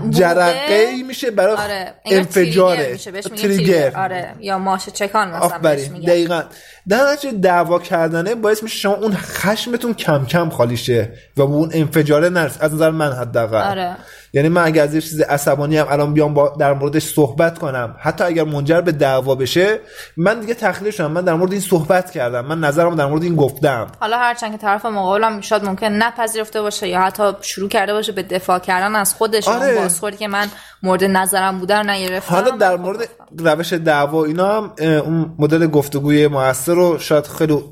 [0.10, 2.98] جرقه ای میشه برای آره انفجاره
[3.38, 3.98] تریگر.
[3.98, 5.92] آره یا ماشه چکان مثلا بهش آفرین.
[5.92, 6.06] میگن.
[6.06, 6.44] دقیقا.
[6.88, 11.70] در نتیجه دعوا کردنه باعث میشه شما اون خشمتون کم کم خالی شه و اون
[11.74, 13.70] انفجاره نرس از نظر من حداقل.
[13.70, 13.98] آره.
[14.34, 17.96] یعنی من اگر از یه چیز عصبانی هم الان بیام با در موردش صحبت کنم
[18.00, 19.80] حتی اگر منجر به دعوا بشه
[20.18, 23.36] من دیگه تخلیه شدم من در مورد این صحبت کردم من نظرم در مورد این
[23.36, 23.88] گفتم.
[24.00, 28.24] حالا هرچند که طرف مقابلم شاید ممکن نپذیرفته باشه یا حتی شروع کرده باشه به
[28.24, 29.76] دفاع کردن از خودش آره.
[29.76, 30.48] بازخوردی که من
[30.84, 32.36] مورد نظرم بوده رو نگرفتم.
[32.36, 33.10] حالا در مورد
[33.40, 37.64] روش دعوا اینا هم اون مدل گفتگوی موثر رو شاید خیلی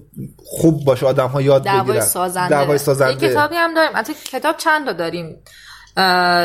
[0.45, 2.02] خوب باشه آدم ها یاد دعوای بگیرن.
[2.02, 2.49] سازنده.
[2.49, 3.30] دعوای یه سازنده.
[3.30, 5.36] کتابی هم داریم البته کتاب چند تا داریم؟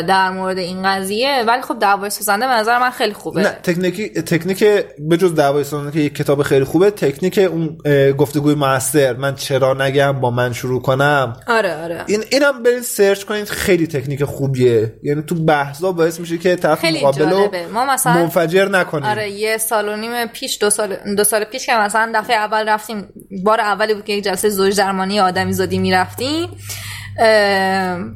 [0.08, 1.44] در مورد این قضیه.
[1.46, 3.42] ولی خب دعوای سازنده به نظر من خیلی خوبه.
[3.42, 4.64] نه تکنیکی تکنیک
[4.98, 7.78] به جز دعوای سازنده که یک کتاب خیلی خوبه تکنیک اون
[8.12, 9.12] گفتگوی موثر.
[9.16, 11.36] من چرا نگم؟ با من شروع کنم.
[11.46, 12.04] آره آره.
[12.06, 14.92] این اینم برید سرچ کنید خیلی تکنیک خوبیه.
[15.02, 17.50] یعنی تو بحثا باعث میشه که طرف خیلی مقابل رو.
[17.72, 21.66] ما مثلا- منفجر نکنید آره یه سال و نیم پیش دو سال دو سال پیش
[21.66, 23.08] که مثلا دفعه اول رفتیم
[23.44, 26.48] بار اولی بود که یک جلسه زوج درمانی آدمی زادی می‌رفتیم.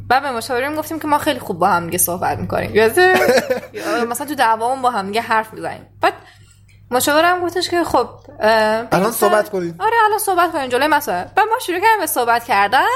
[0.08, 2.74] بعد به مشاورین گفتیم که ما خیلی خوب با هم دیگه صحبت می‌کنیم.
[2.76, 3.14] یادته
[3.72, 5.86] یا مثلا تو دعوامون با هم دیگه حرف می‌زنیم.
[6.00, 6.14] بعد
[6.90, 8.08] مشاورم گفتش که خب
[8.92, 9.74] الان صحبت کنید.
[9.78, 12.86] آره الان صحبت کنیم جلوی مسائل بعد ما شروع کردیم به صحبت کردن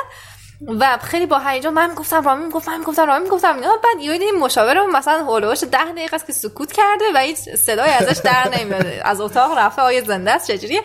[0.81, 4.13] و خیلی با هیجان من گفتم رامین گفت من گفتم رامین گفتم اینا بعد یه
[4.13, 8.49] دیدیم مشاورمون مثلا هولوش ده دقیقه است که سکوت کرده و هیچ صدای ازش در
[8.59, 8.87] نمیاد.
[9.05, 10.83] از اتاق رفته آیه زنده است چجوریه؟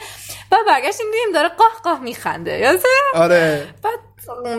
[0.52, 2.58] بعد برگشتیم دیدیم داره قاه قاه میخنده.
[2.60, 3.68] یادته؟ آره.
[3.84, 4.00] بعد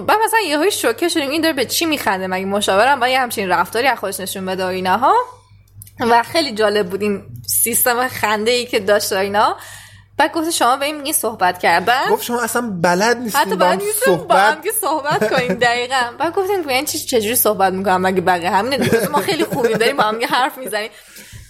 [0.07, 3.49] بعد مثلا یهو شوکه شدیم این داره به چی میخنده؟ مگه مشاورم با یه همچین
[3.49, 5.15] رفتاری از خودش نشون بده و اینها
[6.01, 9.57] و خیلی جالب بود این سیستم خنده ای که داشت اینا.
[10.17, 13.81] بعد گفت شما به این میگی صحبت کردن گفت شما اصلا بلد حتی نیستین بعد
[13.81, 16.03] هم نیستم با هم که صحبت کنیم دقیقا.
[16.19, 19.97] بعد گفتیم که یعنی چی چجوری صحبت می‌کنم؟ مگه بقیه همینه؟ ما خیلی خوبیم داریم
[19.97, 20.91] با هم حرف می‌زنیم.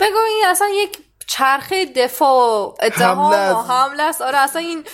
[0.00, 0.98] بگو این اصلا یک
[1.28, 3.62] چرخه دفاع و اتهام حمله و.
[3.62, 4.22] حمله است.
[4.22, 4.84] آره اصلا این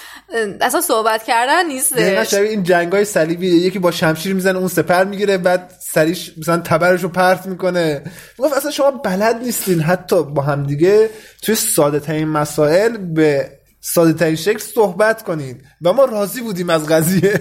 [0.61, 2.31] اصلا صحبت کردن نیستش.
[2.31, 6.59] شبیه این جنگ های صلیبی یکی با شمشیر می‌زنه اون سپر می‌گیره بعد سریش مثلا
[6.59, 8.02] تبرش رو پرت می‌کنه.
[8.39, 9.81] گفت اصلا شما بلد نیستین.
[9.81, 11.11] حتی با همدیگه
[11.43, 13.51] توی ساده ترین مسائل به
[13.86, 17.40] ساده ترین شکل صحبت کنین و ما راضی بودیم از قضیه.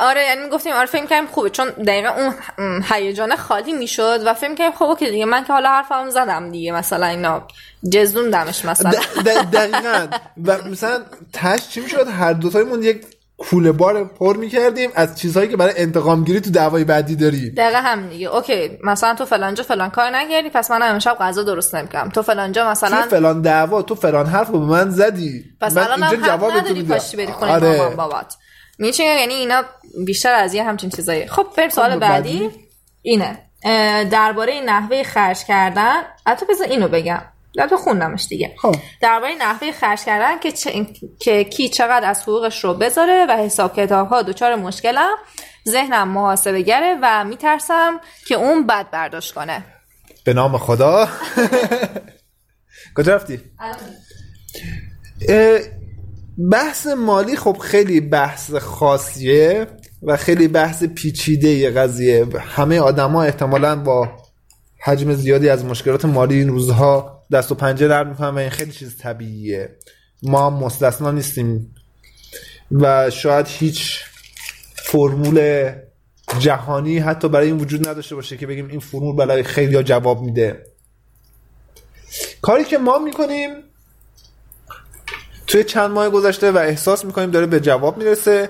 [0.00, 4.54] آره یعنی گفتیم آره فکر کردیم خوبه چون دقیقا اون هیجان خالی می‌شد و فکر
[4.54, 7.46] کردیم خب okay دیگه من که حالا حرفم زدم دیگه مثلا اینا
[7.92, 8.92] چزوندمش مثلا.
[9.52, 10.06] دقیقا.
[10.44, 11.02] و مثلا
[11.32, 13.06] تهش چی می‌شد؟ هر دوتایمون یک
[13.38, 17.78] کوله بار پر می‌کردیم از چیزهایی که برای انتقام گیری تو دعوای بعدی داریم دقیقا
[17.78, 18.28] هم دیگه.
[18.28, 22.70] okay مثلا تو فلانجا فلان کار نکردی پس من امشب غذا درست نمی‌کنم تو فلانجا
[22.70, 25.44] مثلا تو فلان دعوا تو فلان حرف رو به من زدی.
[25.60, 26.82] پس من الان هم اینجا جواب تو نداری.
[26.82, 27.76] پاشی بری خونه آره.
[27.76, 28.34] مامان بابات.
[28.78, 29.62] میشه یعنی اینا
[30.06, 31.26] بیشتر از یه همچین چیزایی.
[31.26, 32.50] خب بریم سوال خب، بعدی؟ بعدی.
[33.02, 33.38] اینه.
[34.10, 36.02] درباره نحوه خرج کردن.
[36.26, 37.22] البته بذار اینو بگم.
[37.58, 38.74] البته خوندمش دیگه خب.
[39.00, 40.86] درباره نحوه خرج کردن که, چه...
[41.20, 45.14] که کی چقدر از حقوقش رو بذاره و حساب کتاب ها دچار مشکلم
[45.68, 49.64] ذهنم محاسبه گره و میترسم که اون بد برداشت کنه
[50.24, 51.08] به نام خدا
[52.96, 53.40] کجا رفتی؟
[56.52, 59.66] بحث مالی خب خیلی بحث خاصیه
[60.02, 64.08] و خیلی بحث پیچیده یه قضیه همه آدما احتمالا با
[64.84, 68.72] حجم زیادی از مشکلات مالی این روزها دست و پنجه در می‌کنن و این خیلی
[68.72, 69.76] چیز طبیعیه.
[70.22, 71.74] ما مستثنا نیستیم
[72.70, 74.04] و شاید هیچ
[74.74, 75.70] فرمول
[76.38, 80.66] جهانی حتی برای این وجود نداشته باشه که بگیم این فرمول برای خیلی جواب میده.
[82.42, 83.50] کاری که ما می‌کنیم
[85.46, 88.48] توی چند ماه گذشته و احساس می‌کنیم داره به جواب می‌رسه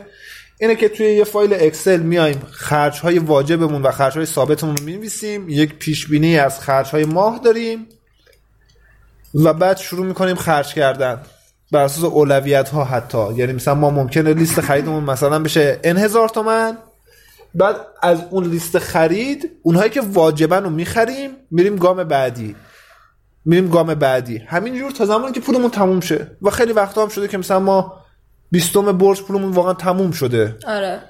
[0.60, 4.84] اینه که توی یه فایل اکسل میایم خرج های واجبمون و خرج های ثابتمون رو
[4.84, 5.48] می‌نویسیم.
[5.48, 7.86] یک پیش بینی از خرج های ماه داریم.
[9.34, 11.20] و بعد شروع می‌کنیم خرج کردن.
[11.72, 13.34] بر اساس اولویت ها حتی.
[13.34, 16.78] یعنی مثلا ما ممکنه لیست خریدمون مثلا بشه ان هزار تومن.
[17.54, 22.56] بعد از اون لیست خرید اونهایی که واجبن رو می‌خریم میریم گام بعدی.
[23.44, 24.38] میریم گام بعدی.
[24.38, 26.30] همینجور تا زمانی که پولمون تموم شه.
[26.42, 28.00] و خیلی وقتا هم شده که مثلا ما
[28.50, 30.56] بیستم برج پولمون واقعا تموم شده.
[30.66, 31.00] آره.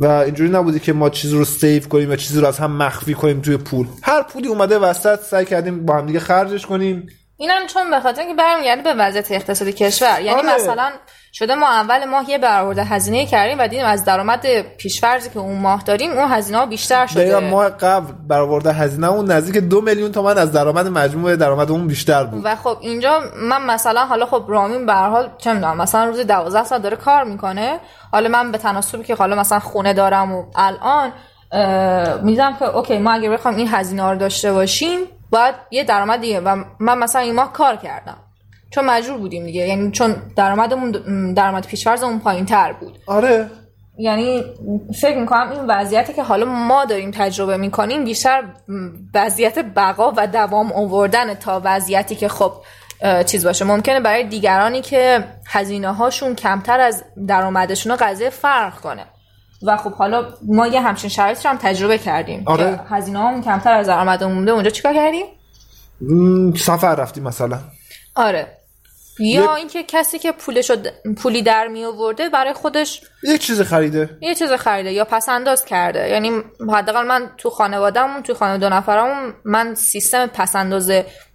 [0.00, 3.14] و اینجوری نبودی که ما چیزی رو سیو کنیم و چیزی رو از هم مخفی
[3.14, 3.86] کنیم توی پول.
[4.02, 7.06] هر پولی اومده وسط سعی کردیم با هم دیگه خرجش کنیم.
[7.42, 10.20] اینم چون به خاطر اینکه برمیگرده به وضعیت اقتصادی کشور.
[10.20, 10.54] یعنی آره.
[10.54, 10.90] مثلا
[11.32, 14.46] شده ما اول ماه یه برآورده هزینه کردیم و دیدیم از درآمد
[14.76, 19.08] پیشفرضی که اون ماه داریم اون هزینه ها بیشتر دقیقا شده ماه قبل برآورده هزینه
[19.08, 22.40] اون نزدیک دو میلیون تومن از درآمد مجموع درآمدمون بیشتر بود.
[22.44, 26.24] و خب اینجا من مثلا حالا خب رامین به هر حال چه می‌دونم مثلا روزی
[26.24, 27.80] 12 ساعت داره کار می‌کنه.
[28.12, 31.12] حالا من به تناسبی که حالا مثلا خونه دارم و الان
[32.22, 34.98] می‌دونم که اوکی ما اگه بخوام این هزینه ها رو داشته باشیم
[35.32, 38.16] باید یه درآمد دیگه و من مثلا این ماه کار کردم.
[38.70, 39.68] چون مجبور بودیم دیگه.
[39.68, 40.90] یعنی چون درآمدمون
[41.34, 42.98] درآمد پیشفرضمون پایین تر بود.
[43.06, 43.50] آره.
[43.98, 44.44] یعنی
[45.00, 48.44] فکر می‌کنم این وضعیتی که حالا ما داریم تجربه می‌کنیم بیشتر
[49.14, 52.52] وضعیت بقا و دوام آوردن تا وضعیتی که خب
[53.26, 53.64] چیز باشه.
[53.64, 59.04] ممکنه برای دیگرانی که هزینه هاشون کمتر از درآمدشون قضیه فرق کنه.
[59.66, 62.64] و خب حالا ما یه همچین شرایطی رو هم تجربه کردیم آره.
[62.64, 64.52] که هزینه کمتر از درآمدمون مونده.
[64.52, 65.26] اونجا چیکار کردیم؟
[66.56, 67.58] سفر رفتیم مثلا.
[68.14, 68.46] آره.
[69.18, 70.76] یا اینکه کسی که پولشو
[71.16, 74.18] پولی در می آورده برای خودش یک چیز خریده.
[74.20, 76.08] یه چیز خریده یا پس انداز کرده.
[76.08, 76.30] یعنی
[76.72, 80.92] حداقل من تو خانوادهمون تو خانواده دو نفرمون من سیستم پس انداز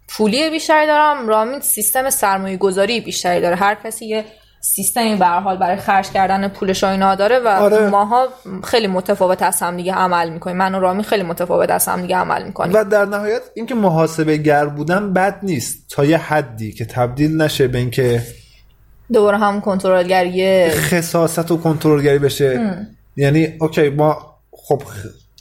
[0.08, 1.28] پولی بیشتری دارم.
[1.28, 3.56] رامین سیستم سرمایه گذاری بیشتری داره.
[3.56, 4.26] هر کسی یه
[4.62, 7.90] سیستمی به حال برای خرج کردن پولش و اینا داره و آره.
[7.90, 8.28] ماها
[8.64, 10.58] خیلی متفاوت از هم دیگه عمل می‌کنیم.
[10.58, 12.74] من و رامین خیلی متفاوت از هم دیگه عمل می‌کنیم.
[12.74, 17.68] و در نهایت اینکه محاسبه گر بودن بد نیست تا یه حدی که تبدیل نشه
[17.68, 18.24] به اینکه
[19.14, 22.78] دوباره هم کنترلگری خصاصت و کنترلگری بشه.
[23.18, 24.82] یعنی اوکی ما خب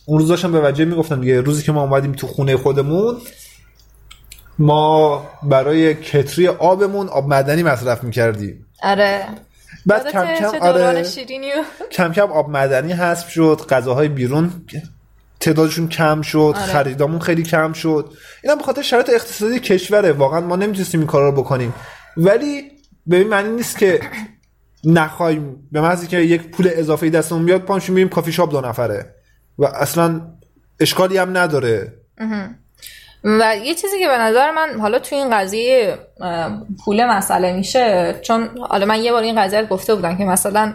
[0.07, 3.17] اون روز داشتم به وجه می‌گفتم دیگه روزی که ما اومدیم تو خونه خودمون
[4.59, 8.67] ما برای کتری آبمون آب معدنی مصرف می‌کردیم.
[8.83, 9.27] آره.
[9.87, 11.05] بعد کم کم آره
[11.91, 14.53] کم کم آب معدنی حذف شد غذاهای بیرون
[15.41, 16.73] تعدادشون کم شد آره.
[16.73, 18.13] خریدامون خیلی کم شد.
[18.43, 20.13] اینا به خاطر شرایط اقتصادی کشوره.
[20.13, 21.75] واقعا ما نمی‌تونستیم این کارا رو بکنیم.
[22.17, 22.63] ولی
[23.07, 24.01] به این معنی نیست که
[24.85, 29.15] نخوایم به محضی که یک پول اضافه دستمون بیاد پانشون میریم کافی شاپ دو نفره.
[29.59, 30.21] و اصلا
[30.81, 31.93] اشکالی هم نداره.
[33.27, 35.99] و یه چیزی که به نظر من حالا تو این قضیه
[36.85, 40.75] پول مسئله میشه چون حالا من یه بار این قضیه گفته بودم که مثلا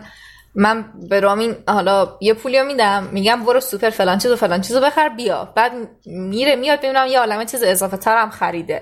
[0.56, 4.62] من به رامین حالا یه پولی رو میدم میگم برو سوپر فلان چیز و فلان
[4.62, 5.54] چیز رو بخر بیا.
[5.56, 5.72] بعد
[6.06, 8.82] میره میاد ببینم یه عالمه چیز اضافه تر هم خریده.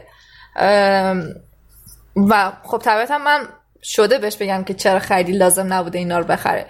[2.16, 3.48] و خب طبیعتا من
[3.84, 6.66] شده بهش بگم که چرا خریدی لازم نبوده اینا رو بخره.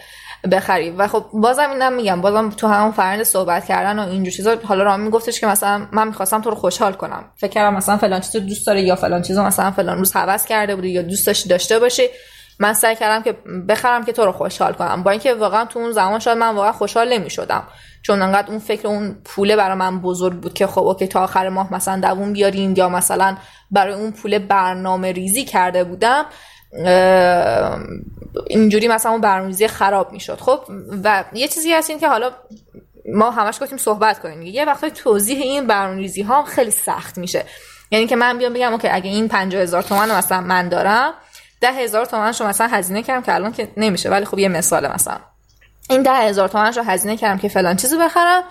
[0.51, 4.55] بخری و خب بازم اینم میگم بازم تو همون فرند صحبت کردن و اینجور چیزا
[4.63, 7.23] حالا رامی گفتش که مثلا من می‌خواستم تو رو خوشحال کنم.
[7.35, 10.75] فکر کردم مثلا فلان چیزو دوست داره یا فلان چیزو مثلا فلان روز هوس کرده
[10.75, 12.03] بودی یا دوست داشتی داشته باشی
[12.59, 13.31] من سعی کردم که
[13.69, 15.03] بخرم که تو رو خوشحال کنم.
[15.03, 17.63] با اینکه واقعا تو اون زمان شاید من واقعا خوشحال نمی‌شدم.
[18.01, 21.49] چون انقدر اون فکر اون پوله برای من بزرگ بود که خب اوکی تا آخر
[21.49, 23.37] ماه مثلا دووم بیاریم یا مثلا
[23.71, 26.25] برای اون پول برنامه ریزی کرده بودم.
[28.47, 30.39] اینجوری مثلا اون برنامه‌ریزی خراب می‌شد.
[30.39, 30.59] خب
[31.03, 32.31] و یه چیزی هست این که حالا
[33.13, 37.45] ما همش گفتیم صحبت کنیم یه وقتی توضیح این برنامه‌ریزی ها خیلی سخت میشه.
[37.91, 41.13] یعنی که من بیام بگم اوکی اگه این 50 هزار تومن رو مثلا من دارم
[41.61, 44.09] ده هزار تومنش رو مثلا هزینه کردم که الان که نمیشه.
[44.09, 45.19] ولی خب یه مثال مثلا.
[45.89, 48.43] این ده هزار تومنش رو هزینه کردم که فلان چیزی بخرم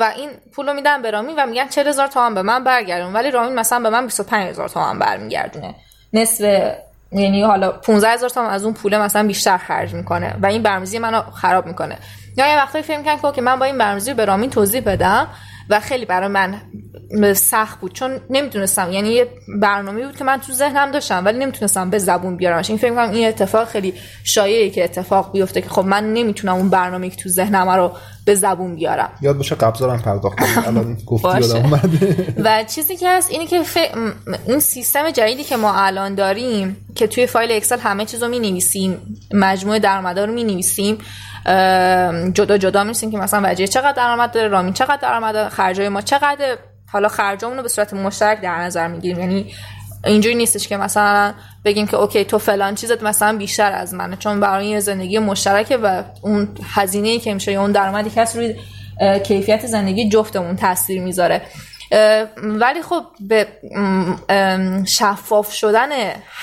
[0.00, 3.12] و این پول رو میدم به رامین و میگن 40 هزار تومن به من برگردون.
[3.12, 5.74] ولی رامین مثلا به من 25 هزار تومن برمیگردونه.
[6.12, 6.74] نصف
[7.14, 10.98] یعنی حالا 15 هزار تومن از اون پول مثلا بیشتر خرج می‌کنه و این برنامه‌ریزی
[10.98, 11.98] منو خراب می‌کنه.
[12.36, 15.28] یا یه وقتی فکر می‌کنم که من با این برنامه‌ریزی به رامین توضیح بدم.
[15.70, 16.60] و خیلی برای من
[17.34, 19.28] سخت بود چون نمی‌تونستم یعنی یه
[19.60, 22.70] برنامه بود که من تو ذهنم داشتم ولی نمی‌تونستم به زبون بیارمش.
[22.70, 26.68] این فکر می‌کنم این اتفاق خیلی شایعه که اتفاق بیفته که خب من نمی‌تونم اون
[26.68, 27.92] برنامه که تو ذهنم رو
[28.24, 29.10] به زبون بیارم.
[29.20, 31.62] یاد باشه قبضارم پرداخت الان گفتی
[32.44, 33.78] و چیزی که هست اینه که ف...
[34.46, 38.38] این سیستم جدیدی که ما الان داریم که توی فایل اکسل همه چیز رو می
[38.38, 40.98] نویسیم مجموعه درآمدا رو می نویسیم
[42.32, 46.56] جدا جدا می که مثلا وجه چقدر درآمد داره رامین چقدر درآمد خرجای ما چقدر
[46.92, 49.18] حالا خرجامون رو به صورت مشترک در نظر می‌گیریم.
[49.18, 49.54] یعنی
[50.04, 51.34] اینجوری نیستش که مثلا
[51.64, 54.16] بگیم که اوکی تو فلان چیزت مثلا بیشتر از منه.
[54.16, 58.54] چون برای یه زندگی مشترکه و اون هزینه که میشه یا اون درآمدی که روی
[59.18, 61.42] کیفیت زندگی جفتمون تاثیر می‌ذاره.
[62.36, 63.48] ولی خب به
[64.86, 65.88] شفاف شدن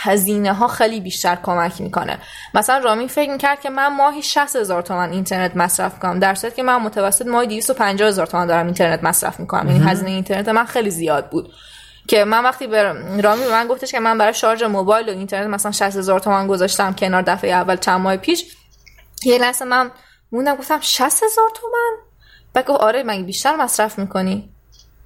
[0.01, 2.17] هزینه ها خیلی بیشتر کمک می‌کنه.
[2.53, 6.55] مثلا رامی فکر می‌کرد که من ماهی 60 هزار تومن اینترنت مصرف کنم در صورتی
[6.55, 9.67] که من متوسط ماهی 250 هزار تومن دارم اینترنت مصرف می‌کنم.
[9.67, 11.53] یعنی هزینه اینترنت من خیلی زیاد بود.
[12.07, 12.83] که من وقتی به
[13.21, 16.47] رامی به من گفتش که من برای شارژ موبایل و اینترنت مثلا 60 هزار تومن
[16.47, 18.57] گذاشتم کنار دفعه اول چند ماه پیش
[19.23, 19.91] یه لحظه من
[20.31, 21.97] موندم گفتم 60 هزار تومن
[22.53, 24.49] بعد گفت آره من بیشتر مصرف می‌کنی؟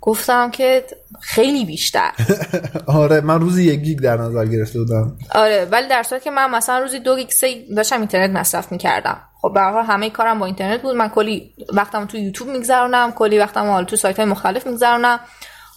[0.05, 0.85] گفتم که
[1.21, 2.11] خیلی بیشتر.
[2.87, 5.17] آره من روزی یک گیگ در نظر گرفته بودم.
[5.31, 9.17] آره ولی در صورتی که من مثلا روزی دو گیگ سه داشتم اینترنت مصرف می‌کردم.
[9.41, 10.95] خب به حال همه کارم با اینترنت بود.
[10.95, 15.19] من کلی وقتم تو یوتیوب میگذرونم کلی وقتم حالا تو سایت های مختلف میگذرونم.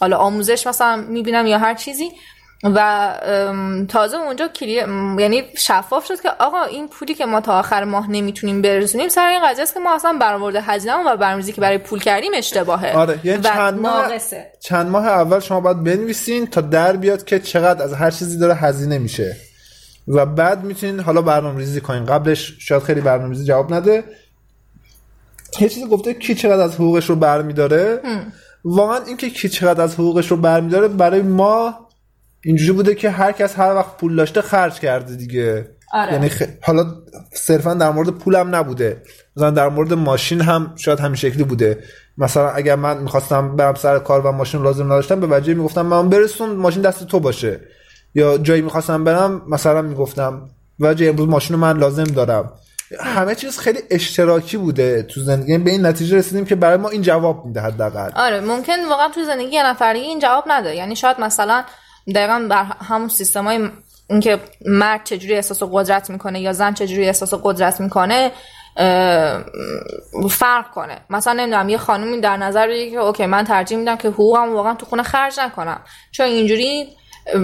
[0.01, 2.11] حالا آموزش مثلا می‌بینم یا هر چیزی.
[2.65, 3.11] و
[3.89, 4.73] تازه اونجا کلی
[5.19, 9.29] یعنی شفاف شد که آقا این پولی که ما تا آخر ماه نمی‌تونیم برسونیم سر
[9.29, 12.97] این قضیه است که ما اصلا برآورده هزینه‌مون و برنامه‌ریزی که برای پول کردیم اشتباهه.
[12.97, 14.53] آره یعنی چند ماه ناقصه.
[14.61, 18.55] چند ماه اول شما باید بنویسین تا در بیاد که چقدر از هر چیزی داره
[18.55, 19.37] هزینه میشه.
[20.09, 22.05] و بعد می‌تونین حالا برنامه ریزی کنین.
[22.05, 24.05] قبلش شاید خیلی برنامه ریزی جواب نده.
[25.61, 28.01] یه چیزی گفته کی چقدر از حقوقش رو برمیداره؟
[28.65, 31.88] واقعا اینکه کی چقدر از حقوقش رو برمیداره برای ما
[32.45, 35.69] اینجوری بوده که هر کس هر وقت پول داشته خرج کرده دیگه.
[35.93, 36.13] آره.
[36.13, 36.43] یعنی خ...
[36.63, 36.95] حالا
[37.33, 39.03] صرفا در مورد پولم نبوده.
[39.37, 41.79] مثلا در مورد ماشین هم شاید همین شکلی بوده.
[42.19, 46.09] مثلا اگر من می‌خواستم برم سر کار و ماشین لازم نداشتم به وجه می‌گفتم من
[46.09, 47.61] برسون ماشین دست تو باشه.
[48.15, 50.49] یا جایی می‌خواستم برم مثلا می‌گفتم
[50.81, 52.53] وجه امروز ماشین رو من لازم دارم.
[53.01, 55.53] همه چیز خیلی اشتراکی بوده تو زندگی.
[55.53, 58.11] یعنی به این نتیجه رسیدیم که برای ما این جواب میده حداقل.
[58.15, 61.65] آره ممکن واقعا تو زندگی یه نفرگی این جواب نداره یعنی شاید مثلا
[62.15, 63.69] دقیقا بر همون سیستم های
[64.11, 68.33] اینکه مرد چجوری احساس قدرت می‌کنه یا زن چجوری احساس قدرت می‌کنه
[70.31, 70.99] فرق کنه.
[71.11, 74.75] مثلا نمی‌دونم یه خانومی در نظر بگیره که اوکی من ترجیح میدم که حقوقم واقعا
[74.75, 75.81] تو خونه خرج نکنم.
[76.13, 76.89] چون اینجوری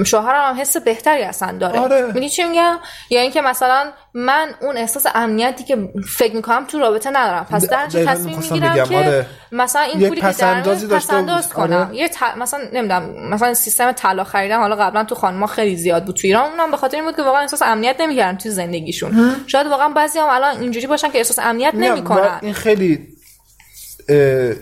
[0.07, 2.07] شوهرم هم حس بهتری اصلا داره آره.
[2.07, 2.79] می‌دونی چی میگم
[3.11, 7.87] یا اینکه مثلا من اون احساس امنیتی که فکر می‌کنم تو رابطه ندارم پس در
[7.87, 9.27] دقیقاً تصمیم می‌گیرم که آره.
[9.53, 11.49] مثلا این پولی که پسندازی پسنداز.
[11.49, 11.97] کنم آره.
[11.97, 12.17] یه ت...
[12.37, 16.51] مثلا نمی‌دونم مثلا سیستم طلا خریدن حالا قبلا تو خانم‌ها خیلی زیاد بود تو ایران
[16.51, 20.19] اونم به خاطر این بود که واقعا احساس امنیت نمی‌کردن تو زندگیشون شاید واقعا بعضی
[20.19, 23.09] هم الان اینجوری باشن که احساس امنیت نمی‌کنن این خیلی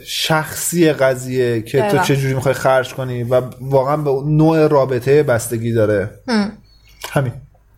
[0.06, 2.04] شخصی قضیه که تو دقیقاً.
[2.04, 6.10] چجوری می‌خوای خرج کنی و واقعا به نوع رابطه بستگی داره
[7.10, 7.32] همین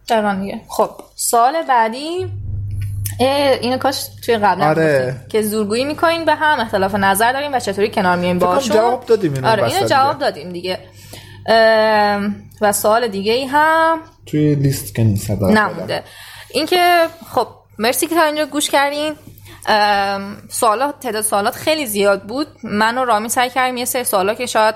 [0.08, 2.26] دقیقاً دیگه خب سال بعدی
[3.60, 5.16] اینو کاش توی قبلا آره.
[5.28, 9.34] که زورگویی می‌کنین به هم اختلاف نظر داریم و چطوری کنار میایم باشون جواب دادیم
[9.34, 9.88] اینو آره اینو دیگه.
[9.88, 10.78] جواب دادیم دیگه
[12.60, 15.02] و سوال دیگه ای هم توی لیست که.
[15.40, 16.02] نمونده
[16.50, 17.46] اینکه خب
[17.78, 19.14] مرسی که تا اینجا گوش کردین
[20.48, 22.46] سوالات تعداد سوالات خیلی زیاد بود.
[22.64, 24.74] من و رامی سعی کردیم یه سری سوالا که شاید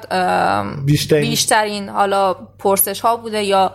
[0.84, 3.72] بیشترین- بیشترین حالا پرسش ها بوده یا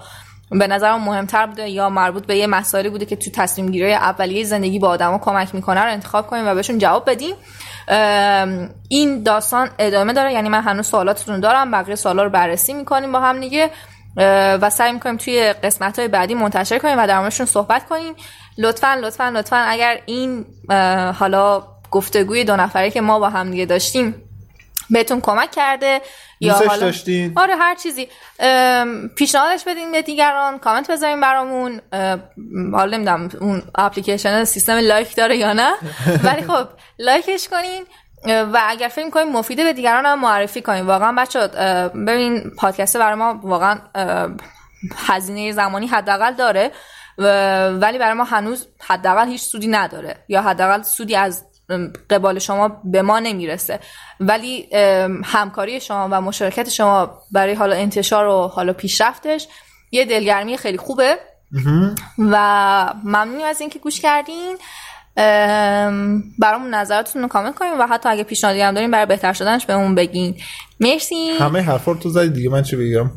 [0.51, 4.43] به نظرم مهمتر بوده یا مربوط به یه مسائلی بوده که تو تصمیم گیری اولیه
[4.43, 7.35] زندگی با آدما کمک می‌کنه رو انتخاب کنیم و بهشون جواب بدیم.
[8.89, 10.33] این داستان ادامه داره.
[10.33, 13.69] یعنی من هنوز سوالاتتون دارم بقیه سوالا رو بررسی می‌کنیم با هم دیگه.
[14.61, 18.13] و سعی می‌کنیم توی قسمت های بعدی منتشر کنیم و در موردشون صحبت کنیم.
[18.57, 19.55] لطفا لطفا لطفا.
[19.55, 20.45] اگر این
[21.19, 24.15] حالا گفتگوی دو نفره که ما با هم دیگه داشتیم
[24.89, 26.01] بهتون کمک کرده
[26.39, 28.07] یا حالا داشتین؟ آره هر چیزی.
[29.15, 31.81] پیشنهادش بدین به دیگران کامنت بذارین برامون.
[32.73, 35.71] حالا نمی‌دونم اون اپلیکیشن سیستم لایک داره یا نه.
[36.25, 36.67] ولی خب
[36.99, 37.83] لایکش کنین.
[38.53, 40.85] و اگر فکر کنین مفیده به دیگران هم معرفی کنین.
[40.85, 41.47] واقعا بچه
[42.07, 43.79] ببین پادکست برای ما واقعا
[44.95, 46.71] هزینه زمانی حداقل داره.
[47.17, 51.45] ولی برای ما هنوز حداقل هیچ سودی نداره یا حداقل سودی از
[52.09, 53.79] قبال شما به ما نمی‌رسه.
[54.19, 54.69] ولی
[55.23, 59.47] همکاری شما و مشارکت شما برای حالا انتشار و حالا پیشرفتش
[59.91, 61.17] یه دلگرمی خیلی خوبه.
[62.19, 64.57] و ممنونی از اینکه گوش کردین.
[65.17, 69.65] ام، برامون نظراتتون رو کامنت کنین و حتی اگه پیشنهادی هم دارین برای بهتر شدنش
[69.65, 70.35] بهمون بگین.
[70.79, 71.29] مرسی.
[71.39, 73.11] همه حرفا تو زدی دیگه من چی بگم؟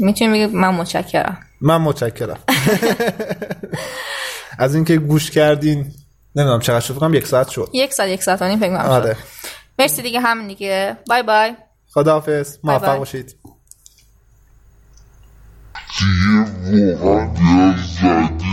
[0.00, 1.38] می‌تونی بگی من متشکرم.
[1.60, 2.38] من متشکرم.
[4.58, 5.92] از اینکه گوش کردین
[6.36, 7.68] نمی‌دونم چقدر شد کنم یک ساعت شد.
[7.72, 9.16] یک ساعت یک ساعت و نیم فکر آره.
[9.78, 10.96] مرسی دیگه همین دیگه.
[11.10, 11.54] بای بای.
[11.94, 12.56] خداحافظ.
[12.64, 13.36] موفق باشید.
[16.70, 18.44] دیگه واقعا زدی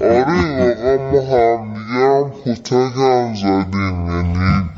[0.00, 4.68] آره واقعا ما هم دیگه هم کتک هم زدیم یعنی